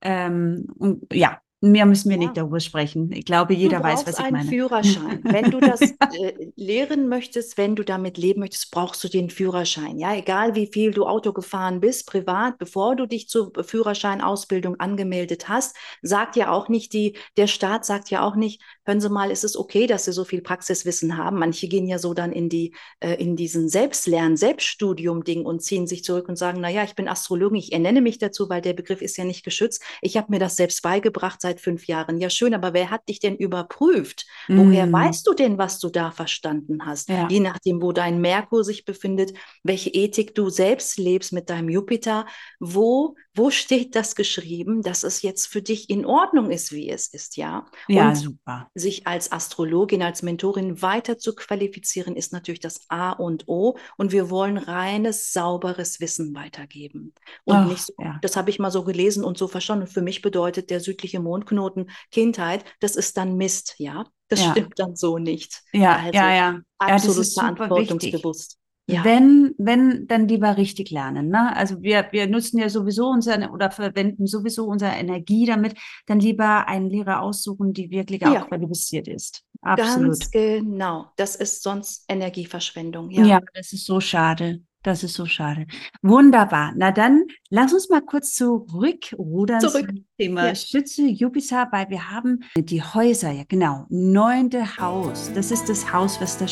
Ähm, 0.00 0.66
und 0.78 1.12
ja, 1.12 1.40
Mehr 1.64 1.86
müssen 1.86 2.10
wir 2.10 2.18
ja. 2.18 2.24
nicht 2.24 2.36
darüber 2.36 2.60
sprechen. 2.60 3.10
Ich 3.10 3.24
glaube, 3.24 3.54
jeder 3.54 3.82
weiß, 3.82 4.06
was 4.06 4.18
ich 4.18 4.30
meine. 4.30 4.32
Du 4.32 4.40
einen 4.40 4.48
Führerschein. 4.50 5.20
Wenn 5.22 5.50
du 5.50 5.60
das 5.60 5.80
äh, 6.20 6.50
lehren 6.56 7.08
möchtest, 7.08 7.56
wenn 7.56 7.74
du 7.74 7.84
damit 7.84 8.18
leben 8.18 8.40
möchtest, 8.40 8.70
brauchst 8.70 9.02
du 9.02 9.08
den 9.08 9.30
Führerschein. 9.30 9.98
Ja, 9.98 10.14
egal 10.14 10.54
wie 10.54 10.66
viel 10.66 10.90
du 10.90 11.06
Auto 11.06 11.32
gefahren 11.32 11.80
bist, 11.80 12.06
privat, 12.06 12.58
bevor 12.58 12.96
du 12.96 13.06
dich 13.06 13.30
zur 13.30 13.50
Führerscheinausbildung 13.58 14.78
angemeldet 14.78 15.48
hast, 15.48 15.74
sagt 16.02 16.36
ja 16.36 16.52
auch 16.52 16.68
nicht 16.68 16.92
die, 16.92 17.16
der 17.38 17.46
Staat 17.46 17.86
sagt 17.86 18.10
ja 18.10 18.22
auch 18.22 18.36
nicht, 18.36 18.60
hören 18.84 19.00
Sie 19.00 19.08
mal, 19.08 19.30
ist 19.30 19.44
es 19.44 19.56
okay, 19.56 19.86
dass 19.86 20.04
Sie 20.04 20.12
so 20.12 20.24
viel 20.24 20.42
Praxiswissen 20.42 21.16
haben. 21.16 21.38
Manche 21.38 21.66
gehen 21.68 21.86
ja 21.86 21.98
so 21.98 22.12
dann 22.12 22.32
in 22.32 22.50
die, 22.50 22.74
äh, 23.00 23.14
in 23.14 23.36
diesen 23.36 23.70
Selbstlernen, 23.70 24.36
Selbststudium-Ding 24.36 25.46
und 25.46 25.62
ziehen 25.62 25.86
sich 25.86 26.04
zurück 26.04 26.28
und 26.28 26.36
sagen, 26.36 26.60
na 26.60 26.68
ja, 26.68 26.84
ich 26.84 26.94
bin 26.94 27.08
Astrologin, 27.08 27.58
ich 27.58 27.72
ernenne 27.72 28.02
mich 28.02 28.18
dazu, 28.18 28.50
weil 28.50 28.60
der 28.60 28.74
Begriff 28.74 29.00
ist 29.00 29.16
ja 29.16 29.24
nicht 29.24 29.44
geschützt. 29.44 29.82
Ich 30.02 30.18
habe 30.18 30.30
mir 30.30 30.38
das 30.38 30.56
selbst 30.56 30.82
beigebracht 30.82 31.40
seit 31.40 31.53
seit 31.54 31.60
fünf 31.60 31.86
Jahren. 31.86 32.20
Ja, 32.20 32.30
schön, 32.30 32.54
aber 32.54 32.74
wer 32.74 32.90
hat 32.90 33.08
dich 33.08 33.20
denn 33.20 33.36
überprüft? 33.36 34.26
Mm. 34.48 34.58
Woher 34.58 34.92
weißt 34.92 35.26
du 35.26 35.34
denn, 35.34 35.58
was 35.58 35.78
du 35.78 35.88
da 35.88 36.10
verstanden 36.10 36.84
hast? 36.84 37.08
Ja. 37.08 37.28
Je 37.28 37.40
nachdem, 37.40 37.80
wo 37.80 37.92
dein 37.92 38.20
Merkur 38.20 38.64
sich 38.64 38.84
befindet, 38.84 39.32
welche 39.62 39.90
Ethik 39.90 40.34
du 40.34 40.50
selbst 40.50 40.98
lebst 40.98 41.32
mit 41.32 41.50
deinem 41.50 41.68
Jupiter, 41.68 42.26
wo, 42.58 43.14
wo 43.34 43.50
steht 43.50 43.96
das 43.96 44.14
geschrieben, 44.14 44.82
dass 44.82 45.02
es 45.02 45.22
jetzt 45.22 45.46
für 45.46 45.60
dich 45.60 45.90
in 45.90 46.06
Ordnung 46.06 46.50
ist, 46.50 46.72
wie 46.72 46.88
es 46.88 47.08
ist, 47.08 47.36
ja? 47.36 47.66
Ja, 47.88 48.10
Und 48.10 48.16
super. 48.16 48.68
Sich 48.74 49.06
als 49.06 49.32
Astrologin, 49.32 50.02
als 50.02 50.22
Mentorin 50.22 50.80
weiter 50.82 51.18
zu 51.18 51.34
qualifizieren, 51.34 52.14
ist 52.14 52.32
natürlich 52.32 52.60
das 52.60 52.82
A 52.88 53.10
und 53.10 53.48
O. 53.48 53.76
Und 53.96 54.12
wir 54.12 54.30
wollen 54.30 54.56
reines, 54.56 55.32
sauberes 55.32 56.00
Wissen 56.00 56.34
weitergeben. 56.34 57.12
Und 57.44 57.56
Ach, 57.56 57.68
nicht 57.68 57.82
so, 57.82 57.94
ja. 57.98 58.18
das 58.22 58.36
habe 58.36 58.50
ich 58.50 58.58
mal 58.58 58.70
so 58.70 58.84
gelesen 58.84 59.24
und 59.24 59.36
so 59.36 59.48
verstanden. 59.48 59.84
Und 59.84 59.92
für 59.92 60.02
mich 60.02 60.22
bedeutet 60.22 60.70
der 60.70 60.80
südliche 60.80 61.18
Mond 61.20 61.46
Knoten 61.46 61.90
Kindheit, 62.10 62.64
das 62.80 62.94
ist 62.94 63.16
dann 63.16 63.36
Mist, 63.36 63.74
ja. 63.78 64.04
Das 64.28 64.40
ja. 64.40 64.52
stimmt 64.52 64.78
dann 64.78 64.96
so 64.96 65.18
nicht. 65.18 65.62
Ja, 65.72 65.96
also 65.96 66.12
ja, 66.12 66.34
ja. 66.34 66.60
Absolut 66.78 67.26
ja, 67.26 67.54
verantwortungsbewusst. 67.54 68.58
Ja. 68.86 69.02
Wenn, 69.02 69.54
wenn, 69.56 70.06
dann 70.06 70.28
lieber 70.28 70.58
richtig 70.58 70.90
lernen. 70.90 71.28
Ne? 71.28 71.56
Also 71.56 71.80
wir, 71.82 72.08
wir 72.10 72.26
nutzen 72.26 72.58
ja 72.58 72.68
sowieso 72.68 73.08
unsere 73.08 73.50
oder 73.50 73.70
verwenden 73.70 74.26
sowieso 74.26 74.66
unsere 74.66 74.92
Energie 74.92 75.46
damit, 75.46 75.74
dann 76.06 76.20
lieber 76.20 76.68
einen 76.68 76.90
Lehrer 76.90 77.22
aussuchen, 77.22 77.72
die 77.72 77.90
wirklich 77.90 78.20
ja. 78.20 78.42
auch 78.42 78.48
qualifiziert 78.48 79.08
ist. 79.08 79.42
Absolut. 79.62 80.20
Ganz 80.20 80.30
genau. 80.30 81.06
Das 81.16 81.34
ist 81.34 81.62
sonst 81.62 82.04
Energieverschwendung. 82.08 83.10
Ja, 83.10 83.24
ja 83.24 83.40
das 83.54 83.72
ist 83.72 83.86
so 83.86 84.00
schade. 84.00 84.60
Das 84.82 85.02
ist 85.02 85.14
so 85.14 85.24
schade. 85.24 85.66
Wunderbar. 86.02 86.74
Na 86.76 86.92
dann, 86.92 87.24
lass 87.48 87.72
uns 87.72 87.88
mal 87.88 88.02
kurz 88.02 88.34
zurückrudern 88.34 89.60
Zurück. 89.60 89.86
zum 89.86 90.04
Thema 90.18 90.48
ja. 90.48 90.54
Schütze 90.54 91.06
Jupiter, 91.06 91.68
weil 91.72 91.88
wir 91.88 92.10
haben 92.10 92.40
die 92.58 92.82
Häuser, 92.82 93.30
ja 93.30 93.44
genau, 93.48 93.86
neunte 93.88 94.76
Haus. 94.76 95.32
Das 95.34 95.50
ist 95.50 95.70
das 95.70 95.90
Haus, 95.90 96.20
was 96.20 96.36
der 96.36 96.48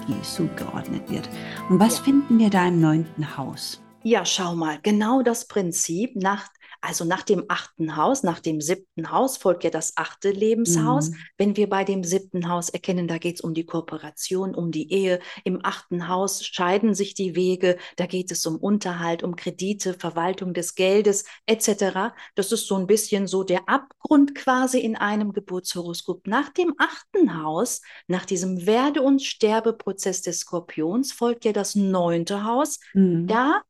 Schütze-Energie 0.00 0.22
zugeordnet 0.22 1.10
wird. 1.10 1.28
Und 1.68 1.78
was 1.80 1.98
ja. 1.98 2.04
finden 2.04 2.38
wir 2.38 2.50
da 2.50 2.68
im 2.68 2.80
neunten 2.80 3.36
Haus? 3.36 3.82
Ja, 4.02 4.24
schau 4.24 4.54
mal, 4.54 4.78
genau 4.82 5.22
das 5.22 5.46
Prinzip 5.46 6.16
nach 6.16 6.48
also 6.80 7.04
nach 7.04 7.22
dem 7.22 7.44
achten 7.48 7.96
Haus, 7.96 8.22
nach 8.22 8.40
dem 8.40 8.60
siebten 8.60 9.10
Haus 9.10 9.36
folgt 9.36 9.64
ja 9.64 9.70
das 9.70 9.96
achte 9.96 10.30
Lebenshaus. 10.30 11.10
Mhm. 11.10 11.16
Wenn 11.36 11.56
wir 11.56 11.68
bei 11.68 11.84
dem 11.84 12.04
siebten 12.04 12.48
Haus 12.48 12.70
erkennen, 12.70 13.06
da 13.06 13.18
geht 13.18 13.36
es 13.36 13.40
um 13.42 13.52
die 13.52 13.66
Kooperation, 13.66 14.54
um 14.54 14.70
die 14.70 14.90
Ehe. 14.92 15.20
Im 15.44 15.60
achten 15.62 16.08
Haus 16.08 16.44
scheiden 16.44 16.94
sich 16.94 17.14
die 17.14 17.36
Wege. 17.36 17.76
Da 17.96 18.06
geht 18.06 18.30
es 18.30 18.46
um 18.46 18.56
Unterhalt, 18.56 19.22
um 19.22 19.36
Kredite, 19.36 19.94
Verwaltung 19.94 20.54
des 20.54 20.74
Geldes 20.74 21.24
etc. 21.46 22.14
Das 22.34 22.50
ist 22.50 22.66
so 22.66 22.76
ein 22.76 22.86
bisschen 22.86 23.26
so 23.26 23.44
der 23.44 23.68
Abgrund 23.68 24.34
quasi 24.34 24.80
in 24.80 24.96
einem 24.96 25.32
Geburtshoroskop. 25.32 26.26
Nach 26.26 26.48
dem 26.48 26.74
achten 26.78 27.42
Haus, 27.42 27.82
nach 28.06 28.24
diesem 28.24 28.66
Werde- 28.66 29.02
und 29.02 29.22
Sterbeprozess 29.22 30.22
des 30.22 30.40
Skorpions 30.40 31.12
folgt 31.12 31.44
ja 31.44 31.52
das 31.52 31.74
neunte 31.74 32.44
Haus. 32.44 32.80
Mhm. 32.94 33.26
Da 33.26 33.62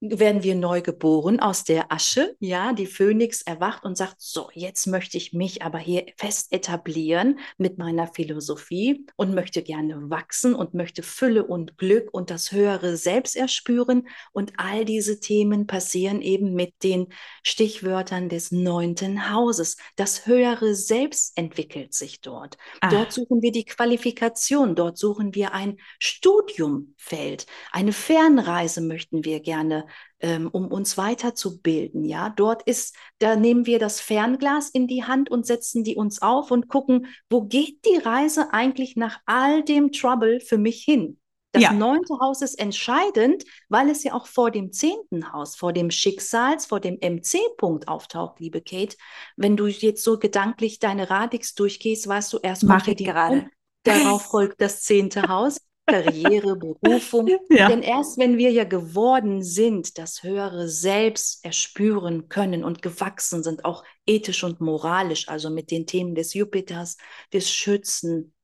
werden 0.00 0.44
wir 0.44 0.54
neu 0.54 0.80
geboren 0.80 1.40
aus 1.40 1.64
der 1.64 1.90
Asche. 1.90 2.36
Ja, 2.38 2.72
die 2.72 2.86
Phönix 2.86 3.42
erwacht 3.42 3.84
und 3.84 3.96
sagt, 3.96 4.16
so, 4.18 4.48
jetzt 4.54 4.86
möchte 4.86 5.16
ich 5.16 5.32
mich 5.32 5.62
aber 5.62 5.78
hier 5.78 6.06
fest 6.16 6.52
etablieren 6.52 7.40
mit 7.56 7.78
meiner 7.78 8.06
Philosophie 8.06 9.06
und 9.16 9.34
möchte 9.34 9.62
gerne 9.62 10.08
wachsen 10.08 10.54
und 10.54 10.72
möchte 10.72 11.02
Fülle 11.02 11.44
und 11.44 11.78
Glück 11.78 12.10
und 12.12 12.30
das 12.30 12.52
höhere 12.52 12.96
Selbst 12.96 13.34
erspüren. 13.34 14.06
Und 14.32 14.52
all 14.56 14.84
diese 14.84 15.18
Themen 15.18 15.66
passieren 15.66 16.22
eben 16.22 16.54
mit 16.54 16.74
den 16.84 17.08
Stichwörtern 17.42 18.28
des 18.28 18.52
neunten 18.52 19.32
Hauses. 19.32 19.78
Das 19.96 20.26
höhere 20.26 20.76
Selbst 20.76 21.36
entwickelt 21.36 21.92
sich 21.92 22.20
dort. 22.20 22.56
Ah. 22.80 22.88
Dort 22.88 23.12
suchen 23.12 23.42
wir 23.42 23.50
die 23.50 23.64
Qualifikation, 23.64 24.76
dort 24.76 24.96
suchen 24.96 25.34
wir 25.34 25.54
ein 25.54 25.78
Studiumfeld. 25.98 27.46
Eine 27.72 27.92
Fernreise 27.92 28.80
möchten 28.80 29.24
wir 29.24 29.40
gerne 29.40 29.87
ähm, 30.20 30.48
um 30.48 30.66
uns 30.68 30.98
weiterzubilden. 30.98 32.04
Ja, 32.04 32.30
dort 32.30 32.62
ist, 32.64 32.94
da 33.18 33.36
nehmen 33.36 33.66
wir 33.66 33.78
das 33.78 34.00
Fernglas 34.00 34.70
in 34.70 34.86
die 34.86 35.04
Hand 35.04 35.30
und 35.30 35.46
setzen 35.46 35.84
die 35.84 35.96
uns 35.96 36.22
auf 36.22 36.50
und 36.50 36.68
gucken, 36.68 37.06
wo 37.30 37.42
geht 37.42 37.84
die 37.84 37.96
Reise 37.98 38.52
eigentlich 38.52 38.96
nach 38.96 39.20
all 39.26 39.62
dem 39.64 39.92
Trouble 39.92 40.40
für 40.40 40.58
mich 40.58 40.82
hin? 40.82 41.18
Das 41.52 41.70
Ja. 41.70 41.70
neunte 41.70 42.14
Haus 42.20 42.42
ist 42.42 42.58
entscheidend, 42.58 43.44
weil 43.70 43.88
es 43.88 44.04
ja 44.04 44.12
auch 44.12 44.26
vor 44.26 44.50
dem 44.50 44.70
zehnten 44.70 45.32
Haus, 45.32 45.56
vor 45.56 45.72
dem 45.72 45.90
Schicksals, 45.90 46.66
vor 46.66 46.78
dem 46.78 46.98
MC-Punkt 47.00 47.88
auftaucht, 47.88 48.38
liebe 48.38 48.60
Kate. 48.60 48.96
Wenn 49.36 49.56
du 49.56 49.66
jetzt 49.66 50.04
so 50.04 50.18
gedanklich 50.18 50.78
deine 50.78 51.08
Radix 51.10 51.54
durchgehst, 51.54 52.06
weißt 52.06 52.32
du, 52.34 52.38
erst 52.42 52.66
Mach 52.68 52.86
kommt 52.86 52.86
ja 52.86 52.94
ich 52.94 52.94
die 52.94 53.02
gerade. 53.02 53.48
Mond, 53.48 53.50
darauf 53.84 54.26
folgt 54.26 54.60
das 54.60 54.82
zehnte 54.82 55.28
Haus, 55.28 55.58
Karriere, 55.88 56.56
Berufung. 56.56 57.28
Ja. 57.50 57.68
Denn 57.68 57.82
erst 57.82 58.18
wenn 58.18 58.38
wir 58.38 58.50
ja 58.52 58.64
geworden 58.64 59.42
sind, 59.42 59.98
das 59.98 60.22
höhere 60.22 60.68
Selbst 60.68 61.44
erspüren 61.44 62.28
können 62.28 62.62
und 62.62 62.82
gewachsen 62.82 63.42
sind, 63.42 63.64
auch 63.64 63.84
ethisch 64.06 64.44
und 64.44 64.60
moralisch, 64.60 65.28
also 65.28 65.50
mit 65.50 65.70
den 65.70 65.86
Themen 65.86 66.14
des 66.14 66.34
Jupiters, 66.34 66.96
des 67.32 67.50
Schützen, 67.50 68.34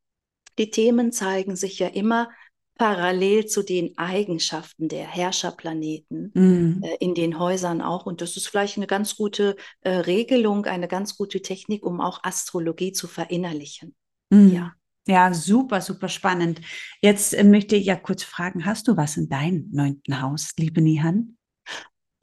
die 0.58 0.70
Themen 0.70 1.12
zeigen 1.12 1.56
sich 1.56 1.78
ja 1.78 1.88
immer 1.88 2.30
parallel 2.76 3.46
zu 3.46 3.62
den 3.62 3.96
Eigenschaften 3.98 4.88
der 4.88 5.06
Herrscherplaneten 5.06 6.32
Mhm. 6.34 6.82
äh, 6.82 6.96
in 6.98 7.14
den 7.14 7.38
Häusern 7.38 7.80
auch. 7.80 8.06
Und 8.06 8.20
das 8.20 8.36
ist 8.36 8.48
vielleicht 8.48 8.76
eine 8.76 8.86
ganz 8.86 9.16
gute 9.16 9.56
äh, 9.82 9.90
Regelung, 9.90 10.64
eine 10.64 10.88
ganz 10.88 11.16
gute 11.16 11.40
Technik, 11.40 11.84
um 11.86 12.00
auch 12.00 12.24
Astrologie 12.24 12.92
zu 12.92 13.06
verinnerlichen. 13.06 13.94
Mhm. 14.30 14.52
Ja. 14.52 14.72
Ja, 15.06 15.34
super, 15.34 15.80
super 15.82 16.08
spannend. 16.08 16.60
Jetzt 17.02 17.34
äh, 17.34 17.44
möchte 17.44 17.76
ich 17.76 17.86
ja 17.86 17.96
kurz 17.96 18.22
fragen, 18.22 18.64
hast 18.64 18.88
du 18.88 18.96
was 18.96 19.16
in 19.16 19.28
deinem 19.28 19.68
neunten 19.70 20.22
Haus, 20.22 20.52
liebe 20.56 20.80
Nihan? 20.80 21.36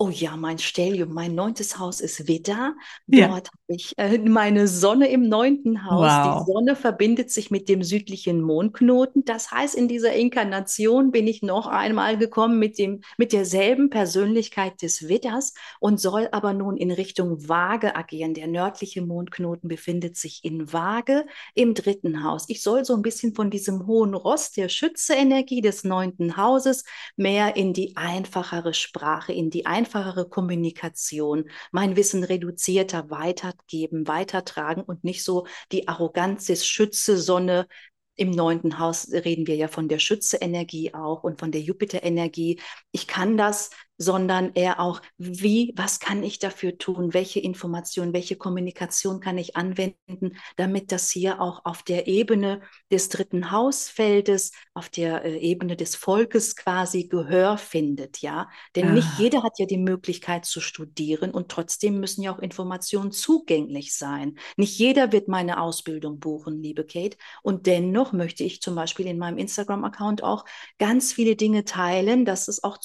Oh 0.04 0.10
ja, 0.10 0.36
mein 0.36 0.58
Stellium, 0.58 1.14
mein 1.14 1.36
neuntes 1.36 1.78
Haus 1.78 2.02
ist 2.02 2.28
Widder. 2.28 2.74
Ja. 3.06 3.28
Dort 3.28 3.50
habe 3.50 3.60
ich 3.68 3.94
äh, 4.00 4.18
meine 4.18 4.68
Sonne 4.68 5.08
im 5.10 5.30
neunten 5.30 5.86
Haus. 5.86 6.10
Wow. 6.10 6.40
Die 6.40 6.52
Sonne 6.52 6.76
verbindet 6.76 7.30
sich 7.30 7.52
mit 7.52 7.70
dem 7.70 7.84
südlichen 7.84 8.42
Mondknoten. 8.42 9.24
Das 9.26 9.52
heißt, 9.52 9.76
in 9.76 9.88
dieser 9.88 10.14
Inkarnation 10.14 11.12
bin 11.12 11.28
ich 11.28 11.44
noch 11.44 11.68
einmal 11.68 12.18
gekommen 12.18 12.58
mit 12.58 12.80
dem, 12.80 13.02
mit 13.20 13.32
derselben 13.32 13.92
Persönlichkeit 13.92 14.82
des 14.82 15.08
Widders 15.08 15.54
und 15.80 16.00
soll 16.00 16.30
aber 16.32 16.54
nun 16.54 16.78
in 16.78 16.90
Richtung 16.90 17.48
Waage 17.48 17.96
agieren. 17.96 18.34
Der 18.34 18.48
nördliche 18.48 19.04
Mondknoten 19.04 19.70
befindet 19.70 20.18
sich 20.18 20.44
in 20.44 20.74
Waage 20.74 21.28
im 21.54 21.76
dritten 21.76 22.24
Haus. 22.24 22.46
Ich 22.48 22.64
soll 22.64 22.86
so 22.86 22.96
ein 22.96 23.04
bisschen 23.04 23.36
von 23.36 23.52
diesem 23.52 23.86
hohen 23.86 24.16
Ross 24.16 24.52
der 24.52 24.68
Schütze-Energie 24.68 25.62
des 25.62 25.84
neunten 25.84 26.38
Hauses 26.38 26.86
mehr 27.18 27.56
in 27.56 27.74
die 27.74 27.96
einfachere 27.98 28.74
Sprache, 28.74 29.32
in 29.32 29.52
die 29.52 29.68
einfachere 29.68 29.91
Kommunikation, 30.30 31.50
mein 31.72 31.96
Wissen 31.96 32.24
reduzierter 32.24 33.10
weitergeben, 33.10 34.08
weitertragen 34.08 34.84
und 34.84 35.04
nicht 35.04 35.24
so 35.24 35.46
die 35.72 35.88
Arroganz 35.88 36.46
des 36.46 36.66
Schütze-Sonne. 36.66 37.68
Im 38.16 38.32
neunten 38.32 38.78
Haus 38.78 39.12
reden 39.12 39.48
wir 39.48 39.56
ja 39.56 39.68
von 39.68 39.88
der 39.88 40.00
Schütze-Energie 40.00 40.94
auch 40.94 41.24
und 41.24 41.40
von 41.40 41.52
der 41.52 41.62
Jupiter-Energie. 41.62 42.60
Ich 42.92 43.08
kann 43.08 43.38
das, 43.38 43.72
sondern 44.02 44.52
eher 44.54 44.80
auch, 44.80 45.02
wie, 45.18 45.74
was 45.76 46.00
kann 46.00 46.24
ich 46.24 46.40
dafür 46.40 46.78
tun? 46.78 47.14
Welche 47.14 47.40
Information, 47.40 48.14
welche 48.14 48.36
Kommunikation 48.36 49.20
kann 49.20 49.38
ich 49.38 49.56
anwenden, 49.56 50.38
damit 50.56 50.92
das 50.92 51.12
hier 51.12 51.40
auch 51.40 51.66
auf 51.66 51.84
der 51.84 52.08
Ebene 52.08 52.62
des 52.92 53.10
dritten 53.10 53.52
Hausfeldes, 53.52 54.52
auf 54.74 54.90
der 54.90 55.24
äh, 55.26 55.38
Ebene 55.38 55.76
des 55.76 55.96
Volkes 55.96 56.56
quasi 56.56 57.08
Gehör 57.08 57.58
findet, 57.58 58.20
ja? 58.22 58.50
Denn 58.76 58.94
nicht 58.94 59.14
Ah. 59.14 59.16
jeder 59.18 59.44
hat 59.44 59.60
ja 59.60 59.66
die 59.66 59.78
Möglichkeit 59.78 60.46
zu 60.46 60.62
studieren 60.62 61.32
und 61.32 61.50
trotzdem 61.50 62.00
müssen 62.00 62.22
ja 62.24 62.34
auch 62.34 62.40
Informationen 62.40 63.12
zugänglich 63.12 63.96
sein. 63.96 64.38
Nicht 64.58 64.78
jeder 64.80 65.12
wird 65.12 65.28
meine 65.28 65.62
Ausbildung 65.62 66.20
buchen, 66.20 66.62
liebe 66.62 66.86
Kate. 66.86 67.18
Und 67.44 67.66
dennoch 67.68 68.14
möchte 68.14 68.44
ich 68.44 68.62
zum 68.62 68.76
Beispiel 68.76 69.08
in 69.08 69.18
meinem 69.18 69.38
Instagram-Account 69.38 70.24
auch 70.24 70.46
ganz 70.80 71.14
viele 71.14 71.36
Dinge 71.36 71.66
teilen, 71.66 72.26
dass 72.26 72.48
es 72.48 72.64
auch 72.64 72.78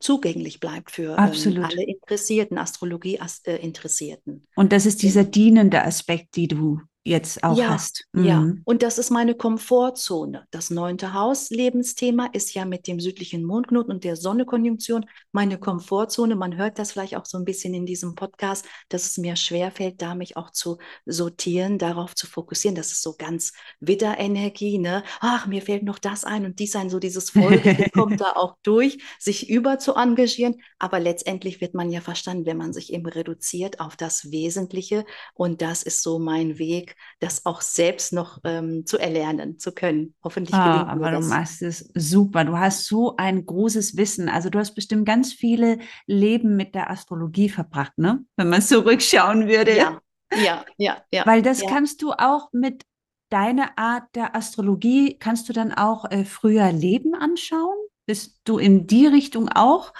zugänglich 0.00 0.60
bleibt 0.60 0.90
für 0.90 1.16
ähm, 1.16 1.62
alle 1.62 1.84
Interessierten, 1.84 2.58
Astrologie-Interessierten. 2.58 4.46
Und 4.56 4.72
das 4.72 4.86
ist 4.86 5.02
dieser 5.02 5.24
dienende 5.24 5.84
Aspekt, 5.84 6.36
die 6.36 6.48
du 6.48 6.80
jetzt 7.10 7.44
auch 7.44 7.56
Ja, 7.56 7.68
hast. 7.68 8.06
Ja, 8.14 8.40
Mhm. 8.40 8.62
und 8.64 8.82
das 8.82 8.98
ist 8.98 9.10
meine 9.10 9.34
Komfortzone. 9.34 10.46
Das 10.50 10.70
neunte 10.70 11.12
Haus 11.14 11.50
Lebensthema 11.50 12.28
ist 12.32 12.54
ja 12.54 12.64
mit 12.64 12.86
dem 12.86 13.00
südlichen 13.00 13.44
Mondknoten 13.44 13.92
und 13.92 14.04
der 14.04 14.16
Sonne-Konjunktion 14.16 15.06
meine 15.32 15.58
Komfortzone. 15.58 16.36
Man 16.36 16.56
hört 16.56 16.78
das 16.78 16.92
vielleicht 16.92 17.16
auch 17.16 17.26
so 17.26 17.38
ein 17.38 17.44
bisschen 17.44 17.74
in 17.74 17.86
diesem 17.86 18.14
Podcast, 18.14 18.66
dass 18.88 19.04
es 19.06 19.18
mir 19.18 19.36
schwerfällt, 19.36 20.00
da 20.02 20.14
mich 20.14 20.36
auch 20.36 20.50
zu 20.50 20.78
sortieren, 21.06 21.78
darauf 21.78 22.14
zu 22.14 22.26
fokussieren. 22.26 22.74
Das 22.76 22.92
ist 22.92 23.02
so 23.02 23.14
ganz 23.18 23.52
Widderenergie, 23.80 24.78
ne? 24.78 25.02
Ach, 25.20 25.46
mir 25.46 25.62
fällt 25.62 25.82
noch 25.82 25.98
das 25.98 26.24
ein 26.24 26.44
und 26.44 26.58
dies 26.58 26.76
ein, 26.76 26.90
so 26.90 26.98
dieses 26.98 27.30
Folgende 27.30 27.88
kommt 27.92 28.20
da 28.20 28.32
auch 28.34 28.56
durch, 28.62 28.98
sich 29.18 29.48
über 29.50 29.78
zu 29.78 29.94
engagieren. 29.94 30.56
Aber 30.78 31.00
letztendlich 31.00 31.60
wird 31.60 31.74
man 31.74 31.90
ja 31.90 32.00
verstanden, 32.00 32.46
wenn 32.46 32.56
man 32.56 32.72
sich 32.72 32.92
eben 32.92 33.06
reduziert 33.06 33.80
auf 33.80 33.96
das 33.96 34.30
Wesentliche. 34.30 35.04
Und 35.34 35.62
das 35.62 35.82
ist 35.82 36.02
so 36.02 36.18
mein 36.18 36.58
Weg, 36.58 36.96
das 37.20 37.44
auch 37.46 37.60
selbst 37.60 38.12
noch 38.12 38.38
ähm, 38.44 38.86
zu 38.86 38.98
erlernen 38.98 39.58
zu 39.58 39.72
können. 39.72 40.14
Hoffentlich 40.24 40.54
Ah, 40.54 40.64
gelingt 40.64 40.88
aber 40.90 41.10
du 41.10 41.16
das. 41.18 41.28
machst 41.28 41.62
es 41.62 41.90
super. 41.94 42.44
Du 42.44 42.58
hast 42.58 42.86
so 42.86 43.16
ein 43.16 43.44
großes 43.46 43.96
Wissen. 43.96 44.28
Also 44.28 44.50
du 44.50 44.58
hast 44.58 44.74
bestimmt 44.74 45.06
ganz 45.06 45.32
viele 45.32 45.78
Leben 46.06 46.56
mit 46.56 46.74
der 46.74 46.90
Astrologie 46.90 47.48
verbracht, 47.48 47.96
ne? 47.98 48.24
Wenn 48.36 48.48
man 48.48 48.62
zurückschauen 48.62 49.48
würde. 49.48 49.76
Ja, 49.76 50.00
ja, 50.32 50.64
ja, 50.78 51.02
ja. 51.12 51.26
Weil 51.26 51.42
das 51.42 51.62
ja. 51.62 51.68
kannst 51.68 52.02
du 52.02 52.12
auch 52.12 52.48
mit 52.52 52.84
deiner 53.30 53.78
Art 53.78 54.04
der 54.14 54.34
Astrologie, 54.34 55.16
kannst 55.18 55.48
du 55.48 55.52
dann 55.52 55.72
auch 55.72 56.10
äh, 56.10 56.24
früher 56.24 56.72
Leben 56.72 57.14
anschauen? 57.14 57.76
Bist 58.06 58.40
du 58.44 58.58
in 58.58 58.86
die 58.86 59.06
Richtung 59.06 59.48
auch? 59.48 59.92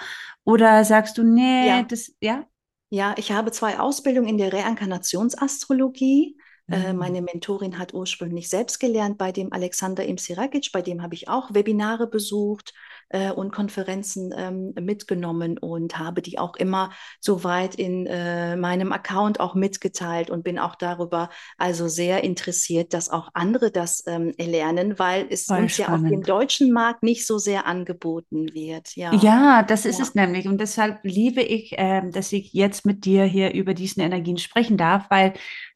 Oder 0.43 0.83
sagst 0.85 1.17
du, 1.17 1.23
nee, 1.23 1.67
Ja. 1.67 1.83
das, 1.83 2.11
ja? 2.19 2.45
Ja, 2.89 3.15
ich 3.17 3.31
habe 3.31 3.51
zwei 3.53 3.79
Ausbildungen 3.79 4.27
in 4.27 4.37
der 4.37 4.51
Reinkarnationsastrologie. 4.51 6.35
Äh, 6.71 6.93
Mhm. 6.93 6.93
meine 6.93 7.21
Mentorin 7.21 7.77
hat 7.77 7.93
ursprünglich 7.93 8.49
selbst 8.49 8.79
gelernt 8.79 9.17
bei 9.17 9.31
dem 9.31 9.51
Alexander 9.53 10.05
Imsiragic, 10.05 10.71
bei 10.71 10.81
dem 10.81 11.01
habe 11.03 11.15
ich 11.15 11.27
auch 11.29 11.53
Webinare 11.53 12.07
besucht 12.07 12.73
äh, 13.09 13.31
und 13.31 13.51
Konferenzen 13.51 14.33
ähm, 14.35 14.73
mitgenommen 14.79 15.57
und 15.57 15.97
habe 15.99 16.21
die 16.21 16.39
auch 16.39 16.55
immer 16.55 16.91
soweit 17.19 17.75
in 17.75 18.07
äh, 18.07 18.55
meinem 18.55 18.91
Account 18.91 19.39
auch 19.39 19.55
mitgeteilt 19.55 20.29
und 20.29 20.43
bin 20.43 20.59
auch 20.59 20.75
darüber 20.75 21.29
also 21.57 21.87
sehr 21.87 22.23
interessiert, 22.23 22.93
dass 22.93 23.09
auch 23.09 23.29
andere 23.33 23.71
das 23.71 24.03
ähm, 24.07 24.33
erlernen, 24.37 24.97
weil 24.99 25.27
es 25.29 25.49
Voll 25.49 25.67
uns 25.67 25.77
ja 25.77 25.91
auf 25.91 26.03
dem 26.05 26.23
spannend. 26.23 26.25
deutschen 26.25 26.71
Markt 26.71 27.03
nicht 27.03 27.25
so 27.27 27.37
sehr 27.37 27.65
angeboten 27.65 28.53
wird. 28.53 28.95
Ja, 28.95 29.23
Ja, 29.23 29.61
das 29.63 29.85
ist 29.85 29.99
Ja. 29.99 30.07
es 30.07 30.15
nämlich. 30.15 30.47
Und 30.47 30.59
deshalb 30.61 30.99
liebe 31.03 31.41
ich, 31.41 31.73
ähm, 31.77 32.11
dass 32.11 32.31
ich 32.31 32.53
jetzt 32.53 32.85
mit 32.85 33.03
dir 33.03 33.25
hier 33.25 33.53
über 33.53 33.73
diesen 33.73 34.01
Energien 34.01 34.37
sprechen 34.37 34.77
darf, 34.77 35.09
weil 35.09 35.33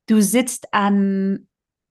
du 0.08 0.22
sitzt 0.22 0.74
an, 0.74 1.48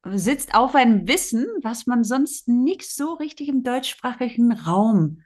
sitzt 0.06 0.54
auf 0.54 0.74
einem 0.74 1.08
Wissen, 1.08 1.46
was 1.62 1.86
man 1.86 2.04
sonst 2.04 2.48
nicht 2.48 2.82
so 2.82 3.14
richtig 3.14 3.48
im 3.48 3.62
deutschsprachigen 3.62 4.52
Raum 4.52 5.22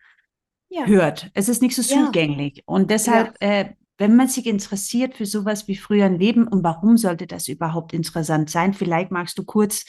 ja. 0.69 0.85
hört. 0.87 1.31
Es 1.35 1.49
ist 1.49 1.63
nicht 1.63 1.75
so 1.75 1.83
zugänglich. 1.83 2.63
Und 2.67 2.91
deshalb, 2.91 3.37
äh, 3.41 3.75
wenn 3.97 4.15
man 4.15 4.29
sich 4.29 4.47
interessiert 4.47 5.17
für 5.17 5.27
sowas 5.27 5.67
wie 5.67 5.77
früher 5.77 6.07
ein 6.07 6.19
Leben 6.19 6.47
und 6.47 6.63
warum 6.63 6.97
sollte 6.97 7.27
das 7.27 7.49
überhaupt 7.49 7.93
interessant 7.93 8.51
sein, 8.51 8.73
vielleicht 8.75 9.11
magst 9.11 9.39
du 9.39 9.45
kurz 9.45 9.85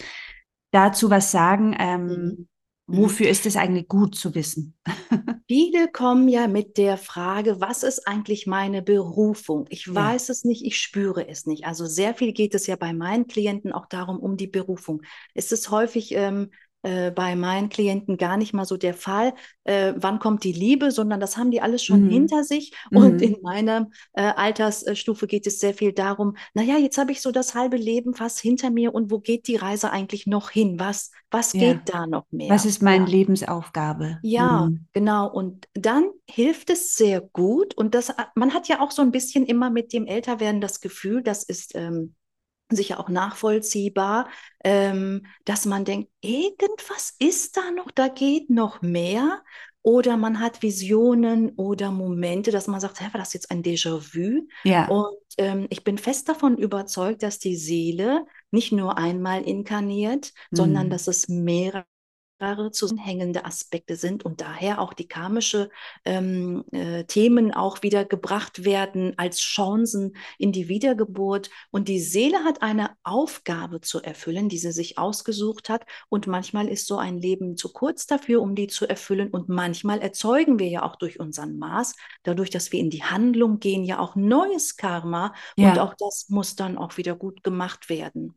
dazu 0.72 1.10
was 1.10 1.32
sagen. 1.32 1.76
Ähm, 1.78 2.06
mhm. 2.06 2.48
Wofür 2.92 3.30
ist 3.30 3.46
es 3.46 3.56
eigentlich 3.56 3.88
gut 3.88 4.16
zu 4.16 4.34
wissen? 4.34 4.76
Viele 5.48 5.88
kommen 5.92 6.28
ja 6.28 6.48
mit 6.48 6.78
der 6.78 6.98
Frage, 6.98 7.62
was 7.62 7.84
ist 7.84 8.08
eigentlich 8.08 8.48
meine 8.48 8.82
Berufung? 8.82 9.66
Ich 9.70 9.86
ja. 9.86 9.96
weiß 9.96 10.30
es 10.30 10.44
nicht, 10.44 10.66
ich 10.66 10.78
spüre 10.78 11.28
es 11.28 11.46
nicht. 11.46 11.66
Also 11.66 11.86
sehr 11.86 12.14
viel 12.16 12.34
geht 12.34 12.56
es 12.56 12.68
ja 12.68 12.76
bei 12.76 12.94
meinen 12.94 13.28
Klienten 13.28 13.72
auch 13.72 13.86
darum, 13.86 14.20
um 14.20 14.38
die 14.38 14.48
Berufung. 14.48 15.04
Es 15.34 15.52
ist 15.52 15.72
häufig 15.72 16.14
ähm, 16.14 16.50
äh, 16.82 17.12
bei 17.12 17.36
meinen 17.36 17.70
Klienten 17.70 18.18
gar 18.18 18.38
nicht 18.38 18.54
mal 18.54 18.66
so 18.66 18.78
der 18.78 18.94
Fall, 18.94 19.34
äh, 19.66 19.94
wann 19.98 20.20
kommt 20.20 20.44
die 20.44 20.54
Liebe, 20.54 20.92
sondern 20.92 21.20
das 21.20 21.36
haben 21.36 21.52
die 21.52 21.62
alles 21.62 21.84
schon 21.84 22.06
mhm. 22.06 22.10
hinter 22.10 22.44
sich. 22.44 22.74
Und 22.92 23.16
mhm. 23.16 23.20
in 23.20 23.36
meiner 23.42 23.90
äh, 24.14 24.22
Altersstufe 24.22 25.28
geht 25.28 25.46
es 25.46 25.60
sehr 25.60 25.74
viel 25.74 25.92
darum, 25.92 26.38
naja, 26.54 26.78
jetzt 26.78 26.98
habe 26.98 27.12
ich 27.12 27.22
so 27.22 27.32
das 27.32 27.54
halbe 27.54 27.78
Leben 27.78 28.14
fast 28.14 28.40
hinter 28.40 28.70
mir 28.70 28.94
und 28.94 29.12
wo 29.12 29.20
geht 29.20 29.48
die 29.48 29.58
Reise 29.58 29.92
eigentlich 29.92 30.26
noch 30.26 30.50
hin? 30.50 30.80
Was, 30.80 31.12
was 31.32 31.54
ja. 31.54 31.60
geht 31.60 31.82
da 31.94 32.08
noch 32.08 32.26
mehr? 32.32 32.50
Was 32.50 32.66
ist 32.66 32.82
meine 32.82 33.06
ja. 33.06 33.12
Lebensaufgabe? 33.12 34.20
Ja, 34.24 34.68
mhm. 34.68 34.88
genau. 34.94 35.30
Und 35.30 35.68
dann 35.74 36.10
hilft 36.30 36.70
es 36.70 36.96
sehr 36.96 37.22
gut. 37.22 37.76
Und 37.76 37.94
das, 37.94 38.14
man 38.36 38.54
hat 38.54 38.68
ja 38.68 38.80
auch 38.80 38.92
so 38.92 39.02
ein 39.02 39.12
bisschen 39.12 39.46
immer 39.46 39.70
mit 39.70 39.92
dem 39.92 40.06
Älterwerden 40.06 40.62
das 40.62 40.80
Gefühl, 40.80 41.24
das 41.24 41.44
ist 41.44 41.76
ähm, 41.76 42.16
sicher 42.70 43.00
auch 43.00 43.10
nachvollziehbar, 43.10 44.30
ähm, 44.64 45.26
dass 45.46 45.66
man 45.66 45.86
denkt, 45.86 46.10
irgendwas 46.22 47.16
ist 47.20 47.58
da 47.58 47.72
noch, 47.72 47.92
da 47.92 48.08
geht 48.08 48.50
noch 48.50 48.82
mehr. 48.82 49.44
Oder 49.82 50.18
man 50.18 50.42
hat 50.42 50.62
Visionen 50.62 51.52
oder 51.56 51.90
Momente, 51.90 52.52
dass 52.52 52.68
man 52.68 52.82
sagt, 52.82 53.00
hey, 53.00 53.14
war 53.14 53.20
das 53.20 53.34
jetzt 53.34 53.50
ein 53.50 53.64
Déjà-vu? 53.64 54.48
Ja. 54.64 54.88
Und 54.90 55.16
ähm, 55.38 55.68
ich 55.70 55.86
bin 55.86 55.98
fest 55.98 56.28
davon 56.28 56.58
überzeugt, 56.58 57.24
dass 57.24 57.40
die 57.40 57.56
Seele 57.56 58.26
nicht 58.52 58.74
nur 58.74 58.98
einmal 58.98 59.42
inkarniert, 59.44 60.34
mhm. 60.52 60.56
sondern 60.56 60.90
dass 60.90 61.08
es 61.08 61.30
mehrere 61.30 61.86
zusammenhängende 62.72 63.46
Aspekte 63.46 63.96
sind 63.96 64.24
und 64.24 64.42
daher 64.42 64.80
auch 64.80 64.94
die 64.94 65.08
karmische 65.08 65.70
ähm, 66.06 66.64
äh, 66.72 67.04
Themen 67.04 67.54
auch 67.54 67.84
wieder 67.84 68.06
gebracht 68.06 68.64
werden 68.64 69.14
als 69.18 69.42
Chancen 69.42 70.16
in 70.38 70.52
die 70.52 70.70
Wiedergeburt. 70.70 71.50
Und 71.72 71.90
die 71.90 72.00
Seele 72.00 72.44
hat 72.46 72.62
eine 72.62 72.92
Aufgabe 73.04 73.82
zu 73.82 74.02
erfüllen, 74.02 74.48
die 74.48 74.58
sie 74.58 74.72
sich 74.72 74.98
ausgesucht 74.98 75.70
hat. 75.70 75.86
Und 76.08 76.28
manchmal 76.28 76.70
ist 76.70 76.88
so 76.88 76.98
ein 76.98 77.18
Leben 77.18 77.58
zu 77.58 77.74
kurz 77.74 78.08
dafür, 78.08 78.42
um 78.42 78.56
die 78.56 78.68
zu 78.68 78.88
erfüllen. 78.88 79.30
Und 79.30 79.50
manchmal 79.50 80.00
erzeugen 80.00 80.60
wir 80.60 80.68
ja 80.68 80.84
auch 80.84 80.96
durch 80.96 81.20
unseren 81.20 81.58
Maß, 81.58 81.96
dadurch, 82.24 82.50
dass 82.50 82.72
wir 82.72 82.80
in 82.80 82.90
die 82.90 83.04
Handlung 83.04 83.60
gehen, 83.60 83.84
ja 83.84 84.00
auch 84.00 84.16
neues 84.16 84.78
Karma. 84.78 85.34
Ja. 85.58 85.72
Und 85.72 85.80
auch 85.80 85.94
das 85.98 86.30
muss 86.30 86.56
dann 86.56 86.78
auch 86.78 86.96
wieder 86.98 87.16
gut 87.16 87.44
gemacht 87.44 87.90
werden. 87.90 88.36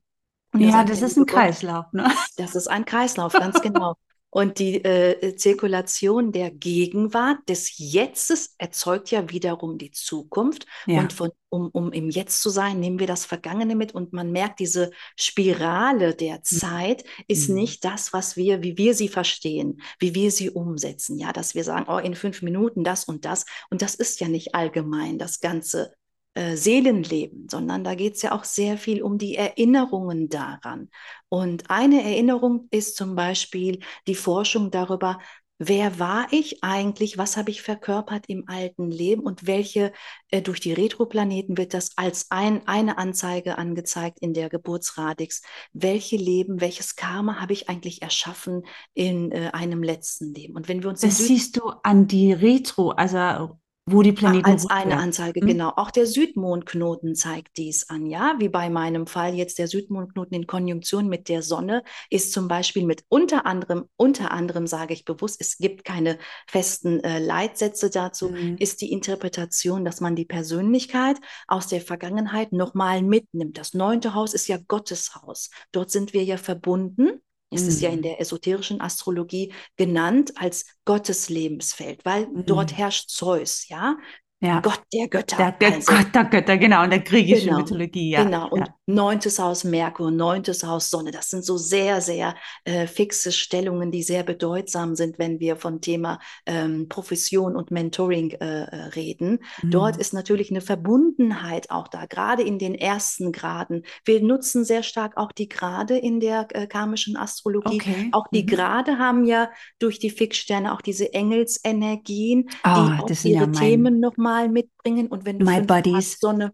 Ja, 0.55 0.85
das 0.85 1.03
ist 1.03 1.17
ein 1.17 1.27
Kreislauf, 1.27 1.87
ne? 1.93 2.11
Das 2.37 2.55
ist 2.55 2.69
ein 2.69 2.85
Kreislauf, 2.85 3.33
ganz 3.33 3.61
genau. 3.63 3.97
Und 4.35 4.59
die 4.59 4.83
äh, 4.83 5.37
Zirkulation 5.37 6.33
der 6.33 6.51
Gegenwart, 6.51 7.47
des 7.51 7.77
Jetztes, 7.77 8.55
erzeugt 8.57 9.11
ja 9.11 9.29
wiederum 9.29 9.77
die 9.77 9.91
Zukunft. 9.91 10.65
Ja. 10.87 11.01
Und 11.01 11.13
von, 11.13 11.33
um, 11.51 11.69
um 11.69 11.93
im 11.93 12.09
Jetzt 12.09 12.41
zu 12.41 12.49
sein, 12.49 12.81
nehmen 12.81 12.99
wir 12.99 13.07
das 13.07 13.27
Vergangene 13.27 13.77
mit. 13.77 13.95
Und 13.95 14.15
man 14.15 14.33
merkt, 14.33 14.61
diese 14.61 14.91
Spirale 15.17 16.15
der 16.15 16.37
hm. 16.37 16.45
Zeit 16.45 17.05
ist 17.29 17.51
mhm. 17.51 17.57
nicht 17.57 17.85
das, 17.85 18.15
was 18.15 18.35
wir, 18.39 18.63
wie 18.63 18.79
wir 18.79 18.95
sie 18.95 19.09
verstehen, 19.09 19.83
wie 19.99 20.15
wir 20.15 20.31
sie 20.31 20.49
umsetzen. 20.49 21.19
Ja, 21.19 21.35
dass 21.35 21.55
wir 21.55 21.63
sagen, 21.63 21.85
oh, 21.89 21.99
in 21.99 22.15
fünf 22.15 22.41
Minuten 22.41 22.85
das 22.85 23.05
und 23.05 23.27
das. 23.27 23.45
Und 23.69 23.83
das 23.83 23.95
ist 23.95 24.19
ja 24.21 24.29
nicht 24.29 24.55
allgemein 24.55 25.19
das 25.19 25.41
ganze 25.41 25.93
äh, 26.35 26.57
Seelenleben, 26.57 27.47
sondern 27.51 27.85
da 27.85 27.95
geht 27.95 28.15
es 28.15 28.23
ja 28.23 28.33
auch 28.33 28.45
sehr 28.45 28.79
viel 28.79 29.03
um 29.03 29.19
die 29.19 29.37
Erinnerungen 29.37 30.29
daran. 30.29 30.89
Und 31.29 31.71
eine 31.71 32.03
Erinnerung 32.03 32.69
ist 32.71 32.97
zum 32.97 33.15
Beispiel 33.15 33.81
die 34.07 34.15
Forschung 34.15 34.71
darüber, 34.71 35.19
wer 35.59 35.99
war 35.99 36.27
ich 36.31 36.65
eigentlich, 36.65 37.19
was 37.19 37.37
habe 37.37 37.51
ich 37.51 37.63
verkörpert 37.63 38.25
im 38.29 38.49
alten 38.49 38.91
Leben 38.91 39.23
und 39.23 39.47
welche, 39.47 39.93
äh, 40.29 40.43
durch 40.43 40.61
die 40.61 40.73
Retroplaneten 40.73 41.57
wird 41.57 41.75
das 41.75 41.93
als 41.97 42.31
ein, 42.31 42.67
eine 42.67 42.99
Anzeige 42.99 43.59
angezeigt 43.59 44.19
in 44.21 44.35
der 44.35 44.49
Geburtsradix, 44.49 45.43
welche 45.73 46.17
Leben, 46.17 46.61
welches 46.61 46.97
Karma 46.97 47.41
habe 47.41 47.53
ich 47.53 47.69
eigentlich 47.69 48.03
erschaffen 48.03 48.63
in 48.95 49.31
äh, 49.33 49.51
einem 49.53 49.83
letzten 49.83 50.35
Leben. 50.35 50.57
Und 50.57 50.69
wenn 50.69 50.83
wir 50.83 50.91
uns... 50.91 51.01
Das 51.03 51.19
siehst 51.19 51.59
du 51.59 51.69
an 51.83 52.09
die 52.09 52.33
Retro, 52.33 52.91
also 52.91 53.59
wo 53.93 54.03
die 54.03 54.13
Planeten 54.13 54.47
als 54.47 54.69
eine 54.69 54.97
Anzeige, 54.97 55.41
hm? 55.41 55.47
genau. 55.47 55.73
Auch 55.77 55.91
der 55.91 56.07
Südmondknoten 56.07 57.15
zeigt 57.15 57.57
dies 57.57 57.89
an, 57.89 58.07
ja. 58.07 58.35
Wie 58.39 58.49
bei 58.49 58.71
meinem 58.71 59.07
Fall 59.07 59.35
jetzt 59.35 59.59
der 59.59 59.69
Südmondknoten 59.69 60.35
in 60.35 60.47
Konjunktion 60.47 61.09
mit 61.09 61.29
der 61.29 61.43
Sonne 61.43 61.83
ist 62.11 62.33
zum 62.33 62.49
Beispiel 62.49 62.85
mit 62.85 63.05
unter 63.09 63.47
anderem, 63.47 63.85
unter 63.97 64.33
anderem 64.33 64.67
sage 64.67 64.95
ich 64.95 65.05
bewusst, 65.05 65.41
es 65.41 65.59
gibt 65.59 65.85
keine 65.85 66.19
festen 66.47 67.01
äh, 67.05 67.19
Leitsätze 67.19 67.91
dazu, 67.91 68.31
mhm. 68.31 68.57
ist 68.59 68.81
die 68.81 68.93
Interpretation, 68.93 69.85
dass 69.85 70.01
man 70.01 70.17
die 70.17 70.25
Persönlichkeit 70.25 71.19
aus 71.47 71.67
der 71.67 71.81
Vergangenheit 71.81 72.53
nochmal 72.53 73.03
mitnimmt. 73.03 73.59
Das 73.59 73.75
neunte 73.75 74.15
Haus 74.15 74.35
ist 74.35 74.49
ja 74.49 74.59
Gottes 74.69 75.15
Haus. 75.15 75.51
Dort 75.73 75.91
sind 75.91 76.13
wir 76.13 76.25
ja 76.25 76.37
verbunden 76.37 77.21
ist 77.53 77.69
es 77.69 77.81
ja 77.81 77.91
in 77.91 77.99
mhm. 77.99 78.03
der 78.03 78.21
esoterischen 78.21 78.81
Astrologie 78.81 79.53
genannt 79.77 80.33
als 80.37 80.67
Gottes 80.85 81.29
Lebensfeld, 81.29 82.05
weil 82.05 82.27
mhm. 82.27 82.47
dort 82.47 82.77
herrscht 82.77 83.11
Zeus, 83.11 83.69
ja. 83.69 83.97
Ja. 84.43 84.61
Gott 84.61 84.83
der 84.93 85.07
Götter. 85.07 85.37
Der, 85.37 85.53
der 85.53 85.75
also. 85.75 85.93
Gott 85.93 86.13
der 86.13 86.25
Götter, 86.25 86.59
genau, 86.59 86.83
in 86.83 86.91
der 86.91 86.99
griechischen 86.99 87.51
genau, 87.51 87.61
Mythologie, 87.61 88.11
ja. 88.11 88.25
Genau, 88.25 88.49
und 88.49 88.67
ja. 88.67 88.75
neuntes 88.87 89.39
Haus 89.39 89.63
Merkur, 89.63 90.11
neuntes 90.11 90.65
Haus 90.65 90.91
Sonne, 90.91 91.13
das 91.13 91.31
sind 91.31 91.45
so 91.45 91.57
sehr, 91.57 92.01
sehr 92.01 92.35
äh, 92.65 92.89
fixe 92.89 93.31
Stellungen, 93.31 93.93
die 93.93 94.03
sehr 94.03 94.25
bedeutsam 94.25 94.97
sind, 94.97 95.21
wenn 95.21 95.39
wir 95.39 95.55
von 95.55 95.81
Thema 95.81 96.19
ähm, 96.45 96.89
Profession 96.89 97.55
und 97.55 97.71
Mentoring 97.71 98.33
äh, 98.33 98.65
äh 98.65 98.77
reden. 98.97 99.39
Mhm. 99.63 99.71
Dort 99.71 99.97
ist 99.97 100.13
natürlich 100.13 100.51
eine 100.51 100.61
Verbundenheit 100.61 101.71
auch 101.71 101.87
da, 101.87 102.07
gerade 102.07 102.43
in 102.43 102.59
den 102.59 102.75
ersten 102.75 103.31
Graden. 103.31 103.85
Wir 104.05 104.21
nutzen 104.23 104.65
sehr 104.65 104.83
stark 104.83 105.17
auch 105.17 105.31
die 105.31 105.49
Grade 105.49 105.97
in 105.97 106.19
der 106.19 106.49
äh, 106.51 106.67
karmischen 106.67 107.17
Astrologie. 107.17 107.77
Okay. 107.77 108.09
Auch 108.11 108.27
die 108.33 108.43
mhm. 108.43 108.49
Grade 108.49 108.99
haben 108.99 109.25
ja 109.25 109.51
durch 109.79 110.01
die 110.01 110.11
Fixsterne 110.11 110.73
auch 110.75 110.81
diese 110.81 111.15
Engelsenergien, 111.15 112.49
oh, 112.65 112.69
die 112.69 112.69
auch 112.71 113.25
ihre 113.25 113.45
ja 113.45 113.47
Themen 113.47 114.01
nochmal 114.01 114.32
mal 114.33 114.49
mitbringen. 114.49 115.09
Und 115.09 115.25
wenn 115.27 115.39
du 115.39 115.45
My 115.45 115.61
buddies. 115.61 116.19
Sonne, 116.19 116.53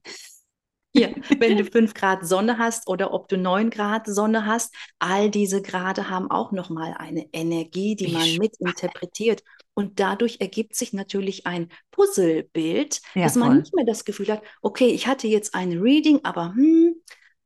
ja, 0.95 1.09
wenn 1.39 1.57
du 1.57 1.65
fünf 1.65 1.95
Grad 1.95 2.27
Sonne 2.27 2.59
hast 2.59 2.89
oder 2.89 3.13
ob 3.13 3.29
du 3.29 3.37
neun 3.37 3.71
Grad 3.71 4.07
Sonne 4.07 4.47
hast, 4.47 4.75
all 4.99 5.31
diese 5.31 5.63
Grade 5.63 6.11
haben 6.11 6.31
auch 6.31 6.53
nochmal 6.53 6.95
eine 6.99 7.27
Energie, 7.33 7.95
die 7.95 8.09
man 8.09 8.37
mitinterpretiert. 8.37 9.43
Und 9.75 10.01
dadurch 10.01 10.41
ergibt 10.41 10.75
sich 10.75 10.93
natürlich 10.93 11.47
ein 11.47 11.69
Puzzlebild, 11.93 13.01
ja, 13.15 13.23
dass 13.23 13.37
man 13.37 13.49
voll. 13.49 13.59
nicht 13.61 13.75
mehr 13.75 13.85
das 13.85 14.05
Gefühl 14.05 14.29
hat, 14.29 14.43
okay, 14.61 14.89
ich 14.89 15.07
hatte 15.07 15.29
jetzt 15.29 15.55
ein 15.55 15.79
Reading, 15.79 16.21
aber 16.25 16.53
hm, 16.55 16.97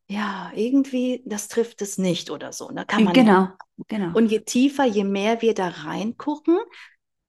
ja, 0.06 0.50
irgendwie, 0.54 1.22
das 1.26 1.48
trifft 1.48 1.82
es 1.82 1.98
nicht 1.98 2.30
oder 2.30 2.52
so. 2.52 2.68
Da 2.68 2.74
ne? 2.74 2.84
kann 2.86 3.04
man 3.04 3.12
genau, 3.12 3.32
ja. 3.32 3.56
genau. 3.88 4.16
Und 4.16 4.30
je 4.30 4.40
tiefer, 4.40 4.84
je 4.84 5.04
mehr 5.04 5.42
wir 5.42 5.52
da 5.52 5.68
reingucken, 5.68 6.58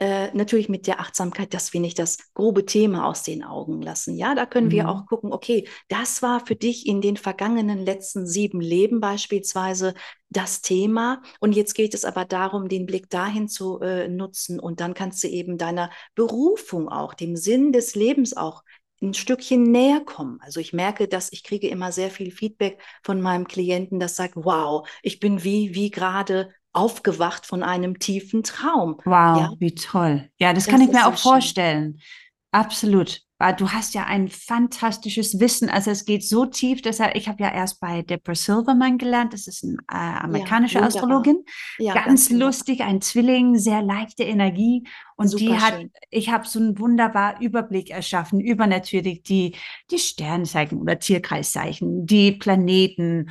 äh, 0.03 0.31
natürlich 0.33 0.67
mit 0.67 0.85
der 0.85 0.99
Achtsamkeit, 0.99 1.53
dass 1.53 1.71
wir 1.71 1.79
nicht 1.79 1.97
das 1.97 2.17
grobe 2.33 2.65
Thema 2.65 3.07
aus 3.07 3.23
den 3.23 3.41
Augen 3.41 3.81
lassen. 3.81 4.17
Ja, 4.17 4.35
da 4.35 4.45
können 4.45 4.67
mhm. 4.67 4.71
wir 4.71 4.89
auch 4.89 5.05
gucken, 5.05 5.31
okay, 5.31 5.65
das 5.87 6.21
war 6.21 6.45
für 6.45 6.57
dich 6.57 6.85
in 6.87 6.99
den 6.99 7.15
vergangenen 7.15 7.85
letzten 7.85 8.27
sieben 8.27 8.59
Leben 8.59 8.99
beispielsweise 8.99 9.93
das 10.29 10.59
Thema. 10.59 11.21
Und 11.39 11.55
jetzt 11.55 11.73
geht 11.73 11.93
es 11.93 12.03
aber 12.03 12.25
darum, 12.25 12.67
den 12.67 12.85
Blick 12.85 13.09
dahin 13.09 13.47
zu 13.47 13.79
äh, 13.79 14.09
nutzen. 14.09 14.59
Und 14.59 14.81
dann 14.81 14.93
kannst 14.93 15.23
du 15.23 15.29
eben 15.29 15.57
deiner 15.57 15.89
Berufung 16.15 16.89
auch, 16.89 17.13
dem 17.13 17.37
Sinn 17.37 17.71
des 17.71 17.95
Lebens 17.95 18.35
auch 18.35 18.61
ein 19.01 19.13
Stückchen 19.13 19.63
näher 19.63 20.01
kommen. 20.01 20.39
Also 20.41 20.59
ich 20.59 20.73
merke, 20.73 21.07
dass 21.07 21.31
ich 21.31 21.45
kriege 21.45 21.69
immer 21.69 21.93
sehr 21.93 22.11
viel 22.11 22.31
Feedback 22.31 22.81
von 23.03 23.21
meinem 23.21 23.47
Klienten, 23.47 24.01
das 24.01 24.17
sagt, 24.17 24.33
wow, 24.35 24.85
ich 25.01 25.21
bin 25.21 25.45
wie, 25.45 25.73
wie 25.73 25.91
gerade 25.91 26.49
aufgewacht 26.73 27.45
von 27.45 27.63
einem 27.63 27.99
tiefen 27.99 28.43
Traum. 28.43 28.97
Wow, 29.05 29.37
ja? 29.37 29.53
wie 29.59 29.75
toll. 29.75 30.29
Ja, 30.39 30.53
das, 30.53 30.65
das 30.65 30.71
kann 30.71 30.81
ich 30.81 30.91
mir 30.91 31.07
auch 31.07 31.17
vorstellen. 31.17 31.99
Absolut. 32.51 33.21
Du 33.51 33.69
hast 33.71 33.93
ja 33.93 34.05
ein 34.05 34.29
fantastisches 34.29 35.39
Wissen. 35.39 35.69
Also 35.69 35.91
es 35.91 36.05
geht 36.05 36.23
so 36.23 36.45
tief, 36.45 36.81
deshalb, 36.81 37.15
ich 37.15 37.27
habe 37.27 37.43
ja 37.43 37.51
erst 37.51 37.81
bei 37.81 38.01
Deborah 38.01 38.35
Silverman 38.35 38.97
gelernt. 38.97 39.33
Das 39.33 39.47
ist 39.47 39.65
eine 39.65 39.77
äh, 39.91 40.23
amerikanische 40.23 40.79
ja, 40.79 40.85
Astrologin. 40.85 41.43
Ja, 41.77 41.93
ganz, 41.93 42.29
ganz 42.29 42.29
lustig, 42.29 42.81
ein 42.81 43.01
Zwilling, 43.01 43.57
sehr 43.57 43.81
leichte 43.81 44.23
Energie. 44.23 44.87
Und 45.17 45.27
Super 45.27 45.43
die 45.43 45.53
hat, 45.59 45.73
schön. 45.73 45.91
ich 46.09 46.29
habe 46.29 46.47
so 46.47 46.59
einen 46.59 46.79
wunderbaren 46.79 47.41
Überblick 47.41 47.89
erschaffen 47.89 48.39
über 48.39 48.65
natürlich 48.65 49.23
die, 49.23 49.57
die 49.91 49.99
Sternzeichen 49.99 50.79
oder 50.79 50.97
Tierkreiszeichen, 50.99 52.05
die 52.05 52.31
Planeten, 52.31 53.29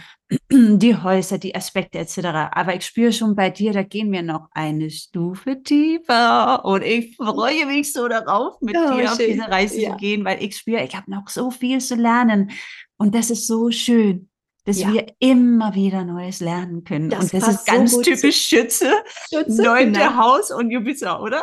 die 0.50 0.96
Häuser, 0.96 1.38
die 1.38 1.54
Aspekte 1.54 1.98
etc. 1.98 2.18
Aber 2.52 2.74
ich 2.74 2.84
spüre 2.84 3.12
schon 3.12 3.34
bei 3.34 3.50
dir, 3.50 3.72
da 3.72 3.82
gehen 3.82 4.12
wir 4.12 4.22
noch 4.22 4.48
eine 4.52 4.90
Stufe 4.90 5.62
tiefer 5.62 6.64
und 6.64 6.82
ich 6.82 7.16
freue 7.16 7.66
mich 7.66 7.92
so 7.92 8.08
darauf, 8.08 8.60
mit 8.60 8.76
oh, 8.76 8.92
dir 8.92 8.98
schön. 8.98 9.08
auf 9.08 9.18
diese 9.18 9.48
Reise 9.48 9.80
ja. 9.80 9.90
zu 9.90 9.96
gehen, 9.96 10.24
weil 10.24 10.42
ich 10.42 10.56
spüre, 10.56 10.82
ich 10.84 10.94
habe 10.96 11.10
noch 11.10 11.28
so 11.28 11.50
viel 11.50 11.80
zu 11.80 11.94
lernen 11.94 12.50
und 12.96 13.14
das 13.14 13.30
ist 13.30 13.46
so 13.46 13.70
schön 13.70 14.28
dass 14.64 14.78
ja. 14.78 14.92
wir 14.92 15.06
immer 15.18 15.74
wieder 15.74 16.04
Neues 16.04 16.40
lernen 16.40 16.84
können. 16.84 17.10
Das 17.10 17.24
und 17.24 17.34
das 17.34 17.48
ist 17.48 17.66
ganz 17.66 17.92
so 17.92 18.02
typisch 18.02 18.42
Schütze, 18.42 18.92
Schütze 19.28 19.60
neunte 19.60 19.98
genau. 19.98 20.16
Haus 20.16 20.52
und 20.52 20.70
Jupiter, 20.70 21.20
oder? 21.20 21.42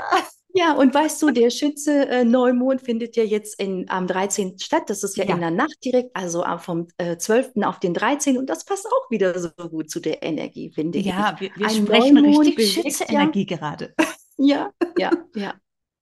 Ja, 0.54 0.74
und 0.74 0.94
weißt 0.94 1.22
du, 1.22 1.30
der 1.30 1.52
Schütze 1.52 2.10
äh, 2.10 2.26
Neumond 2.26 2.82
findet 2.82 3.16
ja 3.16 3.24
jetzt 3.24 3.60
in, 3.60 3.88
am 3.90 4.08
13. 4.08 4.58
statt. 4.58 4.84
Das 4.88 5.04
ist 5.04 5.16
ja, 5.16 5.26
ja. 5.26 5.36
in 5.36 5.42
der 5.42 5.52
Nacht 5.52 5.78
direkt, 5.86 6.16
also 6.16 6.44
vom 6.58 6.88
äh, 6.98 7.18
12. 7.18 7.52
auf 7.64 7.80
den 7.80 7.94
13. 7.94 8.38
Und 8.38 8.50
das 8.50 8.66
passt 8.66 8.88
auch 8.88 9.12
wieder 9.12 9.38
so 9.40 9.52
gut 9.70 9.92
zu 9.92 10.00
der 10.00 10.24
Energie, 10.24 10.72
finde 10.72 11.00
ja, 11.00 11.04
ich. 11.04 11.08
Ja, 11.08 11.36
wir, 11.40 11.50
wir 11.56 11.70
sprechen 11.70 12.16
Neumond 12.16 12.48
richtig 12.48 12.74
Schütze-Energie 12.74 13.48
ja, 13.50 13.58
gerade. 13.58 13.94
Ja, 14.42 14.72
ja, 14.98 15.12
ja 15.36 15.54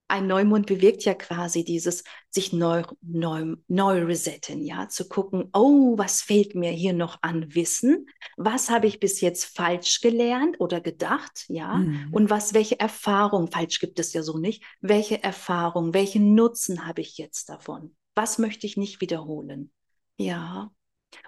ein 0.08 0.26
Neumond 0.26 0.66
bewirkt 0.66 1.04
ja 1.04 1.14
quasi 1.14 1.64
dieses 1.64 2.02
sich 2.30 2.52
neu, 2.52 2.82
neu, 3.02 3.56
neu 3.68 4.04
resetten, 4.04 4.64
ja, 4.64 4.88
zu 4.88 5.08
gucken, 5.08 5.50
oh, 5.52 5.96
was 5.96 6.22
fehlt 6.22 6.54
mir 6.54 6.70
hier 6.70 6.94
noch 6.94 7.18
an 7.22 7.54
Wissen? 7.54 8.06
Was 8.36 8.70
habe 8.70 8.86
ich 8.86 9.00
bis 9.00 9.20
jetzt 9.20 9.44
falsch 9.44 10.00
gelernt 10.00 10.60
oder 10.60 10.80
gedacht, 10.80 11.44
ja? 11.48 11.76
Mhm. 11.76 12.08
Und 12.12 12.30
was, 12.30 12.54
welche 12.54 12.80
Erfahrung, 12.80 13.50
falsch 13.50 13.80
gibt 13.80 13.98
es 13.98 14.12
ja 14.14 14.22
so 14.22 14.38
nicht, 14.38 14.64
welche 14.80 15.22
Erfahrung, 15.22 15.94
welchen 15.94 16.34
Nutzen 16.34 16.86
habe 16.86 17.02
ich 17.02 17.18
jetzt 17.18 17.48
davon? 17.48 17.94
Was 18.14 18.38
möchte 18.38 18.66
ich 18.66 18.76
nicht 18.76 19.00
wiederholen? 19.00 19.70
Ja, 20.16 20.72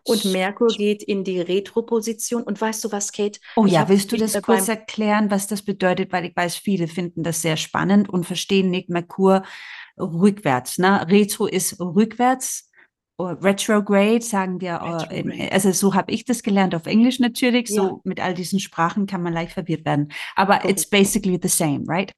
und 0.05 0.25
Merkur 0.27 0.69
geht 0.69 1.03
in 1.03 1.25
die 1.25 1.41
Retroposition. 1.41 2.43
Und 2.43 2.61
weißt 2.61 2.85
du 2.85 2.93
was, 2.93 3.13
Kate? 3.13 3.41
Oh 3.57 3.67
ja, 3.67 3.89
willst 3.89 4.13
du 4.13 4.17
das 4.17 4.41
kurz 4.43 4.69
erklären, 4.69 5.31
was 5.31 5.47
das 5.47 5.63
bedeutet? 5.63 6.13
Weil 6.13 6.27
ich 6.27 6.37
weiß, 6.37 6.57
viele 6.57 6.89
finden 6.89 7.23
das 7.23 7.43
sehr 7.43 7.57
spannend 7.57 8.09
und 8.09 8.25
verstehen 8.25 8.71
nicht 8.71 8.89
Merkur 8.89 9.43
rückwärts. 9.99 10.79
Ne? 10.79 11.07
Retro 11.09 11.47
ist 11.47 11.79
rückwärts. 11.81 12.71
Retrograde 13.19 14.23
sagen 14.23 14.63
wir, 14.63 14.71
äh, 14.71 15.17
Retrograde. 15.17 15.53
also 15.53 15.73
so 15.73 15.95
habe 15.95 16.11
ich 16.11 16.25
das 16.25 16.43
gelernt 16.43 16.75
auf 16.75 16.87
Englisch 16.87 17.21
natürlich. 17.21 17.69
Ja. 17.69 17.83
So 17.83 18.01
mit 18.05 18.19
all 18.19 18.33
diesen 18.33 18.61
Sprachen 18.61 19.07
kann 19.07 19.23
man 19.23 19.35
leicht 19.35 19.53
verwirrt 19.53 19.85
werden. 19.85 20.11
Aber 20.37 20.57
okay. 20.57 20.71
it's 20.71 20.89
basically 20.89 21.39
the 21.41 21.49
same, 21.49 21.85
right? 21.87 22.13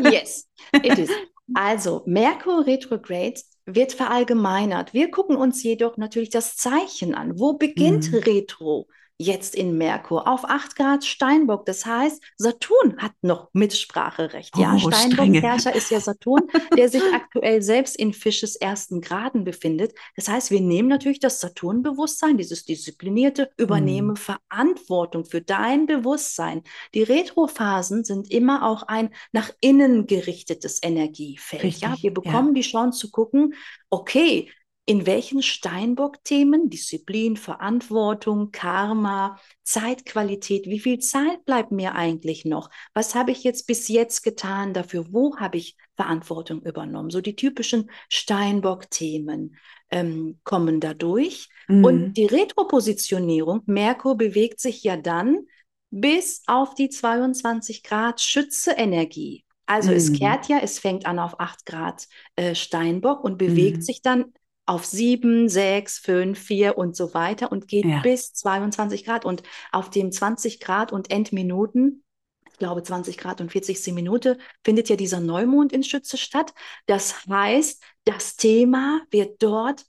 yes, 0.00 0.48
it 0.72 0.98
is. 0.98 1.10
Also 1.52 2.02
Merkur 2.06 2.66
Retrograde 2.66 3.40
wird 3.66 3.92
verallgemeinert. 3.92 4.94
Wir 4.94 5.10
gucken 5.10 5.36
uns 5.36 5.62
jedoch 5.62 5.96
natürlich 5.96 6.30
das 6.30 6.56
Zeichen 6.56 7.14
an. 7.14 7.38
Wo 7.38 7.54
beginnt 7.54 8.10
mhm. 8.10 8.18
Retro? 8.18 8.88
Jetzt 9.18 9.54
in 9.54 9.78
Merkur 9.78 10.26
auf 10.26 10.44
8 10.44 10.74
Grad 10.74 11.04
Steinbock. 11.04 11.66
Das 11.66 11.86
heißt, 11.86 12.22
Saturn 12.36 12.96
hat 12.98 13.12
noch 13.22 13.48
Mitspracherecht. 13.52 14.56
Ja, 14.58 14.74
oh, 14.74 14.90
Steinbock-Herrscher 14.90 15.74
ist 15.74 15.90
ja 15.90 16.00
Saturn, 16.00 16.48
der 16.76 16.88
sich 16.88 17.02
aktuell 17.12 17.62
selbst 17.62 17.96
in 17.96 18.12
Fisches 18.12 18.56
ersten 18.56 19.00
Graden 19.00 19.44
befindet. 19.44 19.94
Das 20.16 20.28
heißt, 20.28 20.50
wir 20.50 20.60
nehmen 20.60 20.88
natürlich 20.88 21.20
das 21.20 21.40
Saturn-Bewusstsein, 21.40 22.38
dieses 22.38 22.64
disziplinierte, 22.64 23.50
übernehme 23.56 24.12
mhm. 24.12 24.16
Verantwortung 24.16 25.24
für 25.24 25.40
dein 25.40 25.86
Bewusstsein. 25.86 26.62
Die 26.94 27.02
Retrophasen 27.02 28.04
sind 28.04 28.30
immer 28.32 28.66
auch 28.66 28.82
ein 28.82 29.10
nach 29.32 29.50
innen 29.60 30.06
gerichtetes 30.06 30.82
Energiefeld. 30.82 31.62
Richtig, 31.62 31.82
ja, 31.82 31.96
wir 32.00 32.12
bekommen 32.12 32.48
ja. 32.48 32.62
die 32.62 32.68
Chance 32.68 32.98
zu 32.98 33.10
gucken, 33.10 33.54
okay, 33.90 34.50
in 34.86 35.06
welchen 35.06 35.40
Steinbock-Themen, 35.40 36.68
Disziplin, 36.68 37.36
Verantwortung, 37.36 38.50
Karma, 38.52 39.40
Zeitqualität, 39.62 40.66
wie 40.66 40.78
viel 40.78 40.98
Zeit 40.98 41.44
bleibt 41.46 41.72
mir 41.72 41.94
eigentlich 41.94 42.44
noch? 42.44 42.68
Was 42.92 43.14
habe 43.14 43.30
ich 43.30 43.44
jetzt 43.44 43.66
bis 43.66 43.88
jetzt 43.88 44.22
getan 44.22 44.74
dafür? 44.74 45.06
Wo 45.10 45.38
habe 45.38 45.56
ich 45.56 45.76
Verantwortung 45.96 46.62
übernommen? 46.62 47.08
So 47.08 47.22
die 47.22 47.34
typischen 47.34 47.90
Steinbock-Themen 48.10 49.56
ähm, 49.90 50.38
kommen 50.44 50.80
dadurch. 50.80 51.48
Mhm. 51.66 51.84
Und 51.84 52.14
die 52.14 52.26
Retropositionierung, 52.26 53.62
Merkur 53.64 54.18
bewegt 54.18 54.60
sich 54.60 54.82
ja 54.82 54.98
dann 54.98 55.46
bis 55.90 56.42
auf 56.46 56.74
die 56.74 56.90
22 56.90 57.82
Grad 57.84 58.20
Schütze-Energie. 58.20 59.44
Also 59.64 59.92
mhm. 59.92 59.96
es 59.96 60.12
kehrt 60.12 60.48
ja, 60.48 60.58
es 60.58 60.78
fängt 60.78 61.06
an 61.06 61.18
auf 61.18 61.40
8 61.40 61.64
Grad 61.64 62.06
äh, 62.36 62.54
Steinbock 62.54 63.24
und 63.24 63.38
bewegt 63.38 63.78
mhm. 63.78 63.82
sich 63.82 64.02
dann 64.02 64.34
auf 64.66 64.84
7, 64.84 65.48
6, 65.48 65.98
5, 65.98 66.38
4 66.38 66.78
und 66.78 66.96
so 66.96 67.14
weiter 67.14 67.52
und 67.52 67.68
geht 67.68 67.84
ja. 67.84 68.00
bis 68.00 68.32
22 68.32 69.04
Grad. 69.04 69.24
Und 69.24 69.42
auf 69.72 69.90
dem 69.90 70.10
20 70.10 70.60
Grad 70.60 70.92
und 70.92 71.10
Endminuten, 71.10 72.04
ich 72.50 72.58
glaube 72.58 72.82
20 72.82 73.18
Grad 73.18 73.40
und 73.40 73.50
40. 73.50 73.92
Minute, 73.92 74.38
findet 74.64 74.88
ja 74.88 74.96
dieser 74.96 75.20
Neumond 75.20 75.72
in 75.72 75.82
Schütze 75.82 76.16
statt. 76.16 76.54
Das 76.86 77.26
heißt, 77.26 77.82
das 78.04 78.36
Thema 78.36 79.02
wird 79.10 79.42
dort, 79.42 79.84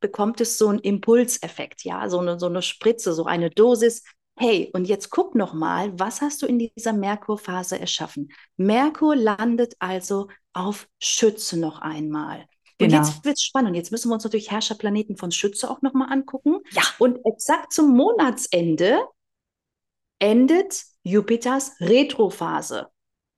bekommt 0.00 0.40
es 0.40 0.58
so 0.58 0.68
einen 0.68 0.80
Impulseffekt, 0.80 1.84
ja, 1.84 2.08
so 2.08 2.18
eine, 2.18 2.38
so 2.38 2.46
eine 2.46 2.62
Spritze, 2.62 3.14
so 3.14 3.24
eine 3.24 3.50
Dosis. 3.50 4.04
Hey, 4.36 4.70
und 4.72 4.84
jetzt 4.84 5.10
guck 5.10 5.34
noch 5.34 5.52
mal, 5.54 5.98
was 5.98 6.20
hast 6.20 6.42
du 6.42 6.46
in 6.46 6.58
dieser 6.58 6.92
Merkurphase 6.92 7.80
erschaffen? 7.80 8.28
Merkur 8.56 9.16
landet 9.16 9.74
also 9.80 10.28
auf 10.52 10.88
Schütze 11.00 11.58
noch 11.58 11.80
einmal. 11.80 12.46
Und 12.80 12.88
genau. 12.88 12.98
jetzt 12.98 13.24
wird 13.24 13.36
es 13.36 13.42
spannend. 13.42 13.74
Jetzt 13.76 13.90
müssen 13.90 14.08
wir 14.08 14.14
uns 14.14 14.24
natürlich 14.24 14.50
Herrscherplaneten 14.50 15.16
von 15.16 15.32
Schütze 15.32 15.70
auch 15.70 15.82
nochmal 15.82 16.12
angucken. 16.12 16.58
Ja. 16.70 16.82
Und 16.98 17.18
exakt 17.24 17.72
zum 17.72 17.96
Monatsende 17.96 19.00
endet 20.20 20.84
Jupiters 21.02 21.72
Retrophase. 21.80 22.88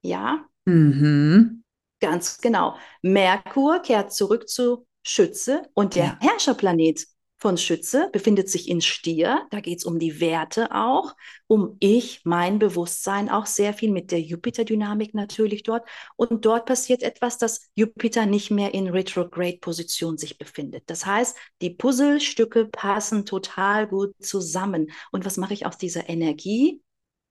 Ja. 0.03 0.45
Mhm. 0.67 1.65
Ganz 2.01 2.39
genau. 2.39 2.77
Merkur 3.03 3.81
kehrt 3.81 4.13
zurück 4.13 4.49
zu 4.49 4.87
Schütze 5.03 5.63
und 5.75 5.95
der 5.95 6.05
ja. 6.05 6.19
Herrscherplanet 6.21 7.07
von 7.41 7.57
Schütze 7.57 8.11
befindet 8.13 8.51
sich 8.51 8.69
in 8.69 8.83
Stier. 8.83 9.47
Da 9.51 9.61
geht 9.61 9.79
es 9.79 9.85
um 9.85 9.99
die 9.99 10.21
Werte 10.21 10.73
auch, 10.73 11.17
um 11.47 11.77
ich, 11.81 12.21
mein 12.25 12.59
Bewusstsein 12.59 13.31
auch 13.31 13.47
sehr 13.47 13.73
viel 13.73 13.91
mit 13.91 14.13
der 14.13 14.21
Jupiter-Dynamik 14.21 15.15
natürlich 15.15 15.63
dort. 15.63 15.89
Und 16.17 16.45
dort 16.45 16.67
passiert 16.67 17.03
etwas, 17.03 17.39
dass 17.39 17.71
Jupiter 17.75 18.27
nicht 18.27 18.51
mehr 18.51 18.75
in 18.75 18.89
Retrograde-Position 18.89 20.19
sich 20.19 20.37
befindet. 20.37 20.85
Das 20.87 21.07
heißt, 21.07 21.35
die 21.63 21.71
Puzzlestücke 21.71 22.67
passen 22.67 23.25
total 23.25 23.89
gut 23.89 24.15
zusammen. 24.21 24.91
Und 25.11 25.25
was 25.25 25.39
mache 25.39 25.55
ich 25.55 25.65
aus 25.65 25.79
dieser 25.79 26.11
Energie? 26.11 26.83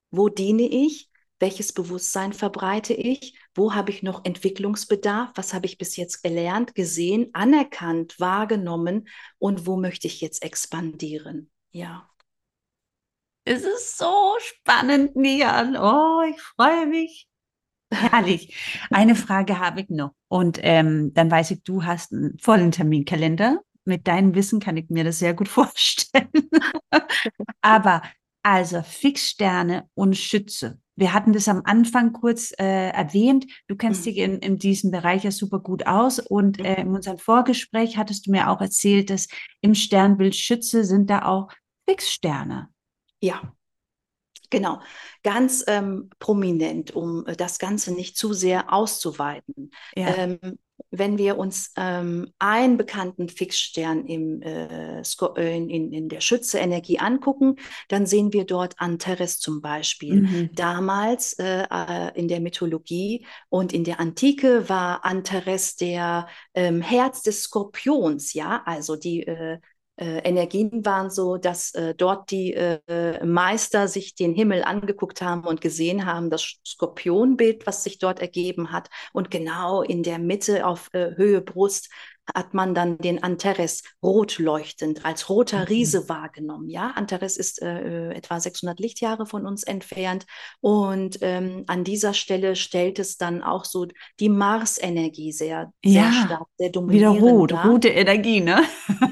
Wo 0.09 0.27
diene 0.27 0.63
ich? 0.63 1.09
welches 1.39 1.73
Bewusstsein 1.73 2.33
verbreite 2.33 2.93
ich, 2.93 3.33
wo 3.59 3.75
habe 3.75 3.91
ich 3.91 4.03
noch 4.03 4.23
Entwicklungsbedarf, 4.23 5.31
was 5.35 5.53
habe 5.53 5.65
ich 5.65 5.77
bis 5.77 5.97
jetzt 5.97 6.23
gelernt, 6.23 6.75
gesehen, 6.75 7.29
anerkannt, 7.33 8.17
wahrgenommen 8.17 9.09
und 9.37 9.67
wo 9.67 9.75
möchte 9.75 10.07
ich 10.07 10.21
jetzt 10.21 10.41
expandieren. 10.43 11.51
Ja. 11.71 12.09
Es 13.43 13.63
ist 13.63 13.97
so 13.97 14.35
spannend, 14.39 15.17
Nian. 15.17 15.75
Oh, 15.75 16.21
ich 16.29 16.41
freue 16.41 16.87
mich. 16.87 17.27
Herrlich. 17.91 18.55
Eine 18.91 19.15
Frage 19.15 19.59
habe 19.59 19.81
ich 19.81 19.89
noch. 19.89 20.11
Und 20.29 20.59
ähm, 20.61 21.13
dann 21.13 21.29
weiß 21.29 21.51
ich, 21.51 21.63
du 21.63 21.83
hast 21.83 22.13
einen 22.13 22.39
vollen 22.39 22.71
Terminkalender. 22.71 23.59
Mit 23.83 24.07
deinem 24.07 24.35
Wissen 24.35 24.61
kann 24.61 24.77
ich 24.77 24.89
mir 24.89 25.03
das 25.03 25.19
sehr 25.19 25.33
gut 25.33 25.47
vorstellen. 25.49 26.29
Aber 27.61 28.03
also 28.43 28.81
Fixsterne 28.81 29.89
und 29.93 30.15
Schütze. 30.17 30.79
Wir 30.95 31.13
hatten 31.13 31.31
das 31.31 31.47
am 31.47 31.61
Anfang 31.63 32.11
kurz 32.11 32.51
äh, 32.59 32.89
erwähnt. 32.89 33.45
Du 33.67 33.75
kennst 33.75 34.01
mhm. 34.01 34.03
dich 34.05 34.17
in, 34.17 34.39
in 34.39 34.57
diesem 34.57 34.91
Bereich 34.91 35.23
ja 35.23 35.31
super 35.31 35.59
gut 35.59 35.87
aus. 35.87 36.19
Und 36.19 36.59
äh, 36.59 36.81
in 36.81 36.93
unserem 36.93 37.17
Vorgespräch 37.17 37.97
hattest 37.97 38.27
du 38.27 38.31
mir 38.31 38.49
auch 38.49 38.59
erzählt, 38.59 39.09
dass 39.09 39.27
im 39.61 39.75
Sternbild 39.75 40.35
Schütze 40.35 40.83
sind 40.83 41.09
da 41.09 41.25
auch 41.25 41.49
Fixsterne. 41.87 42.69
Ja, 43.21 43.53
Genau, 44.51 44.81
ganz 45.21 45.63
ähm, 45.67 46.09
prominent, 46.17 46.95
um 46.95 47.25
äh, 47.27 47.35
das 47.35 47.59
Ganze 47.59 47.93
nicht 47.93 48.17
zu 48.17 48.33
sehr 48.33 48.73
auszuweiten. 48.73 49.71
Ja. 49.95 50.15
Ähm, 50.15 50.57
wenn 50.91 51.17
wir 51.17 51.37
uns 51.37 51.71
ähm, 51.77 52.31
einen 52.39 52.77
bekannten 52.77 53.29
Fixstern 53.29 54.05
im, 54.05 54.41
äh, 54.41 55.01
äh, 55.01 55.57
in, 55.57 55.93
in, 55.93 56.09
der 56.09 56.21
Schütze-Energie 56.21 56.99
angucken, 56.99 57.55
dann 57.87 58.05
sehen 58.05 58.33
wir 58.33 58.45
dort 58.45 58.75
Antares 58.79 59.39
zum 59.39 59.61
Beispiel. 59.61 60.21
Mhm. 60.21 60.49
Damals 60.53 61.33
äh, 61.33 61.65
in 62.15 62.27
der 62.27 62.39
Mythologie 62.39 63.25
und 63.49 63.73
in 63.73 63.83
der 63.83 63.99
Antike 63.99 64.69
war 64.69 65.05
Antares 65.05 65.75
der 65.75 66.27
ähm, 66.53 66.81
Herz 66.81 67.21
des 67.23 67.43
Skorpions, 67.43 68.33
ja, 68.33 68.61
also 68.65 68.95
die 68.95 69.27
äh, 69.27 69.59
äh, 69.99 70.19
Energien 70.19 70.85
waren 70.85 71.09
so, 71.09 71.37
dass 71.37 71.73
äh, 71.73 71.93
dort 71.93 72.31
die 72.31 72.53
äh, 72.53 73.25
Meister 73.25 73.87
sich 73.87 74.15
den 74.15 74.33
Himmel 74.33 74.63
angeguckt 74.63 75.21
haben 75.21 75.45
und 75.45 75.59
gesehen 75.59 76.05
haben, 76.05 76.29
das 76.29 76.55
Skorpionbild, 76.65 77.67
was 77.67 77.83
sich 77.83 77.99
dort 77.99 78.19
ergeben 78.21 78.71
hat. 78.71 78.89
Und 79.11 79.29
genau 79.29 79.81
in 79.81 80.03
der 80.03 80.17
Mitte 80.17 80.65
auf 80.65 80.89
äh, 80.93 81.15
Höhe 81.15 81.41
Brust 81.41 81.89
hat 82.35 82.53
man 82.53 82.73
dann 82.75 82.97
den 82.97 83.23
Antares 83.23 83.83
rot 84.03 84.37
leuchtend 84.39 85.05
als 85.05 85.29
roter 85.29 85.59
Mhm. 85.59 85.63
Riese 85.65 86.09
wahrgenommen. 86.09 86.69
Ja, 86.69 86.91
Antares 86.91 87.37
ist 87.37 87.61
äh, 87.61 88.11
etwa 88.11 88.39
600 88.39 88.79
Lichtjahre 88.79 89.25
von 89.25 89.45
uns 89.45 89.63
entfernt 89.63 90.25
und 90.61 91.17
ähm, 91.21 91.63
an 91.67 91.83
dieser 91.83 92.13
Stelle 92.13 92.55
stellt 92.55 92.99
es 92.99 93.17
dann 93.17 93.41
auch 93.43 93.65
so 93.65 93.87
die 94.19 94.29
Mars-Energie 94.29 95.31
sehr, 95.31 95.71
sehr 95.85 96.11
Ja, 96.11 96.11
stark, 96.11 96.47
sehr 96.57 96.69
Wieder 96.87 97.11
dominierend 97.11 97.21
rot, 97.21 97.51
dar. 97.51 97.65
rote 97.65 97.89
Energie, 97.89 98.41
ne? 98.41 98.63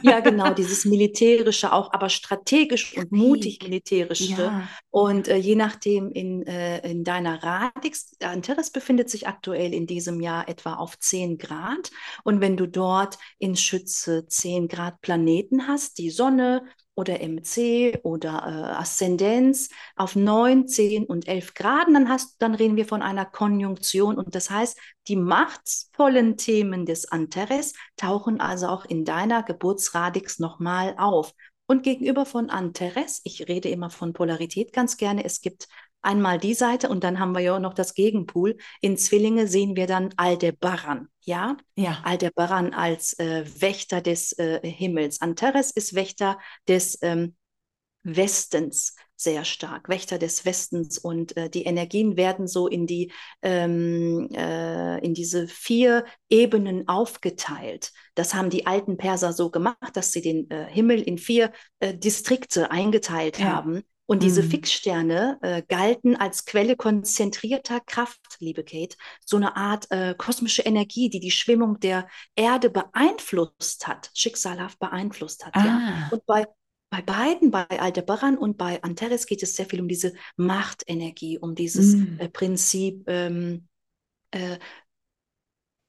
Ja, 0.01 0.19
genau, 0.19 0.53
dieses 0.53 0.85
militärische 0.85 1.73
auch, 1.73 1.91
aber 1.93 2.09
strategisch 2.09 2.95
und 2.97 3.11
mutig 3.11 3.59
militärische. 3.63 4.33
Ja. 4.33 4.67
Und 4.89 5.27
äh, 5.27 5.37
je 5.37 5.55
nachdem 5.55 6.11
in, 6.11 6.45
äh, 6.45 6.79
in 6.89 7.03
deiner 7.03 7.41
Radix, 7.43 8.15
Antares 8.21 8.69
befindet 8.71 9.09
sich 9.09 9.27
aktuell 9.27 9.73
in 9.73 9.87
diesem 9.87 10.19
Jahr 10.21 10.47
etwa 10.49 10.75
auf 10.75 10.97
10 10.99 11.37
Grad. 11.37 11.91
Und 12.23 12.41
wenn 12.41 12.57
du 12.57 12.67
dort 12.67 13.06
in 13.39 13.55
Schütze 13.55 14.27
10 14.27 14.67
Grad 14.67 15.01
Planeten 15.01 15.67
hast, 15.67 15.97
die 15.97 16.09
Sonne 16.09 16.63
oder 16.97 17.19
MC 17.21 17.99
oder 18.03 18.29
äh, 18.29 18.79
Aszendenz 18.79 19.69
auf 19.95 20.15
9, 20.15 20.67
10 20.67 21.05
und 21.05 21.27
11 21.27 21.53
Graden, 21.53 21.93
dann 21.93 22.09
hast, 22.09 22.41
dann 22.41 22.55
reden 22.55 22.75
wir 22.75 22.85
von 22.85 23.03
einer 23.03 23.25
Konjunktion. 23.25 24.17
Und 24.17 24.33
das 24.33 24.49
heißt, 24.49 24.79
die 25.07 25.15
machtvollen 25.15 26.37
Themen 26.37 26.85
des 26.85 27.11
Antares 27.11 27.73
tauchen 27.97 28.41
also 28.41 28.67
auch 28.67 28.83
in 28.83 29.05
deiner 29.05 29.43
Geburtsradix 29.43 30.39
nochmal 30.39 30.95
auf. 30.97 31.33
Und 31.67 31.83
gegenüber 31.83 32.25
von 32.25 32.49
Antares, 32.49 33.21
ich 33.25 33.47
rede 33.47 33.69
immer 33.69 33.89
von 33.89 34.13
Polarität 34.13 34.73
ganz 34.73 34.97
gerne, 34.97 35.23
es 35.23 35.41
gibt 35.41 35.67
einmal 36.01 36.37
die 36.39 36.53
Seite 36.53 36.89
und 36.89 37.03
dann 37.03 37.19
haben 37.19 37.33
wir 37.33 37.41
ja 37.41 37.55
auch 37.55 37.59
noch 37.59 37.73
das 37.73 37.93
Gegenpool. 37.93 38.57
In 38.81 38.97
Zwillinge 38.97 39.47
sehen 39.47 39.75
wir 39.75 39.87
dann 39.87 40.13
Aldebaran, 40.17 41.07
ja? 41.21 41.57
Ja. 41.75 41.99
Aldebaran 42.03 42.73
als 42.73 43.13
äh, 43.19 43.43
Wächter 43.59 44.01
des 44.01 44.33
äh, 44.33 44.59
Himmels. 44.67 45.21
Antares 45.21 45.71
ist 45.71 45.95
Wächter 45.95 46.39
des 46.67 46.97
ähm, 47.01 47.35
Westens 48.03 48.95
sehr 49.19 49.43
stark, 49.43 49.89
Wächter 49.89 50.19
des 50.19 50.45
Westens 50.45 50.97
und 50.99 51.35
äh, 51.35 51.49
die 51.49 51.63
Energien 51.63 52.15
werden 52.15 52.47
so 52.47 52.67
in 52.67 52.85
die 52.85 53.11
ähm, 53.41 54.29
äh, 54.31 54.99
in 55.03 55.13
diese 55.15 55.47
vier 55.47 56.05
Ebenen 56.29 56.87
aufgeteilt. 56.87 57.91
Das 58.15 58.33
haben 58.35 58.49
die 58.51 58.65
alten 58.67 58.95
Perser 58.97 59.33
so 59.33 59.49
gemacht, 59.49 59.77
dass 59.95 60.11
sie 60.11 60.21
den 60.21 60.49
äh, 60.51 60.67
Himmel 60.69 61.01
in 61.01 61.17
vier 61.17 61.51
äh, 61.79 61.95
Distrikte 61.95 62.71
eingeteilt 62.71 63.39
Ja. 63.39 63.55
haben. 63.55 63.83
Und 64.07 64.23
diese 64.23 64.41
Mhm. 64.41 64.49
Fixsterne 64.49 65.37
äh, 65.41 65.61
galten 65.67 66.15
als 66.15 66.45
Quelle 66.45 66.75
konzentrierter 66.77 67.81
Kraft, 67.81 68.37
liebe 68.39 68.63
Kate, 68.63 68.95
so 69.25 69.37
eine 69.37 69.55
Art 69.57 69.91
äh, 69.91 70.15
kosmische 70.17 70.63
Energie, 70.63 71.09
die 71.09 71.19
die 71.19 71.31
Schwingung 71.31 71.79
der 71.81 72.07
Erde 72.35 72.69
beeinflusst 72.69 73.85
hat, 73.87 74.09
schicksalhaft 74.13 74.79
beeinflusst 74.79 75.45
hat. 75.45 75.55
Ja? 75.55 75.81
Ah, 75.85 76.09
Und 76.09 76.25
bei, 76.25 76.47
bei 76.89 77.01
beiden, 77.01 77.51
bei 77.51 77.67
Aldebaran 77.67 78.37
und 78.37 78.57
bei 78.57 78.81
Antares, 78.81 79.25
geht 79.25 79.43
es 79.43 79.55
sehr 79.57 79.65
viel 79.65 79.81
um 79.81 79.89
diese 79.89 80.13
Machtenergie, 80.37 81.37
um 81.37 81.53
dieses 81.53 81.95
Mm. 81.95 82.19
äh, 82.19 82.29
Prinzip 82.29 83.03
ähm, 83.07 83.67
äh, 84.31 84.57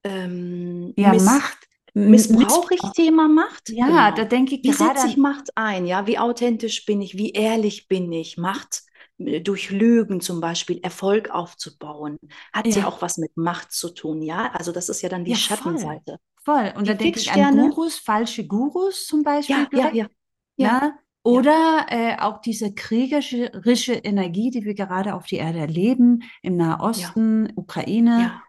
ähm, 0.04 0.92
ja, 0.96 1.12
Macht. 1.14 1.67
M- 2.06 2.10
missbrauche 2.10 2.74
ich. 2.74 2.92
Thema 2.92 3.28
Macht? 3.28 3.68
Ja, 3.70 3.86
Genau. 3.86 4.12
da 4.12 4.24
denke 4.24 4.54
ich 4.56 4.62
Wie 4.62 4.70
gerade 4.70 5.00
setze 5.00 5.06
ich. 5.08 5.16
Macht 5.16 5.56
ein? 5.56 5.86
Ja, 5.86 6.06
wie 6.06 6.18
authentisch 6.18 6.84
bin 6.86 7.00
ich? 7.00 7.16
Wie 7.16 7.30
ehrlich 7.32 7.88
bin 7.88 8.10
ich? 8.12 8.36
Macht 8.38 8.82
äh, 9.18 9.40
durch 9.40 9.70
Lügen 9.70 10.20
zum 10.20 10.40
Beispiel 10.40 10.80
Erfolg 10.82 11.30
aufzubauen, 11.30 12.18
hat 12.52 12.74
ja 12.74 12.82
Ja, 12.82 12.86
auch 12.86 13.02
was 13.02 13.18
mit 13.18 13.36
Macht 13.36 13.72
zu 13.72 13.90
tun. 13.90 14.22
Ja, 14.22 14.52
also 14.52 14.72
das 14.72 14.88
ist 14.88 15.02
ja 15.02 15.08
dann 15.08 15.24
die 15.24 15.32
ja, 15.32 15.36
voll. 15.48 15.76
Schattenseite. 15.76 16.18
Voll. 16.44 16.72
Und 16.76 16.86
Die 16.86 16.90
da 16.90 16.94
denke 16.94 17.20
ich 17.20 17.32
an 17.32 17.50
Gurus, 17.50 17.98
falsche 17.98 18.46
Gurus 18.46 19.06
zum 19.06 19.22
Beispiel 19.22 19.66
ja, 19.72 19.90
ja, 19.90 19.90
Ne? 19.90 20.08
ja, 20.56 20.98
Oder 21.22 21.86
äh, 21.90 22.16
auch 22.20 22.40
diese 22.40 22.74
kriegerische 22.74 23.92
Energie, 23.94 24.50
die 24.50 24.64
wir 24.64 24.74
gerade 24.74 25.14
auf 25.14 25.26
die 25.26 25.36
Erde 25.36 25.58
erleben, 25.60 26.22
im 26.42 26.56
ja, 26.92 27.16
Nahosten, 27.16 27.52
Ukraine. 27.56 28.32
ja. 28.32 28.48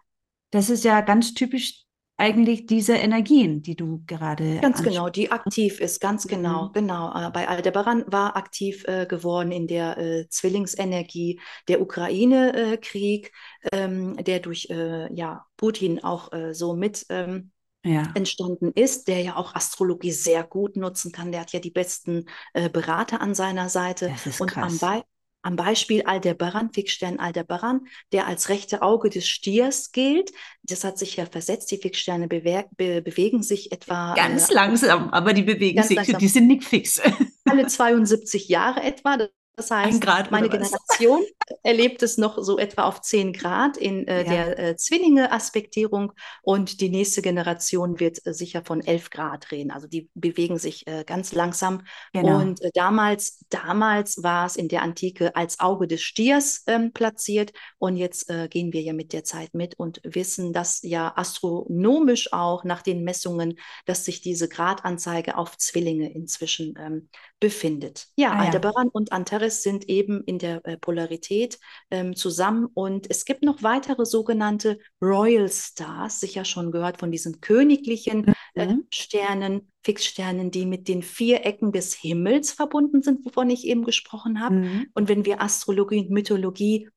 Das 0.50 0.70
ist 0.70 0.84
ja 0.84 1.00
ganz 1.02 1.34
typisch 1.34 1.84
eigentlich 2.20 2.66
diese 2.66 2.94
Energien, 2.94 3.62
die 3.62 3.76
du 3.76 4.02
gerade 4.06 4.62
Ganz 4.62 4.82
genau, 4.82 5.08
die 5.08 5.32
aktiv 5.32 5.80
ist, 5.80 6.00
ganz 6.02 6.26
genau, 6.28 6.68
Mhm. 6.68 6.72
genau. 6.74 7.14
Äh, 7.28 7.30
bei 7.30 7.48
Aldebaran 7.48 8.04
war 8.06 8.36
aktiv 8.36 8.84
äh, 8.86 9.06
geworden 9.06 9.52
in 9.52 9.66
der 9.66 9.96
äh, 9.96 10.28
Zwillingsenergie, 10.28 11.40
der 11.68 11.80
Ukraine-Krieg, 11.80 13.32
ähm, 13.72 14.16
der 14.22 14.40
durch 14.40 14.68
äh, 14.68 15.10
ja, 15.14 15.46
Putin 15.56 16.04
auch 16.04 16.30
äh, 16.34 16.52
so 16.52 16.74
mit 16.74 17.06
ähm, 17.08 17.52
Ja, 17.82 18.14
entstanden 18.14 18.72
ist, 18.72 19.08
der 19.08 19.22
ja 19.22 19.36
auch 19.36 19.54
Astrologie 19.54 20.12
sehr 20.12 20.44
gut 20.44 20.76
nutzen 20.76 21.12
kann. 21.12 21.32
Der 21.32 21.42
hat 21.42 21.52
ja 21.52 21.60
die 21.60 21.70
besten 21.70 22.26
äh, 22.54 22.70
Berater 22.70 23.20
an 23.22 23.34
seiner 23.34 23.68
Seite. 23.70 24.12
das 24.12 24.26
ist 24.26 24.40
Und 24.40 24.62
am, 24.62 24.78
krass. 24.78 24.96
Am 25.42 25.56
Beispiel 25.56 26.02
Aldebaran, 26.02 26.70
Fixstern 26.72 27.18
Aldebaran, 27.18 27.86
der 28.12 28.26
als 28.26 28.48
rechte 28.50 28.82
Auge 28.82 29.08
des 29.08 29.26
Stiers 29.26 29.90
gilt, 29.92 30.32
das 30.62 30.84
hat 30.84 30.98
sich 30.98 31.16
ja 31.16 31.26
versetzt. 31.26 31.70
Die 31.70 31.78
Fixsterne 31.78 32.28
bewe 32.28 32.66
be 32.76 33.00
bewegen 33.00 33.42
sich 33.42 33.72
etwa 33.72 34.12
äh, 34.12 34.16
Ganz 34.16 34.50
langsam, 34.50 35.10
aber 35.10 35.32
die 35.32 35.42
bewegen 35.42 35.82
sich, 35.82 35.96
langsam 35.96 36.18
die 36.18 36.28
sind 36.28 36.46
nicht 36.46 36.64
fix. 36.64 37.00
alle 37.44 37.66
72 37.66 38.48
Jahre 38.48 38.82
etwa. 38.82 39.28
Das 39.60 39.70
heißt, 39.70 40.00
Grad 40.00 40.30
meine? 40.30 40.48
Generation 40.48 41.22
erlebt 41.62 42.02
es 42.02 42.16
noch 42.16 42.42
so 42.42 42.58
etwa 42.58 42.84
auf 42.84 43.02
10 43.02 43.34
Grad 43.34 43.76
in 43.76 44.08
äh, 44.08 44.24
Ja, 44.24 44.30
der 44.30 44.58
äh, 44.58 44.76
Zwillinge-Aspektierung 44.76 46.12
und 46.42 46.80
die 46.80 46.88
nächste 46.88 47.20
Generation 47.20 48.00
wird 48.00 48.24
äh, 48.26 48.32
sicher 48.32 48.64
von 48.64 48.80
11 48.80 49.10
Grad 49.10 49.50
reden. 49.50 49.70
Also 49.70 49.86
die 49.86 50.08
bewegen 50.14 50.58
sich 50.58 50.86
äh, 50.86 51.04
ganz 51.04 51.32
langsam. 51.32 51.82
genau. 52.14 52.38
Und 52.40 52.62
äh, 52.62 52.70
damals, 52.72 53.44
damals 53.50 54.22
war 54.22 54.46
es 54.46 54.56
in 54.56 54.68
der 54.68 54.82
Antike 54.82 55.36
als 55.36 55.60
Auge 55.60 55.86
des 55.86 56.00
Stiers 56.00 56.62
ähm, 56.66 56.92
platziert 56.92 57.52
und 57.78 57.98
jetzt 57.98 58.30
äh, 58.30 58.48
gehen 58.48 58.72
wir 58.72 58.80
ja 58.80 58.94
mit 58.94 59.12
der 59.12 59.24
Zeit 59.24 59.52
mit 59.52 59.78
und 59.78 60.00
wissen, 60.04 60.54
dass 60.54 60.80
ja 60.82 61.12
astronomisch 61.16 62.32
auch 62.32 62.64
nach 62.64 62.80
den 62.80 63.04
Messungen, 63.04 63.58
dass 63.84 64.06
sich 64.06 64.22
diese 64.22 64.48
Gradanzeige 64.48 65.36
auf 65.36 65.58
Zwillinge 65.58 66.10
inzwischen 66.12 66.74
ähm, 66.78 67.08
befindet. 67.40 68.06
Ja, 68.16 68.32
Ah 68.32 68.44
ja. 68.44 68.44
Aldebaran 68.44 68.88
und 68.88 69.12
Antares 69.12 69.62
sind 69.62 69.88
eben 69.88 70.22
in 70.24 70.38
der 70.38 70.64
äh, 70.66 70.76
Polarität 70.76 71.58
ähm, 71.90 72.14
zusammen 72.14 72.66
und 72.72 73.10
es 73.10 73.24
gibt 73.24 73.42
noch 73.42 73.62
weitere 73.62 74.04
sogenannte 74.04 74.78
Royal 75.02 75.48
Stars, 75.48 76.20
sicher 76.20 76.44
schon 76.44 76.70
gehört 76.70 76.98
von 77.00 77.10
diesen 77.10 77.40
königlichen 77.40 78.26
äh, 78.54 78.66
Mhm. 78.66 78.84
Sternen, 78.92 79.72
Fixsternen, 79.82 80.50
die 80.50 80.66
mit 80.66 80.86
den 80.88 81.02
vier 81.02 81.46
Ecken 81.46 81.72
des 81.72 81.94
Himmels 81.94 82.52
verbunden 82.52 83.02
sind, 83.02 83.24
wovon 83.24 83.48
ich 83.50 83.66
eben 83.66 83.84
gesprochen 83.84 84.40
habe. 84.40 84.56
Mhm. 84.56 84.86
Und 84.94 85.08
wenn 85.08 85.24
wir 85.24 85.40
Astrologie 85.40 86.00
und 86.00 86.10
Mythologie 86.10 86.88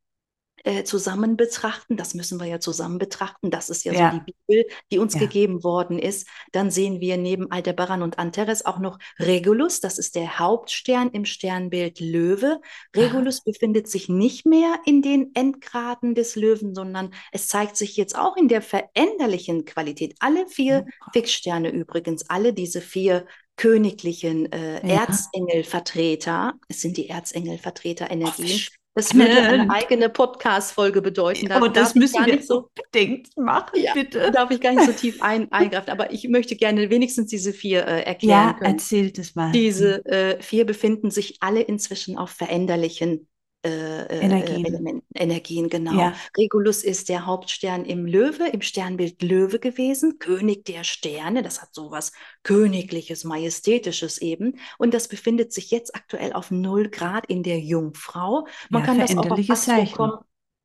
äh, 0.63 0.83
zusammen 0.83 1.37
betrachten, 1.37 1.97
das 1.97 2.13
müssen 2.13 2.39
wir 2.39 2.47
ja 2.47 2.59
zusammen 2.59 2.97
betrachten, 2.97 3.51
das 3.51 3.69
ist 3.69 3.83
ja 3.83 3.93
so 3.93 3.99
Ja, 3.99 4.11
die 4.11 4.33
Bibel, 4.47 4.65
die 4.91 4.97
uns 4.99 5.13
ja. 5.13 5.19
gegeben 5.19 5.63
worden 5.63 5.99
ist, 5.99 6.27
dann 6.51 6.71
sehen 6.71 6.99
wir 7.01 7.17
neben 7.17 7.51
Aldebaran 7.51 8.01
und 8.01 8.19
Antares 8.19 8.65
auch 8.65 8.79
noch 8.79 8.97
Regulus, 9.19 9.79
das 9.81 9.97
ist 9.97 10.15
der 10.15 10.39
Hauptstern 10.39 11.09
im 11.11 11.25
Sternbild 11.25 11.99
Löwe. 11.99 12.59
Ah, 12.95 12.99
Regulus 12.99 13.41
befindet 13.43 13.87
sich 13.87 14.09
nicht 14.09 14.45
mehr 14.45 14.79
in 14.85 15.01
den 15.01 15.35
Endgraden 15.35 16.15
des 16.15 16.35
Löwen, 16.35 16.73
sondern 16.75 17.13
es 17.31 17.47
zeigt 17.47 17.75
sich 17.77 17.97
jetzt 17.97 18.17
auch 18.17 18.37
in 18.37 18.47
der 18.47 18.61
veränderlichen 18.61 19.65
Qualität. 19.65 20.15
Alle 20.19 20.47
vier 20.47 20.85
super. 20.85 21.11
Fixsterne 21.13 21.69
übrigens, 21.69 22.29
alle 22.29 22.53
diese 22.53 22.81
vier 22.81 23.25
königlichen 23.55 24.51
äh, 24.51 24.85
Ja. 24.87 25.01
Erzengelvertreter, 25.03 26.53
es 26.67 26.81
sind 26.81 26.97
die 26.97 27.09
Erzengelvertreter 27.09 28.07
Oh, 28.25 28.33
wie 28.37 28.43
Energien. 28.45 28.59
Das 28.95 29.13
würde 29.15 29.41
eine 29.41 29.69
eigene 29.71 30.07
Podcast-Folge 30.09 31.01
bedeuten. 31.01 31.47
Da 31.47 31.55
Aber 31.57 31.69
das 31.69 31.93
darf 31.93 31.95
ich 31.95 32.01
müssen 32.01 32.25
wir 32.25 32.41
so, 32.43 32.69
unbedingt 32.75 33.35
machen, 33.37 33.79
ja, 33.81 33.93
bitte. 33.93 34.31
darf 34.31 34.51
ich 34.51 34.61
gar 34.61 34.73
nicht 34.73 34.85
so 34.85 34.91
tief 34.91 35.21
ein, 35.21 35.51
eingreifen. 35.51 35.89
Aber 35.89 36.11
ich 36.11 36.27
möchte 36.27 36.55
gerne 36.55 36.89
wenigstens 36.91 37.27
diese 37.31 37.53
vier 37.53 37.87
äh, 37.87 38.03
erklären 38.03 38.49
Ja, 38.49 38.53
können. 38.53 38.73
erzähl 38.73 39.11
das 39.11 39.33
mal. 39.33 39.51
Diese 39.51 40.05
äh, 40.05 40.39
vier 40.41 40.65
befinden 40.65 41.09
sich 41.09 41.37
alle 41.39 41.61
inzwischen 41.61 42.17
auf 42.17 42.29
veränderlichen 42.29 43.27
äh, 43.65 44.05
äh, 44.05 44.19
Energien. 44.19 44.65
Elementen, 44.65 45.07
Energien, 45.13 45.69
genau. 45.69 45.93
Ja, 45.97 46.13
Regulus 46.37 46.83
ist 46.83 47.09
der 47.09 47.25
Hauptstern 47.25 47.85
im 47.85 48.05
Löwe, 48.05 48.49
im 48.49 48.61
Sternbild 48.61 49.21
Löwe 49.21 49.59
gewesen, 49.59 50.19
König 50.19 50.65
der 50.65 50.83
Sterne, 50.83 51.43
das 51.43 51.61
hat 51.61 51.73
sowas 51.73 52.11
Königliches, 52.43 53.23
Majestätisches 53.23 54.17
eben. 54.19 54.59
Und 54.77 54.93
das 54.93 55.07
befindet 55.07 55.53
sich 55.53 55.71
jetzt 55.71 55.95
aktuell 55.95 56.33
auf 56.33 56.51
0 56.51 56.89
Grad 56.89 57.25
in 57.27 57.43
der 57.43 57.59
Jungfrau. 57.59 58.47
Man 58.69 58.81
ja, 58.81 58.85
kann 58.85 58.99
das 58.99 59.17
auch 59.17 59.31
auf 59.31 59.59
Zeichen. 59.59 60.11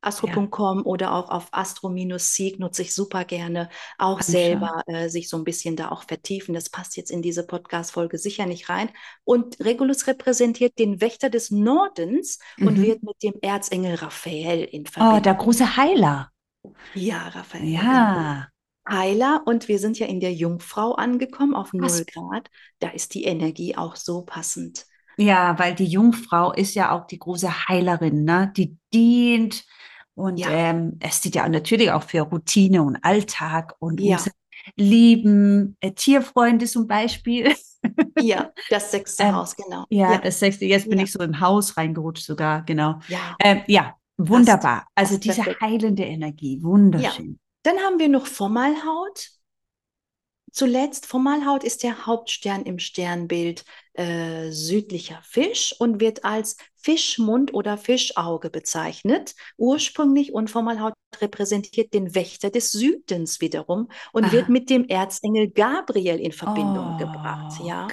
Astro.com 0.01 0.79
Ja, 0.79 0.85
oder 0.85 1.13
auch 1.13 1.29
auf 1.29 1.47
Astro-Seek 1.51 2.59
nutze 2.59 2.81
ich 2.83 2.95
super 2.95 3.25
gerne 3.25 3.69
auch 3.97 4.21
anschauen. 4.21 4.31
selber 4.31 4.83
äh, 4.87 5.09
sich 5.09 5.29
so 5.29 5.37
ein 5.37 5.43
bisschen 5.43 5.75
da 5.75 5.89
auch 5.89 6.03
vertiefen. 6.03 6.53
Das 6.53 6.69
passt 6.69 6.95
jetzt 6.97 7.11
in 7.11 7.21
diese 7.21 7.45
Podcast-Folge 7.45 8.17
sicher 8.17 8.45
nicht 8.45 8.69
rein. 8.69 8.89
Und 9.23 9.59
Regulus 9.59 10.07
repräsentiert 10.07 10.79
den 10.79 11.01
Wächter 11.01 11.29
des 11.29 11.51
Nordens 11.51 12.39
und 12.59 12.77
Mhm. 12.77 12.81
wird 12.81 13.03
mit 13.03 13.21
dem 13.23 13.33
Erzengel 13.41 13.95
Raphael 13.95 14.63
in 14.63 14.83
Oh, 14.83 14.91
Verbindung. 14.91 15.23
der 15.23 15.33
große 15.35 15.77
Heiler. 15.77 16.31
Ja, 16.93 17.27
Raphael, 17.29 17.61
genau. 17.79 17.83
Ja, 17.83 18.47
Heiler 18.89 19.43
und 19.45 19.67
wir 19.67 19.79
sind 19.79 19.99
ja 19.99 20.07
in 20.07 20.19
der 20.19 20.33
Jungfrau 20.33 20.93
angekommen 20.93 21.55
auf 21.55 21.71
Was? 21.73 21.99
0 21.99 22.05
Grad. 22.05 22.49
Da 22.79 22.89
ist 22.89 23.13
die 23.13 23.23
Energie 23.25 23.75
auch 23.77 23.95
so 23.95 24.23
passend. 24.23 24.85
Ja, 25.17 25.59
weil 25.59 25.75
die 25.75 25.85
Jungfrau 25.85 26.53
ist 26.53 26.75
ja 26.75 26.91
auch 26.91 27.05
die 27.05 27.19
große 27.19 27.67
Heilerin, 27.67 28.23
ne? 28.23 28.51
Die 28.55 28.77
dient 28.93 29.65
und 30.19 30.39
Ja, 30.39 30.49
ähm, 30.49 30.97
es 31.01 31.17
steht 31.17 31.35
ja 31.35 31.47
natürlich 31.49 31.91
auch 31.91 32.03
für 32.03 32.21
Routine 32.21 32.83
und 32.83 32.97
Alltag 33.03 33.75
und 33.79 33.99
ja, 33.99 34.17
unsere 34.17 34.35
lieben 34.75 35.77
äh, 35.81 35.91
Tierfreunde 35.91 36.65
zum 36.65 36.87
Beispiel. 36.87 37.55
ja, 38.17 38.51
das 38.67 38.91
sechste 38.91 39.23
Ähm, 39.23 39.33
Haus, 39.33 39.55
genau. 39.55 39.85
ja, 39.89 40.09
Ja, 40.13 40.17
das 40.17 40.39
sechste, 40.39 40.65
jetzt 40.65 40.89
bin 40.89 40.99
ich 40.99 41.11
so 41.11 41.19
im 41.19 41.39
Haus 41.39 41.77
reingerutscht 41.77 42.25
sogar, 42.25 42.63
genau. 42.63 42.99
ja, 43.07 43.37
Ähm, 43.39 43.61
ja, 43.67 43.95
wunderbar. 44.17 44.85
Also 44.95 45.17
diese 45.17 45.41
perfekt. 45.41 45.61
heilende 45.61 46.03
Energie, 46.03 46.61
wunderschön. 46.63 47.39
dann 47.63 47.77
haben 47.79 47.99
wir 47.99 48.09
noch 48.09 48.27
Formalhaut. 48.27 49.29
Zuletzt, 50.51 51.05
Formalhaut 51.05 51.63
ist 51.63 51.83
der 51.83 52.05
Hauptstern 52.05 52.63
im 52.63 52.79
Sternbild 52.79 53.65
äh, 53.93 54.51
südlicher 54.51 55.21
Fisch 55.23 55.75
und 55.79 55.99
wird 55.99 56.23
als 56.23 56.57
Fischmund 56.75 57.53
oder 57.53 57.77
Fischauge 57.77 58.49
bezeichnet. 58.49 59.35
Ursprünglich 59.57 60.33
und 60.33 60.49
Formalhaut 60.49 60.93
repräsentiert 61.21 61.93
den 61.93 62.15
Wächter 62.15 62.49
des 62.49 62.71
Südens 62.71 63.41
wiederum 63.41 63.89
und 64.11 64.31
wird 64.31 64.45
Aha. 64.45 64.51
mit 64.51 64.69
dem 64.69 64.85
Erzengel 64.87 65.49
Gabriel 65.49 66.19
in 66.19 66.31
Verbindung 66.31 66.97
gebracht. 66.97 67.57
Oh, 67.61 67.67
Ja. 67.67 67.87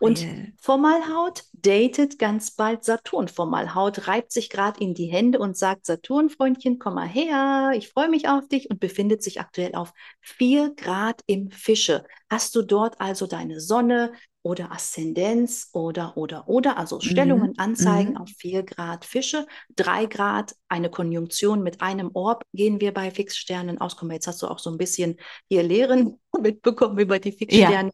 Und 0.00 0.20
Gabriel. 0.20 0.52
Formalhaut 0.60 1.44
datet 1.52 2.18
ganz 2.18 2.50
bald 2.50 2.84
Saturn. 2.84 3.28
Formalhaut 3.28 4.08
reibt 4.08 4.32
sich 4.32 4.50
gerade 4.50 4.80
in 4.80 4.94
die 4.94 5.06
Hände 5.06 5.38
und 5.38 5.56
sagt, 5.56 5.86
Saturn, 5.86 6.28
Freundchen, 6.28 6.78
komm 6.78 6.94
mal 6.94 7.08
her, 7.08 7.72
ich 7.74 7.88
freue 7.88 8.08
mich 8.08 8.28
auf 8.28 8.48
dich 8.48 8.70
und 8.70 8.80
befindet 8.80 9.22
sich 9.22 9.40
aktuell 9.40 9.74
auf 9.74 9.92
4 10.20 10.74
Grad 10.76 11.22
im 11.26 11.50
Fische. 11.50 12.04
Hast 12.28 12.54
du 12.54 12.62
dort 12.62 13.00
also 13.00 13.26
deine 13.26 13.60
Sonne 13.60 14.12
oder 14.46 14.70
Aszendenz 14.70 15.70
oder, 15.72 16.16
oder, 16.16 16.48
oder, 16.48 16.78
also 16.78 17.00
Stellungen 17.00 17.52
Mhm, 17.52 17.58
anzeigen 17.58 18.12
mhm. 18.12 18.16
auf 18.16 18.28
4 18.38 18.62
Grad 18.62 19.04
Fische, 19.04 19.46
3 19.74 20.06
Grad, 20.06 20.54
eine 20.68 20.88
Konjunktion 20.88 21.62
mit 21.64 21.80
einem 21.82 22.10
Orb 22.14 22.44
gehen 22.54 22.80
wir 22.80 22.94
bei 22.94 23.10
Fixsternen 23.10 23.80
aus. 23.80 23.96
Komm, 23.96 24.12
jetzt 24.12 24.28
hast 24.28 24.40
du 24.42 24.46
auch 24.46 24.60
so 24.60 24.70
ein 24.70 24.78
bisschen 24.78 25.16
hier 25.48 25.64
Lehren 25.64 26.20
mitbekommen 26.40 26.98
über 26.98 27.18
die 27.18 27.32
Ja, 27.48 27.72
Fixsterne 27.72 27.90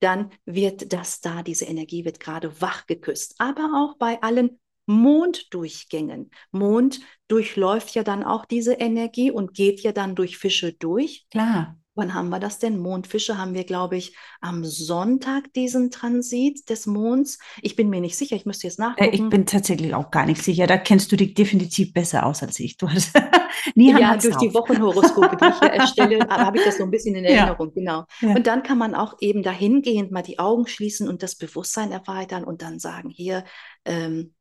dann 0.00 0.30
wird 0.44 0.92
das 0.92 1.20
da, 1.22 1.42
diese 1.42 1.64
Energie 1.64 2.04
wird 2.04 2.20
gerade 2.20 2.60
wach 2.60 2.86
geküsst. 2.86 3.34
Aber 3.38 3.70
auch 3.74 3.96
bei 3.98 4.22
allen 4.22 4.60
Monddurchgängen. 4.86 6.30
Mond 6.52 7.00
durchläuft 7.28 7.94
ja 7.94 8.04
dann 8.04 8.22
auch 8.22 8.44
diese 8.44 8.74
Energie 8.74 9.30
und 9.30 9.54
geht 9.54 9.80
ja 9.80 9.92
dann 9.92 10.14
durch 10.14 10.36
Fische 10.36 10.74
durch. 10.74 11.26
klar. 11.30 11.76
Wann 11.96 12.14
haben 12.14 12.28
wir 12.28 12.38
das 12.40 12.58
denn? 12.58 12.78
Mondfische 12.78 13.38
haben 13.38 13.54
wir, 13.54 13.64
glaube 13.64 13.96
ich, 13.96 14.16
am 14.40 14.64
Sonntag 14.64 15.52
diesen 15.54 15.90
Transit 15.90 16.68
des 16.70 16.86
Monds. 16.86 17.38
Ich 17.62 17.76
bin 17.76 17.90
mir 17.90 18.00
nicht 18.00 18.16
sicher, 18.16 18.36
ich 18.36 18.46
müsste 18.46 18.66
jetzt 18.66 18.78
Äh, 18.96 19.08
Ich 19.10 19.28
nachgucken. 19.28 19.28
bin 19.28 19.46
tatsächlich 19.46 19.94
auch 19.94 20.10
gar 20.10 20.26
nicht 20.26 20.42
sicher. 20.42 20.66
Da 20.66 20.78
kennst 20.78 21.12
du 21.12 21.16
dich 21.16 21.34
definitiv 21.34 21.92
besser 21.92 22.24
aus 22.26 22.42
als 22.42 22.58
ich. 22.60 22.76
Du 22.78 22.88
hast 22.88 23.12
Nihan 23.74 24.02
Ja, 24.02 24.16
durch 24.20 24.36
die 24.36 24.52
drauf. 24.52 24.54
Wochenhoroskope, 24.54 25.36
die 25.36 25.48
ich 25.48 25.58
hier 25.58 25.70
erstelle, 25.72 26.26
habe 26.30 26.58
ich 26.58 26.64
das 26.64 26.78
so 26.78 26.84
ein 26.84 26.90
bisschen 26.90 27.14
in 27.14 27.24
Ja, 27.26 27.34
Erinnerung, 27.34 27.72
genau. 27.74 28.04
ja. 28.20 28.34
Und 28.34 28.46
dann 28.46 28.62
kann 28.62 28.78
man 28.78 28.94
auch 28.94 29.16
eben 29.20 29.42
dahingehend 29.42 30.12
mal 30.12 30.22
die 30.22 30.38
Augen 30.38 30.66
schließen 30.66 31.08
und 31.08 31.22
das 31.22 31.36
Bewusstsein 31.36 31.92
erweitern 31.92 32.44
und 32.44 32.62
dann 32.62 32.78
sagen, 32.78 33.10
hier, 33.10 33.44
ähm, 33.84 34.34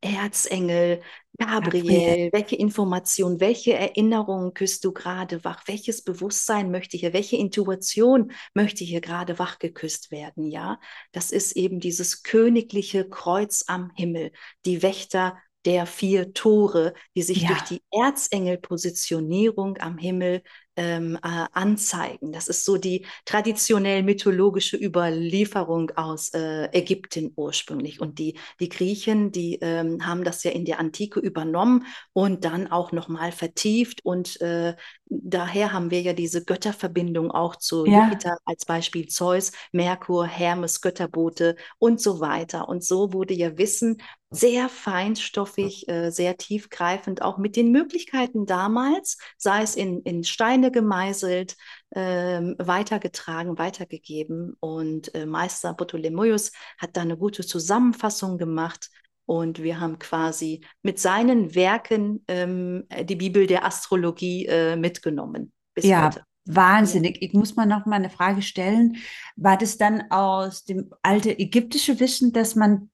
Erzengel, 0.00 1.02
Gabriel. 1.38 2.30
Welche 2.32 2.56
Information, 2.56 3.40
welche 3.40 3.72
Erinnerungen 3.74 4.54
küsst 4.54 4.84
du 4.84 4.92
gerade 4.92 5.42
wach? 5.44 5.62
Welches 5.66 6.02
Bewusstsein 6.04 6.70
möchte 6.70 6.96
hier, 6.96 7.12
welche 7.12 7.36
Intuition 7.36 8.32
möchte 8.54 8.84
hier 8.84 9.00
gerade 9.00 9.38
wach 9.38 9.58
geküsst 9.58 10.10
werden? 10.10 10.46
Ja, 10.46 10.78
das 11.10 11.32
ist 11.32 11.52
eben 11.56 11.80
dieses 11.80 12.22
königliche 12.22 13.08
Kreuz 13.08 13.64
am 13.66 13.90
Himmel, 13.96 14.30
die 14.66 14.82
Wächter 14.82 15.36
der 15.64 15.86
vier 15.86 16.32
Tore, 16.32 16.92
die 17.16 17.22
sich 17.22 17.46
durch 17.46 17.62
Ja, 17.62 17.62
die 17.62 17.82
Erzengelpositionierung 17.90 19.78
am 19.78 19.96
Himmel 19.98 20.42
ähm, 20.76 21.18
äh, 21.22 21.46
anzeigen. 21.52 22.32
Das 22.32 22.48
ist 22.48 22.64
so 22.64 22.76
die 22.76 23.06
traditionell 23.24 24.02
mythologische 24.02 24.76
Überlieferung 24.76 25.90
aus 25.96 26.30
äh, 26.34 26.66
Ägypten 26.72 27.32
ursprünglich. 27.36 28.00
Und 28.00 28.18
die, 28.18 28.38
die 28.60 28.68
Griechen, 28.68 29.32
die 29.32 29.58
ähm, 29.60 30.06
haben 30.06 30.24
das 30.24 30.42
ja 30.44 30.50
in 30.50 30.64
der 30.64 30.78
Antike 30.78 31.20
übernommen 31.20 31.86
und 32.12 32.44
dann 32.44 32.68
auch 32.68 32.92
nochmal 32.92 33.32
vertieft. 33.32 34.04
Und 34.04 34.40
äh, 34.40 34.74
daher 35.06 35.72
haben 35.72 35.90
wir 35.90 36.00
ja 36.00 36.12
diese 36.12 36.44
Götterverbindung 36.44 37.30
auch 37.30 37.56
zu 37.56 37.84
ja, 37.86 38.04
Jupiter 38.04 38.38
als 38.44 38.64
Beispiel 38.64 39.08
Zeus, 39.08 39.52
Merkur, 39.72 40.26
Hermes, 40.26 40.80
Götterbote 40.80 41.56
und 41.78 42.00
so 42.00 42.20
weiter. 42.20 42.68
Und 42.68 42.84
so 42.84 43.12
wurde 43.12 43.34
ja 43.34 43.58
Wissen 43.58 43.98
sehr 44.32 44.68
feinstoffig, 44.68 45.88
äh, 45.88 46.10
sehr 46.10 46.36
tiefgreifend, 46.36 47.22
auch 47.22 47.38
mit 47.38 47.54
den 47.54 47.70
Möglichkeiten 47.70 48.46
damals, 48.46 49.18
sei 49.36 49.62
es 49.62 49.76
in, 49.76 50.00
in 50.02 50.24
Steine 50.24 50.70
gemeißelt, 50.70 51.56
ähm, 51.94 52.56
weitergetragen, 52.58 53.58
weitergegeben. 53.58 54.56
Und 54.58 55.14
äh, 55.14 55.26
Meister 55.26 55.74
Ptolemäus 55.74 56.50
hat 56.78 56.96
da 56.96 57.02
eine 57.02 57.16
gute 57.16 57.46
Zusammenfassung 57.46 58.38
gemacht. 58.38 58.88
Und 59.26 59.62
wir 59.62 59.78
haben 59.78 59.98
quasi 59.98 60.64
mit 60.82 60.98
seinen 60.98 61.54
Werken 61.54 62.24
ähm, 62.26 62.86
die 63.04 63.16
Bibel 63.16 63.46
der 63.46 63.64
Astrologie 63.64 64.46
äh, 64.46 64.76
mitgenommen 64.76 65.52
ja, 65.78 66.06
heute. 66.06 66.18
Ja. 66.20 66.56
wahnsinnig. 66.56 67.22
Ich 67.22 67.32
muss 67.32 67.56
mal 67.56 67.66
noch 67.66 67.86
mal 67.86 67.96
eine 67.96 68.10
Frage 68.10 68.42
stellen. 68.42 68.96
War 69.36 69.56
das 69.56 69.78
dann 69.78 70.10
aus 70.10 70.64
dem 70.64 70.92
alten 71.02 71.30
ägyptischen 71.30 72.00
Wissen, 72.00 72.32
dass 72.32 72.54
man 72.54 72.90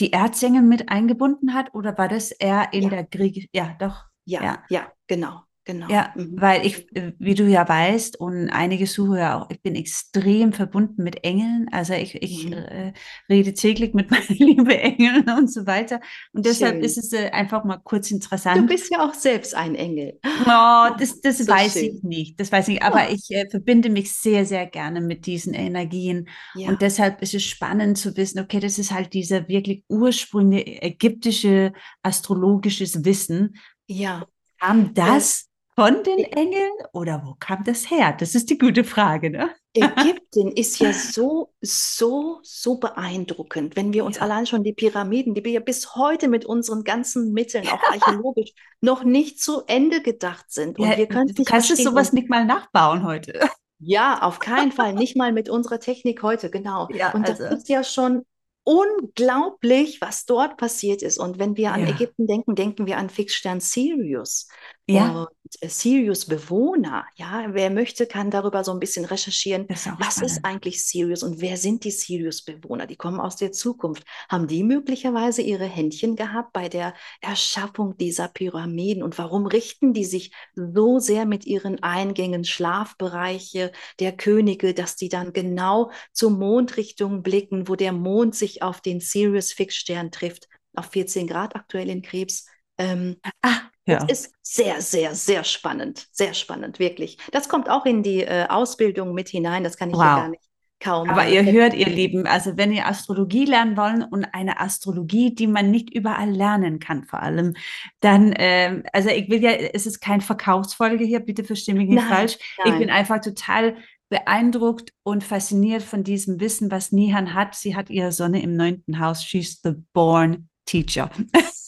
die 0.00 0.12
Erzengel 0.12 0.62
mit 0.62 0.88
eingebunden 0.90 1.54
hat, 1.54 1.74
oder 1.74 1.96
war 1.98 2.08
das 2.08 2.30
eher 2.32 2.72
in 2.72 2.88
Ja, 2.88 2.90
der 2.90 3.04
Griech? 3.04 3.48
Ja, 3.52 3.76
doch. 3.78 4.04
ja, 4.24 4.42
Ja. 4.42 4.62
ja, 4.68 4.92
genau, 5.06 5.42
genau. 5.64 5.88
Ja, 5.88 6.12
Mhm. 6.16 6.40
weil 6.40 6.66
ich, 6.66 6.94
äh, 6.96 7.12
wie 7.18 7.34
du 7.34 7.44
ja 7.46 7.68
weißt 7.68 8.18
und 8.18 8.50
einige 8.50 8.86
Zuhörer 8.86 9.36
auch, 9.42 9.50
ich 9.50 9.60
bin 9.62 9.74
extrem 9.76 10.52
verbunden 10.52 11.02
mit 11.04 11.22
Engeln. 11.24 11.68
Also 11.70 11.92
ich, 11.94 12.14
ich 12.22 12.46
Mhm. 12.46 12.52
äh, 12.52 12.92
rede 13.28 13.54
täglich 13.54 13.94
mit 13.94 14.10
meinen 14.10 14.26
lieben 14.36 14.66
Engeln 14.68 15.28
und 15.30 15.52
so 15.52 15.66
weiter. 15.66 16.00
Und 16.32 16.46
deshalb 16.46 16.76
Schön. 16.76 16.84
ist 16.84 16.98
es 16.98 17.12
äh, 17.12 17.30
einfach 17.30 17.64
mal 17.64 17.78
kurz 17.78 18.08
Du 18.08 18.14
interessant. 18.14 18.66
bist 18.68 18.90
ja 18.90 19.06
auch 19.08 19.14
selbst 19.14 19.54
ein 19.54 19.74
Engel. 19.74 20.18
Oh, 20.24 20.88
das, 20.98 21.20
das 21.20 21.38
So 21.38 21.48
weiß 21.48 21.76
ich 21.76 21.92
schön. 21.92 22.00
nicht. 22.02 22.40
Das 22.40 22.50
weiß 22.50 22.68
ich 22.68 22.74
nicht. 22.74 22.82
Aber 22.82 23.06
Oh, 23.08 23.12
ich 23.12 23.30
äh, 23.30 23.48
verbinde 23.50 23.90
mich 23.90 24.12
sehr, 24.12 24.44
sehr 24.46 24.66
gerne 24.66 25.00
mit 25.00 25.26
diesen 25.26 25.54
Energien. 25.54 26.28
Und 26.54 26.60
ja, 26.60 26.72
deshalb 26.74 27.22
ist 27.22 27.34
es 27.34 27.44
spannend 27.44 27.98
zu 27.98 28.16
wissen, 28.16 28.40
okay, 28.40 28.60
das 28.60 28.78
ist 28.78 28.92
halt 28.92 29.12
dieser 29.12 29.46
wirklich 29.48 29.84
ursprüngliche 29.88 30.82
ägyptische 30.82 31.72
astrologisches 32.02 33.04
Wissen. 33.04 33.56
ja. 33.86 34.26
Kam 34.62 34.92
das 34.92 35.48
von 35.80 36.04
den 36.04 36.18
Engeln 36.24 36.72
oder 36.92 37.22
wo 37.24 37.36
kam 37.40 37.64
das 37.64 37.90
her? 37.90 38.12
Das 38.12 38.34
ist 38.34 38.50
die 38.50 38.58
gute 38.58 38.84
Frage, 38.84 39.30
ne? 39.30 39.48
Ägypten 39.72 40.50
ist 40.52 40.78
ja 40.78 40.92
so, 40.92 41.54
so, 41.62 42.40
so 42.42 42.76
beeindruckend, 42.78 43.76
wenn 43.76 43.92
wir 43.94 44.04
uns 44.04 44.16
Ja. 44.16 44.22
allein 44.22 44.44
schon 44.46 44.62
die 44.62 44.74
Pyramiden, 44.74 45.32
die 45.32 45.42
wir 45.44 45.52
ja 45.52 45.60
bis 45.60 45.94
heute 45.94 46.28
mit 46.28 46.44
unseren 46.44 46.84
ganzen 46.84 47.32
Mitteln, 47.32 47.66
auch 47.68 47.82
archäologisch, 47.86 48.52
noch 48.82 49.04
nicht 49.04 49.40
zu 49.40 49.62
Ende 49.68 50.02
gedacht 50.02 50.46
sind. 50.52 50.78
Und 50.78 50.90
Ja, 50.90 50.98
wir 50.98 51.06
können 51.06 51.28
du 51.28 51.34
nicht 51.38 51.48
kannst 51.48 51.68
verstehen. 51.68 51.86
sowas 51.92 52.12
nicht 52.12 52.28
mal 52.28 52.44
nachbauen 52.44 53.04
heute. 53.04 53.38
ja, 53.78 54.20
auf 54.22 54.38
keinen 54.38 54.72
Fall, 54.72 54.92
nicht 54.92 55.16
mal 55.16 55.32
mit 55.32 55.48
unserer 55.48 55.80
Technik 55.80 56.22
heute, 56.22 56.50
genau. 56.50 56.88
Ja, 56.92 57.12
Und 57.14 57.28
das 57.28 57.40
also, 57.40 57.56
ist 57.56 57.68
ja 57.68 57.84
schon 57.84 58.26
unglaublich, 58.64 60.00
was 60.00 60.26
dort 60.26 60.56
passiert 60.56 61.02
ist. 61.02 61.18
Und 61.18 61.38
wenn 61.38 61.56
wir 61.56 61.72
an 61.72 61.80
ja, 61.80 61.86
Ägypten 61.86 62.26
denken, 62.26 62.54
denken 62.54 62.86
wir 62.86 62.98
an 62.98 63.08
Fixstern 63.08 63.60
Sirius. 63.60 64.48
Ja, 64.90 65.16
Und 65.44 65.62
äh, 65.62 65.68
Sirius-Bewohner, 65.68 67.04
ja, 67.16 67.46
wer 67.50 67.70
möchte, 67.70 68.06
kann 68.06 68.30
darüber 68.30 68.64
so 68.64 68.72
ein 68.72 68.80
bisschen 68.80 69.04
recherchieren. 69.04 69.68
ist 69.68 69.86
Was 69.96 70.20
ist 70.20 70.40
spannend. 70.40 70.44
eigentlich 70.44 70.86
Sirius 70.86 71.22
und 71.22 71.40
wer 71.40 71.56
sind 71.56 71.84
die 71.84 71.90
Sirius-Bewohner? 71.90 72.86
Die 72.86 72.96
kommen 72.96 73.20
aus 73.20 73.36
der 73.36 73.52
Zukunft. 73.52 74.04
Haben 74.28 74.46
die 74.46 74.62
möglicherweise 74.64 75.42
ihre 75.42 75.64
Händchen 75.66 76.16
gehabt 76.16 76.52
bei 76.52 76.68
der 76.68 76.94
Erschaffung 77.20 77.96
dieser 77.96 78.28
Pyramiden? 78.28 79.02
Und 79.02 79.18
warum 79.18 79.46
richten 79.46 79.92
die 79.92 80.04
sich 80.04 80.32
so 80.54 80.98
sehr 80.98 81.26
mit 81.26 81.46
ihren 81.46 81.82
Eingängen, 81.82 82.44
Schlafbereiche 82.44 83.72
der 83.98 84.12
Könige, 84.16 84.74
dass 84.74 84.96
die 84.96 85.08
dann 85.08 85.32
genau 85.32 85.90
zur 86.12 86.30
Mondrichtung 86.30 87.22
blicken, 87.22 87.68
wo 87.68 87.76
der 87.76 87.92
Mond 87.92 88.34
sich 88.34 88.62
auf 88.62 88.80
den 88.80 89.00
Sirius-Fixstern 89.00 90.10
trifft, 90.10 90.48
auf 90.74 90.86
14 90.86 91.26
Grad 91.26 91.56
aktuell 91.56 91.88
in 91.90 92.02
Krebs? 92.02 92.46
Ähm, 92.78 93.16
Ah, 93.42 93.70
ja. 93.90 94.04
ist 94.04 94.32
sehr, 94.42 94.80
sehr, 94.80 95.14
sehr 95.14 95.44
spannend. 95.44 96.06
Sehr 96.12 96.34
spannend, 96.34 96.78
wirklich. 96.78 97.18
Das 97.32 97.48
kommt 97.48 97.68
auch 97.68 97.86
in 97.86 98.02
die 98.02 98.22
äh, 98.22 98.46
Ausbildung 98.48 99.14
mit 99.14 99.28
hinein. 99.28 99.64
Das 99.64 99.76
kann 99.76 99.90
ich 99.90 99.96
hier 99.96 100.04
gar 100.04 100.24
Wow. 100.24 100.30
nicht 100.30 100.50
kaum. 100.80 101.08
Aber 101.08 101.28
ihr 101.28 101.44
hört, 101.44 101.74
ihr 101.74 101.88
Lieben, 101.88 102.26
also 102.26 102.56
wenn 102.56 102.72
ihr 102.72 102.86
Astrologie 102.86 103.44
lernen 103.44 103.76
wollen 103.76 104.02
und 104.02 104.24
eine 104.24 104.58
Astrologie, 104.58 105.34
die 105.34 105.46
man 105.46 105.70
nicht 105.70 105.94
überall 105.94 106.30
lernen 106.30 106.80
kann, 106.80 107.04
vor 107.04 107.22
allem, 107.22 107.54
dann, 108.00 108.34
ähm, 108.36 108.82
also 108.92 109.10
ich 109.10 109.30
will 109.30 109.42
ja, 109.42 109.50
es 109.50 109.86
ist 109.86 110.00
kein 110.00 110.20
Verkaufsfolge 110.20 111.04
hier, 111.04 111.20
bitte 111.20 111.44
verstehe 111.44 111.74
mich 111.74 111.88
nicht 111.88 112.00
nein, 112.00 112.08
falsch. 112.08 112.38
Nein. 112.58 112.72
Ich 112.72 112.78
bin 112.78 112.90
einfach 112.90 113.20
total 113.20 113.76
beeindruckt 114.08 114.92
und 115.04 115.22
fasziniert 115.22 115.82
von 115.82 116.02
diesem 116.02 116.40
Wissen, 116.40 116.70
was 116.70 116.90
Nihan 116.90 117.34
hat. 117.34 117.54
Sie 117.54 117.76
hat 117.76 117.90
ihre 117.90 118.10
Sonne 118.10 118.42
im 118.42 118.56
neunten 118.56 118.98
Haus. 118.98 119.22
She's 119.22 119.60
the 119.62 119.74
born 119.92 120.48
teacher. 120.66 121.10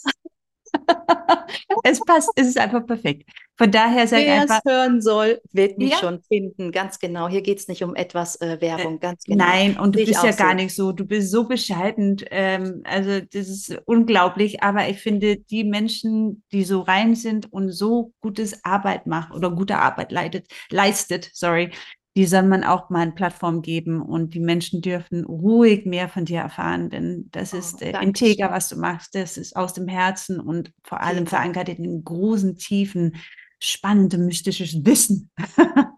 es 1.85 2.01
passt, 2.01 2.31
es 2.37 2.49
ist 2.49 2.59
einfach 2.59 2.87
perfekt. 2.87 3.29
Von 3.57 3.70
daher 3.70 4.07
sage 4.07 4.25
ich 4.25 4.31
einfach. 4.31 4.61
Wer 4.64 4.73
es 4.73 4.79
hören 4.79 5.03
soll, 5.03 5.41
wird 5.53 5.79
mich 5.79 5.91
ja. 5.91 5.99
schon 5.99 6.20
finden. 6.23 6.73
Ganz 6.73 6.99
genau. 6.99 7.29
Hier 7.29 7.43
geht 7.43 7.59
es 7.59 7.68
nicht 7.68 7.83
um 7.85 7.95
etwas 7.95 8.41
äh, 8.41 8.61
Werbung, 8.61 8.99
ganz 8.99 9.25
genau. 9.25 9.45
Nein, 9.45 9.79
und 9.79 9.95
du 9.95 10.05
bist 10.05 10.23
ja 10.23 10.33
gar 10.33 10.55
nicht 10.55 10.75
so. 10.75 10.93
Du 10.93 11.05
bist 11.05 11.31
so 11.31 11.45
bescheiden. 11.45 12.16
Ähm, 12.31 12.83
also, 12.85 13.20
das 13.20 13.49
ist 13.49 13.79
unglaublich. 13.85 14.62
Aber 14.62 14.89
ich 14.89 14.99
finde, 14.99 15.37
die 15.37 15.64
Menschen, 15.64 16.43
die 16.53 16.64
so 16.64 16.81
rein 16.81 17.14
sind 17.14 17.53
und 17.53 17.70
so 17.70 18.12
gutes 18.20 18.64
Arbeit 18.64 19.07
machen 19.07 19.37
oder 19.37 19.51
gute 19.51 19.79
Arbeit 19.79 20.12
leitet, 20.12 20.47
leistet, 20.70 21.31
sorry, 21.33 21.70
die 22.17 22.27
soll 22.27 22.43
man 22.43 22.63
auch 22.63 22.91
mal 22.91 23.01
eine 23.01 23.13
Plattform 23.13 23.63
geben 23.63 24.03
und 24.03 24.35
die 24.35 24.41
Menschen 24.41 24.83
dürfen 24.83 25.25
ruhig 25.25 25.87
mehr 25.87 26.09
von 26.09 26.25
dir 26.25 26.41
erfahren, 26.41 26.91
denn 26.91 27.29
das 27.33 27.55
oh, 27.55 27.59
ist 27.59 27.81
äh, 27.81 27.99
integer, 28.03 28.51
was 28.51 28.69
du 28.69 28.77
machst. 28.77 29.15
Das 29.15 29.37
ist 29.39 29.57
aus 29.57 29.73
dem 29.73 29.89
Herzen 29.89 30.39
und 30.39 30.73
vor 30.85 31.01
allem 31.01 31.27
verankert 31.27 31.69
in 31.71 31.83
den 31.83 32.05
großen, 32.05 32.57
tiefen, 32.57 33.17
spannenden, 33.59 34.27
mystischen 34.27 34.85
Wissen. 34.85 35.31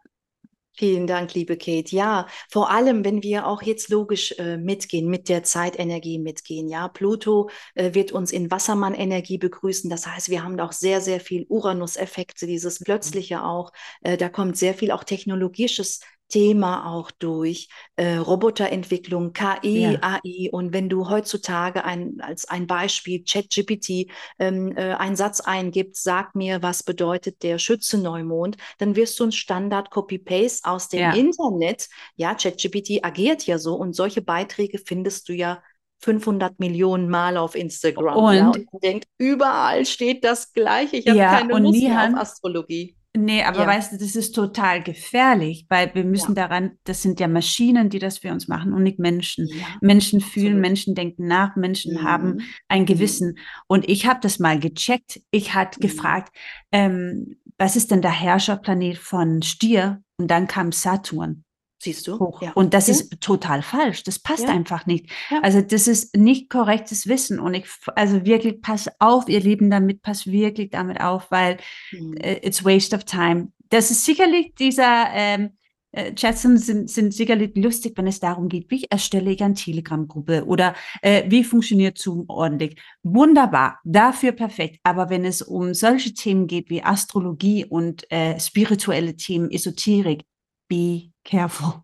Vielen 0.76 1.06
Dank, 1.06 1.34
liebe 1.34 1.56
Kate. 1.56 1.94
Ja, 1.94 2.26
vor 2.50 2.68
allem, 2.68 3.04
wenn 3.04 3.22
wir 3.22 3.46
auch 3.46 3.62
jetzt 3.62 3.90
logisch 3.90 4.32
äh, 4.38 4.56
mitgehen, 4.56 5.08
mit 5.08 5.28
der 5.28 5.44
Zeitenergie 5.44 6.18
mitgehen. 6.18 6.68
Ja, 6.68 6.88
Pluto 6.88 7.48
äh, 7.76 7.94
wird 7.94 8.10
uns 8.10 8.32
in 8.32 8.50
Wassermann-Energie 8.50 9.38
begrüßen. 9.38 9.88
Das 9.88 10.04
heißt, 10.04 10.30
wir 10.30 10.42
haben 10.42 10.58
auch 10.58 10.72
sehr, 10.72 11.00
sehr 11.00 11.20
viel 11.20 11.46
Uranus-Effekte, 11.48 12.48
dieses 12.48 12.80
mhm. 12.80 12.86
Plötzliche 12.86 13.44
auch. 13.44 13.70
Äh, 14.02 14.16
da 14.16 14.28
kommt 14.28 14.56
sehr 14.56 14.74
viel 14.74 14.90
auch 14.90 15.04
technologisches 15.04 16.00
Thema 16.28 16.86
auch 16.92 17.10
durch 17.10 17.68
äh, 17.96 18.16
Roboterentwicklung, 18.16 19.32
KI, 19.32 19.92
ja. 19.92 19.98
AI. 20.02 20.48
Und 20.50 20.72
wenn 20.72 20.88
du 20.88 21.08
heutzutage 21.08 21.84
ein, 21.84 22.20
als 22.20 22.48
ein 22.48 22.66
Beispiel 22.66 23.24
ChatGPT 23.24 24.10
ähm, 24.38 24.76
äh, 24.76 24.94
einen 24.94 25.16
Satz 25.16 25.40
eingibst, 25.40 26.02
sag 26.02 26.34
mir, 26.34 26.62
was 26.62 26.82
bedeutet 26.82 27.42
der 27.42 27.58
Schütze-Neumond, 27.58 28.56
dann 28.78 28.96
wirst 28.96 29.20
du 29.20 29.24
ein 29.24 29.32
Standard-Copy-Paste 29.32 30.68
aus 30.68 30.88
dem 30.88 31.00
ja. 31.00 31.12
Internet. 31.12 31.88
Ja, 32.16 32.34
ChatGPT 32.34 33.04
agiert 33.04 33.46
ja 33.46 33.58
so 33.58 33.74
und 33.74 33.94
solche 33.94 34.22
Beiträge 34.22 34.78
findest 34.78 35.28
du 35.28 35.34
ja 35.34 35.62
500 36.00 36.58
Millionen 36.58 37.08
Mal 37.08 37.36
auf 37.36 37.54
Instagram. 37.54 38.16
Und, 38.16 38.34
ja, 38.34 38.48
und 38.48 38.82
denkt, 38.82 39.06
überall 39.18 39.86
steht 39.86 40.24
das 40.24 40.52
Gleiche. 40.52 40.96
Ich 40.96 41.08
habe 41.08 41.18
ja, 41.18 41.38
keine 41.38 41.58
Lust 41.58 41.80
mehr 41.80 42.08
auf 42.08 42.20
Astrologie. 42.20 42.96
Nee, 43.16 43.44
aber 43.44 43.60
ja. 43.60 43.66
weißt 43.68 43.92
du, 43.92 43.96
das 43.96 44.16
ist 44.16 44.32
total 44.32 44.82
gefährlich, 44.82 45.66
weil 45.68 45.94
wir 45.94 46.02
müssen 46.02 46.34
ja. 46.34 46.48
daran, 46.48 46.78
das 46.82 47.00
sind 47.00 47.20
ja 47.20 47.28
Maschinen, 47.28 47.88
die 47.88 48.00
das 48.00 48.18
für 48.18 48.32
uns 48.32 48.48
machen 48.48 48.72
und 48.72 48.82
nicht 48.82 48.98
Menschen. 48.98 49.46
Ja. 49.46 49.66
Menschen 49.80 50.20
fühlen, 50.20 50.46
Absolut. 50.46 50.62
Menschen 50.62 50.94
denken 50.96 51.26
nach, 51.28 51.54
Menschen 51.54 51.94
mhm. 51.94 52.02
haben 52.02 52.38
ein 52.66 52.82
mhm. 52.82 52.86
Gewissen. 52.86 53.38
Und 53.68 53.88
ich 53.88 54.06
habe 54.06 54.18
das 54.20 54.40
mal 54.40 54.58
gecheckt. 54.58 55.20
Ich 55.30 55.54
hatte 55.54 55.78
mhm. 55.78 55.82
gefragt, 55.82 56.36
ähm, 56.72 57.36
was 57.56 57.76
ist 57.76 57.92
denn 57.92 58.02
der 58.02 58.10
Herrscherplanet 58.10 58.98
von 58.98 59.42
Stier? 59.42 60.02
Und 60.16 60.28
dann 60.28 60.48
kam 60.48 60.72
Saturn. 60.72 61.43
Siehst 61.84 62.06
du? 62.06 62.18
Hoch. 62.18 62.40
Ja. 62.40 62.52
Und 62.54 62.72
das 62.72 62.86
ja. 62.86 62.94
ist 62.94 63.20
total 63.20 63.60
falsch. 63.60 64.04
Das 64.04 64.18
passt 64.18 64.44
ja. 64.44 64.48
einfach 64.48 64.86
nicht. 64.86 65.10
Also 65.42 65.60
das 65.60 65.86
ist 65.86 66.16
nicht 66.16 66.48
korrektes 66.48 67.06
Wissen. 67.06 67.38
Und 67.38 67.52
ich, 67.52 67.66
also 67.94 68.24
wirklich, 68.24 68.62
pass 68.62 68.88
auf, 69.00 69.28
ihr 69.28 69.40
Lieben, 69.40 69.68
damit, 69.70 70.00
pass 70.00 70.26
wirklich 70.26 70.70
damit 70.70 71.00
auf, 71.00 71.30
weil 71.30 71.58
mhm. 71.92 72.16
äh, 72.16 72.38
it's 72.42 72.64
waste 72.64 72.96
of 72.96 73.04
time. 73.04 73.52
Das 73.68 73.90
ist 73.90 74.06
sicherlich 74.06 74.54
dieser, 74.54 75.08
ähm, 75.12 75.50
äh, 75.92 76.14
Chats 76.14 76.42
sind, 76.42 76.90
sind 76.90 77.14
sicherlich 77.14 77.52
lustig, 77.54 77.92
wenn 77.96 78.06
es 78.06 78.18
darum 78.18 78.48
geht, 78.48 78.70
wie 78.70 78.84
erstelle 78.88 79.30
ich 79.30 79.42
eine 79.42 79.54
Telegram-Gruppe 79.54 80.46
oder 80.46 80.74
äh, 81.02 81.24
wie 81.30 81.44
funktioniert 81.44 81.98
Zoom 81.98 82.24
ordentlich. 82.28 82.80
Wunderbar, 83.02 83.78
dafür 83.84 84.32
perfekt. 84.32 84.80
Aber 84.84 85.10
wenn 85.10 85.24
es 85.26 85.42
um 85.42 85.74
solche 85.74 86.14
Themen 86.14 86.46
geht 86.46 86.70
wie 86.70 86.82
Astrologie 86.82 87.66
und 87.66 88.10
äh, 88.10 88.40
spirituelle 88.40 89.16
Themen, 89.16 89.50
Esoterik, 89.50 90.24
be 90.66 91.13
careful. 91.24 91.82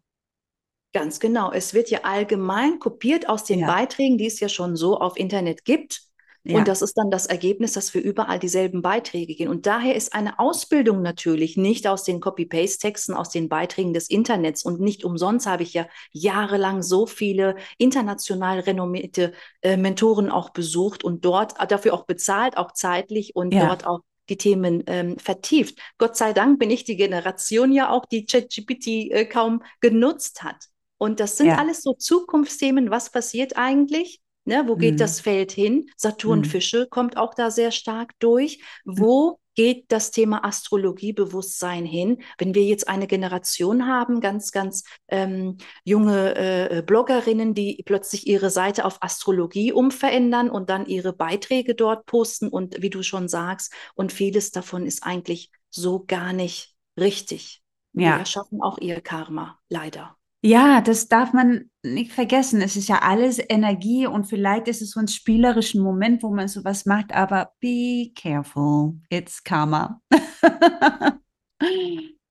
Ganz 0.93 1.21
genau. 1.21 1.53
Es 1.53 1.73
wird 1.73 1.91
ja 1.91 2.01
allgemein 2.03 2.79
kopiert 2.79 3.29
aus 3.29 3.45
den 3.45 3.61
ja. 3.61 3.67
Beiträgen, 3.67 4.19
die 4.19 4.27
es 4.27 4.41
ja 4.41 4.49
schon 4.49 4.75
so 4.77 4.99
auf 4.99 5.17
Internet 5.17 5.65
gibt. 5.65 6.03
Ja. 6.43 6.57
Und 6.57 6.69
das 6.69 6.81
ist 6.81 6.95
dann 6.97 7.11
das 7.11 7.27
Ergebnis, 7.27 7.73
dass 7.73 7.93
wir 7.93 8.03
überall 8.03 8.39
dieselben 8.39 8.81
Beiträge 8.81 9.35
gehen. 9.35 9.49
Und 9.49 9.67
daher 9.67 9.95
ist 9.95 10.15
eine 10.15 10.39
Ausbildung 10.39 11.03
natürlich 11.03 11.59
nicht 11.59 11.87
aus 11.87 12.03
den 12.03 12.19
Copy-Paste-Texten, 12.19 13.13
aus 13.13 13.29
den 13.29 13.51
Beiträgen 13.51 13.93
des 13.93 14.09
Internets. 14.09 14.65
Und 14.65 14.81
nicht 14.81 15.05
umsonst 15.05 15.47
habe 15.47 15.63
ich 15.63 15.75
ja 15.75 15.87
jahrelang 16.13 16.83
so 16.83 17.07
viele 17.07 17.57
international 17.77 18.61
renommierte 18.61 19.33
äh, 19.61 19.77
Mentoren 19.77 20.31
auch 20.31 20.51
besucht 20.51 21.05
und 21.05 21.27
dort 21.27 21.55
dafür 21.71 21.93
auch 21.93 22.07
bezahlt, 22.07 22.57
auch 22.57 22.73
zeitlich 22.73 23.37
und 23.37 23.53
ja. 23.53 23.67
dort 23.67 23.87
auch 23.87 24.01
die 24.31 24.39
Themen 24.39 24.85
ähm, 24.87 25.19
vertieft. 25.19 25.79
Gott 25.99 26.17
sei 26.17 26.33
Dank 26.33 26.59
bin 26.59 26.71
ich 26.71 26.85
die 26.85 26.97
Generation 26.97 27.73
ja 27.73 27.91
auch, 27.91 28.07
die 28.07 28.25
ChatGPT 28.25 28.87
äh, 29.11 29.25
kaum 29.27 29.63
genutzt 29.81 30.43
hat. 30.43 30.67
Und 30.97 31.19
das 31.19 31.37
sind 31.37 31.49
ja. 31.49 31.57
alles 31.57 31.83
so 31.83 31.95
Zukunftsthemen. 31.95 32.91
Was 32.91 33.11
passiert 33.11 33.57
eigentlich? 33.57 34.21
Ne, 34.45 34.65
wo 34.67 34.77
geht 34.77 34.95
mhm. 34.95 34.99
das 34.99 35.21
Feld 35.21 35.53
hin? 35.53 35.91
Saturn 35.97 36.41
mhm. 36.41 36.45
Fische 36.45 36.87
kommt 36.89 37.17
auch 37.17 37.35
da 37.35 37.51
sehr 37.51 37.73
stark 37.73 38.13
durch. 38.21 38.63
Wo 38.85 39.40
geht 39.55 39.91
das 39.93 40.11
Thema 40.11 40.45
Astrologiebewusstsein 40.45 41.85
hin? 41.85 42.23
Wenn 42.39 42.55
wir 42.55 42.65
jetzt 42.65 42.89
eine 42.89 43.07
Generation 43.07 43.87
haben, 43.87 44.21
ganz, 44.21 44.53
ganz 44.53 44.85
ähm, 45.09 45.59
junge 45.85 46.35
äh, 46.37 46.83
Bloggerinnen, 46.83 47.55
die 47.55 47.83
plötzlich 47.85 48.27
ihre 48.27 48.51
Seite 48.51 48.85
auf 48.85 49.03
Astrologie 49.03 49.73
umverändern 49.73 50.51
und 50.51 50.71
dann 50.71 50.87
ihre 50.87 51.13
Beiträge 51.13 51.75
dort 51.75 52.07
posten 52.07 52.49
und 52.49 52.83
wie 52.83 52.91
du 52.91 53.03
schon 53.03 53.29
sagst, 53.29 53.73
und 53.95 54.13
vieles 54.13 54.51
davon 54.51 54.87
ist 54.87 55.03
eigentlich 55.03 55.51
so 55.71 56.05
gar 56.07 56.33
nicht 56.33 56.75
richtig. 56.99 57.63
Ja. 57.93 58.19
Wir 58.19 58.27
schaffen 58.27 58.63
auch 58.63 58.79
ihr 58.79 59.01
Karma, 59.01 59.59
leider. 59.69 60.17
Ja, 60.43 60.81
das 60.81 61.09
darf 61.09 61.35
man 61.35 61.71
nicht 61.83 62.13
vergessen. 62.13 62.63
Es 62.63 62.75
ist 62.75 62.89
ja 62.89 63.01
alles 63.03 63.39
Energie 63.39 64.07
und 64.07 64.25
vielleicht 64.25 64.69
ist 64.69 64.81
es 64.81 64.93
so 64.93 65.01
ein 65.01 65.09
spielerischen 65.09 65.83
Moment, 65.83 66.23
wo 66.23 66.31
man 66.31 66.49
sowas 66.49 66.87
macht, 66.87 67.13
aber 67.13 67.53
be 67.61 68.11
careful, 68.15 68.95
it's 69.11 69.45
Karma. 69.45 70.01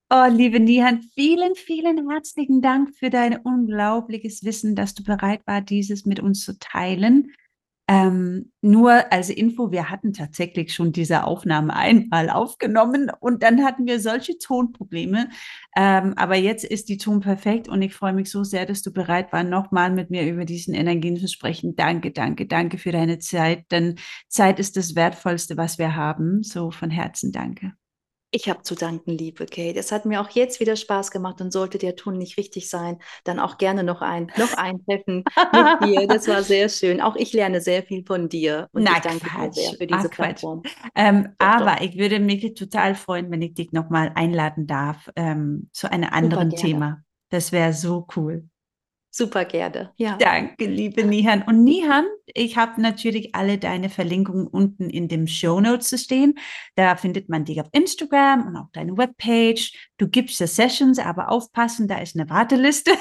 oh, 0.10 0.26
liebe 0.28 0.60
Nihan, 0.60 1.03
vielen, 1.14 1.53
vielen 1.53 2.10
herzlichen 2.10 2.64
Dank 2.64 2.95
für 2.95 3.12
dein 3.12 3.38
unglaubliches 3.38 4.43
Wissen, 4.43 4.76
dass 4.76 4.95
du 4.95 5.03
bereit 5.03 5.45
war, 5.45 5.62
dieses 5.62 6.05
mit 6.05 6.20
uns 6.20 6.43
zu 6.43 6.57
teilen. 6.57 7.32
Ähm, 7.90 8.52
nur 8.62 9.12
als 9.12 9.32
Info, 9.32 9.72
wir 9.72 9.90
hatten 9.90 10.14
tatsächlich 10.14 10.76
schon 10.76 10.92
diese 10.92 11.24
Aufnahme 11.24 11.76
einmal 11.76 12.30
aufgenommen 12.30 13.12
und 13.20 13.42
dann 13.42 13.64
hatten 13.66 13.88
wir 13.88 14.00
solche 14.00 14.38
Tonprobleme. 14.38 15.30
Ähm, 15.76 16.14
aber 16.16 16.36
jetzt 16.36 16.66
ist 16.66 16.88
die 16.90 16.98
Ton 16.98 17.20
perfekt 17.20 17.68
und 17.68 17.82
ich 17.82 17.96
freue 17.96 18.14
mich 18.14 18.30
so 18.30 18.44
sehr, 18.44 18.68
dass 18.68 18.84
du 18.84 18.94
bereit 18.94 19.34
warst, 19.34 19.50
nochmal 19.50 19.90
mit 19.90 20.12
mir 20.12 20.28
über 20.32 20.46
diesen 20.46 20.76
Energien 20.76 21.18
zu 21.18 21.28
sprechen. 21.28 21.76
Danke, 21.76 22.12
danke, 22.12 22.46
danke 22.46 22.78
für 22.78 22.92
deine 22.92 23.18
Zeit, 23.18 23.66
denn 23.72 23.96
Zeit 24.28 24.60
ist 24.60 24.78
das 24.78 24.96
Wertvollste, 24.96 25.58
was 25.58 25.80
wir 25.80 25.96
haben. 25.96 26.44
So 26.44 26.70
von 26.70 26.92
Herzen 26.92 27.32
danke. 27.32 27.78
Ich 28.32 28.47
habe 28.47 28.61
zu 28.61 28.75
danken, 28.75 29.11
liebe 29.11 29.47
Kate. 29.47 29.80
Es 29.80 29.91
hat 29.91 30.05
mir 30.05 30.21
auch 30.21 30.30
jetzt 30.30 30.59
wieder 30.59 30.75
Spaß 30.75 31.09
gemacht 31.09 31.41
und 31.41 31.51
sollte 31.51 31.80
der 31.80 31.95
Ton 31.95 32.17
nicht 32.17 32.38
richtig 32.38 32.69
sein, 32.69 32.99
dann 33.23 33.39
auch 33.39 33.57
gerne 33.57 33.84
noch 33.84 34.01
ein, 34.01 34.32
noch 34.38 34.53
ein 34.53 34.84
Treffen 34.86 35.23
mit 35.51 35.84
dir. 35.84 36.07
Das 36.07 36.27
war 36.27 36.43
sehr 36.43 36.69
schön. 36.69 37.01
Auch 37.01 37.15
ich 37.15 37.34
lerne 37.34 37.59
sehr 37.61 37.82
viel 37.82 38.05
von 38.05 38.30
dir 38.30 38.69
und 38.71 38.84
Na, 38.84 38.97
ich 38.97 38.99
danke 38.99 39.30
Quatsch. 39.30 39.55
dir 39.57 39.61
sehr 39.63 39.73
für 39.73 39.88
diese 39.88 40.09
Ach, 40.09 40.11
Plattform. 40.11 40.61
Ähm, 40.95 41.36
doch, 41.39 41.47
aber 41.47 41.77
doch. 41.77 41.82
ich 41.82 41.97
würde 41.97 42.19
mich 42.19 42.53
total 42.53 42.93
freuen, 42.95 43.32
wenn 43.32 43.41
ich 43.41 43.55
dich 43.55 43.71
nochmal 43.71 44.11
einladen 44.13 44.67
darf 44.67 45.09
ähm, 45.15 45.69
zu 45.73 45.91
einem 45.91 46.09
anderen 46.11 46.51
Thema. 46.51 47.03
Das 47.30 47.51
wäre 47.51 47.73
so 47.73 48.07
cool. 48.15 48.47
Super 49.20 49.43
gerne. 49.43 49.91
Ja. 49.97 50.15
Danke, 50.15 50.65
liebe 50.65 51.03
Nihan. 51.03 51.41
Und 51.41 51.65
Nihan, 51.65 52.05
ich 52.26 52.55
habe 52.55 52.82
natürlich 52.82 53.36
alle 53.36 53.57
deine 53.57 53.89
Verlinkungen 53.89 54.47
unten 54.47 54.89
in 54.89 55.09
dem 55.09 55.28
Show 55.28 55.59
Notes 55.59 55.89
zu 55.89 55.97
stehen. 55.97 56.36
Da 56.76 56.95
findet 56.95 57.28
man 57.28 57.43
dich 57.43 57.59
auf 57.59 57.67
Instagram 57.74 58.47
und 58.47 58.55
auch 58.55 58.70
deine 58.72 58.97
Webpage. 58.97 59.74
Du 59.97 60.07
gibst 60.07 60.39
ja 60.39 60.47
Sessions, 60.47 60.99
aber 60.99 61.30
aufpassen, 61.34 61.89
da 61.89 61.97
ist 61.97 62.15
eine 62.17 62.30
Warteliste. 62.30 62.91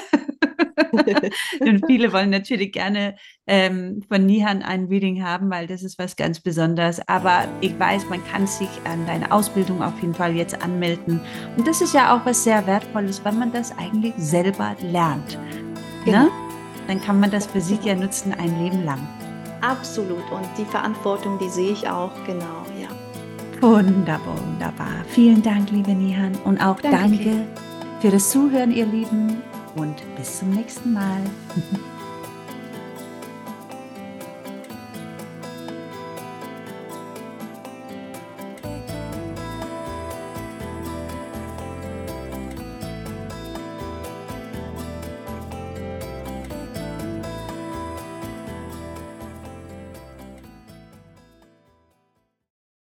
und 1.61 1.85
viele 1.85 2.11
wollen 2.11 2.31
natürlich 2.31 2.73
gerne 2.73 3.15
ähm, 3.47 4.03
von 4.09 4.25
Nihan 4.25 4.61
ein 4.61 4.87
Reading 4.87 5.23
haben, 5.23 5.49
weil 5.49 5.67
das 5.67 5.83
ist 5.83 5.97
was 5.99 6.17
ganz 6.17 6.41
Besonderes. 6.41 6.99
Aber 7.07 7.47
ich 7.61 7.79
weiß, 7.79 8.09
man 8.09 8.21
kann 8.27 8.45
sich 8.45 8.67
an 8.83 9.05
deine 9.07 9.31
Ausbildung 9.31 9.81
auf 9.81 9.97
jeden 10.01 10.15
Fall 10.15 10.35
jetzt 10.35 10.61
anmelden. 10.61 11.21
Und 11.55 11.65
das 11.65 11.79
ist 11.79 11.93
ja 11.93 12.13
auch 12.13 12.25
was 12.25 12.43
sehr 12.43 12.67
Wertvolles, 12.67 13.23
weil 13.23 13.35
man 13.35 13.53
das 13.53 13.71
eigentlich 13.77 14.15
selber 14.17 14.75
lernt. 14.81 15.39
Genau. 16.05 16.23
ne? 16.23 16.31
dann 16.87 17.01
kann 17.01 17.19
man 17.19 17.29
das 17.29 17.45
für 17.45 17.61
sich 17.61 17.83
ja 17.83 17.95
nutzen 17.95 18.33
ein 18.33 18.63
Leben 18.63 18.83
lang. 18.83 19.07
Absolut. 19.61 20.31
Und 20.31 20.47
die 20.57 20.65
Verantwortung, 20.65 21.37
die 21.37 21.49
sehe 21.49 21.71
ich 21.71 21.87
auch, 21.87 22.11
genau, 22.25 22.65
ja. 22.79 22.89
Wunderbar, 23.61 24.37
wunderbar. 24.41 24.87
Vielen 25.07 25.43
Dank, 25.43 25.69
liebe 25.69 25.91
Nihan. 25.91 26.33
Und 26.45 26.59
auch 26.59 26.79
danke, 26.79 26.97
danke 26.97 27.47
für 27.99 28.09
das 28.09 28.31
Zuhören, 28.31 28.71
ihr 28.71 28.85
Lieben. 28.85 29.41
Und 29.75 29.97
bis 30.15 30.39
zum 30.39 30.49
nächsten 30.49 30.93
Mal. 30.93 31.21